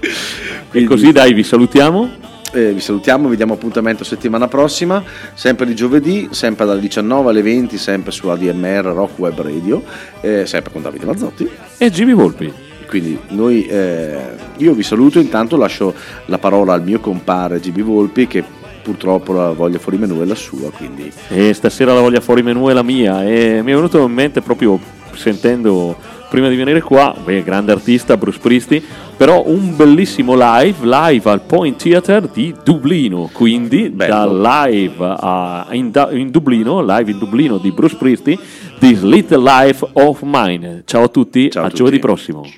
e 0.70 0.84
così 0.84 1.12
dai, 1.12 1.32
vi 1.32 1.42
salutiamo. 1.42 2.26
Eh, 2.50 2.72
vi 2.72 2.80
salutiamo, 2.80 3.28
vi 3.28 3.36
diamo 3.36 3.54
appuntamento 3.54 4.04
settimana 4.04 4.48
prossima, 4.48 5.02
sempre 5.34 5.66
di 5.66 5.74
giovedì, 5.74 6.28
sempre 6.30 6.64
dalle 6.64 6.80
19 6.80 7.28
alle 7.28 7.42
20, 7.42 7.76
sempre 7.76 8.10
su 8.10 8.28
ADMR 8.28 8.84
Rock 8.84 9.18
Web 9.18 9.38
Radio, 9.42 9.82
eh, 10.22 10.46
sempre 10.46 10.72
con 10.72 10.80
Davide 10.80 11.04
Mazzotti. 11.04 11.50
E 11.76 11.90
Jimmy 11.90 12.14
Volpi. 12.14 12.67
Quindi 12.88 13.18
noi, 13.28 13.66
eh, 13.66 14.18
io 14.56 14.72
vi 14.72 14.82
saluto, 14.82 15.20
intanto 15.20 15.56
lascio 15.56 15.94
la 16.26 16.38
parola 16.38 16.72
al 16.72 16.82
mio 16.82 17.00
compare 17.00 17.60
GB 17.60 17.80
Volpi 17.80 18.26
che 18.26 18.42
purtroppo 18.82 19.34
la 19.34 19.52
voglia 19.52 19.78
fuori 19.78 19.98
menù 19.98 20.22
è 20.22 20.24
la 20.24 20.34
sua, 20.34 20.70
quindi 20.70 21.12
E 21.28 21.52
stasera 21.52 21.92
la 21.92 22.00
voglia 22.00 22.20
fuori 22.20 22.42
menù 22.42 22.68
è 22.68 22.72
la 22.72 22.82
mia. 22.82 23.22
E 23.24 23.60
mi 23.62 23.72
è 23.72 23.74
venuto 23.74 24.02
in 24.04 24.12
mente 24.12 24.40
proprio 24.40 24.80
sentendo 25.14 25.96
prima 26.28 26.48
di 26.48 26.56
venire 26.56 26.80
qua, 26.82 27.14
beh, 27.22 27.42
grande 27.42 27.72
artista 27.72 28.16
Bruce 28.16 28.38
Pristi, 28.38 28.82
però 29.16 29.44
un 29.46 29.74
bellissimo 29.76 30.34
live, 30.36 30.76
live 30.86 31.30
al 31.30 31.40
Point 31.42 31.80
Theatre 31.82 32.28
di 32.32 32.54
Dublino. 32.62 33.28
Quindi 33.32 33.88
Bello. 33.88 34.38
da 34.38 34.60
live 34.66 35.04
a- 35.18 35.66
in, 35.70 35.90
in 36.12 36.30
Dublino, 36.30 36.82
live 36.84 37.10
in 37.10 37.18
Dublino 37.18 37.58
di 37.58 37.70
Bruce 37.72 37.96
Pristi, 37.96 38.38
This 38.78 39.02
Little 39.02 39.42
Life 39.42 39.86
of 39.94 40.20
Mine. 40.22 40.82
Ciao 40.84 41.04
a 41.04 41.08
tutti, 41.08 41.50
Ciao 41.50 41.62
a 41.62 41.66
a 41.66 41.68
tutti. 41.68 41.78
giovedì 41.78 41.98
prossimo. 41.98 42.42
I 42.44 42.52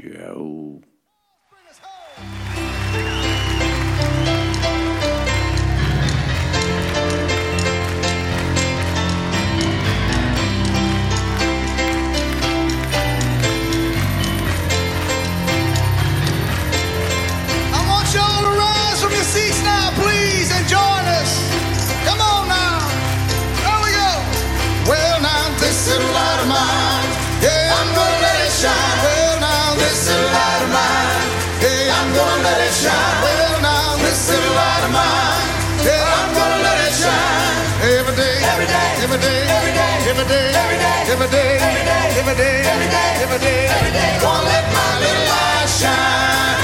shine. 32.81 33.17
Well, 33.25 33.61
now, 33.61 33.97
this 34.01 34.21
little 34.31 34.55
light 34.57 34.83
of 34.89 34.93
mine. 34.97 35.49
Yeah, 35.85 36.17
I'm 36.17 36.31
gonna 36.33 36.65
let 36.65 36.79
it 36.89 36.95
shine. 36.97 37.61
Every 38.01 38.15
day, 38.17 38.37
every 38.53 38.69
day, 38.75 38.89
every 39.05 39.21
day, 39.21 39.41
every 39.57 39.73
day, 39.77 39.93
every 40.09 40.25
day, 40.25 40.47
every 40.65 40.79
day, 40.81 41.01
every 41.13 41.29
day, 41.29 42.09
every 42.21 42.35
day, 42.41 42.57
every 42.73 42.89
day, 42.89 43.13
every 43.25 43.39
day, 43.45 43.61
every 43.77 43.93
day. 43.93 44.13
Gonna 44.25 44.49
let 44.53 44.65
my 44.73 44.91
little 45.05 45.27
light 45.33 45.69
shine. 45.69 46.60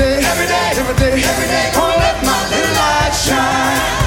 Every 0.00 0.46
day, 0.46 0.70
every 0.76 0.94
day, 0.96 1.22
every 1.22 1.46
day. 1.46 1.70
Gonna 1.74 1.96
let 1.96 2.24
my 2.24 2.48
little 2.50 2.74
light 2.74 3.14
shine. 3.14 4.03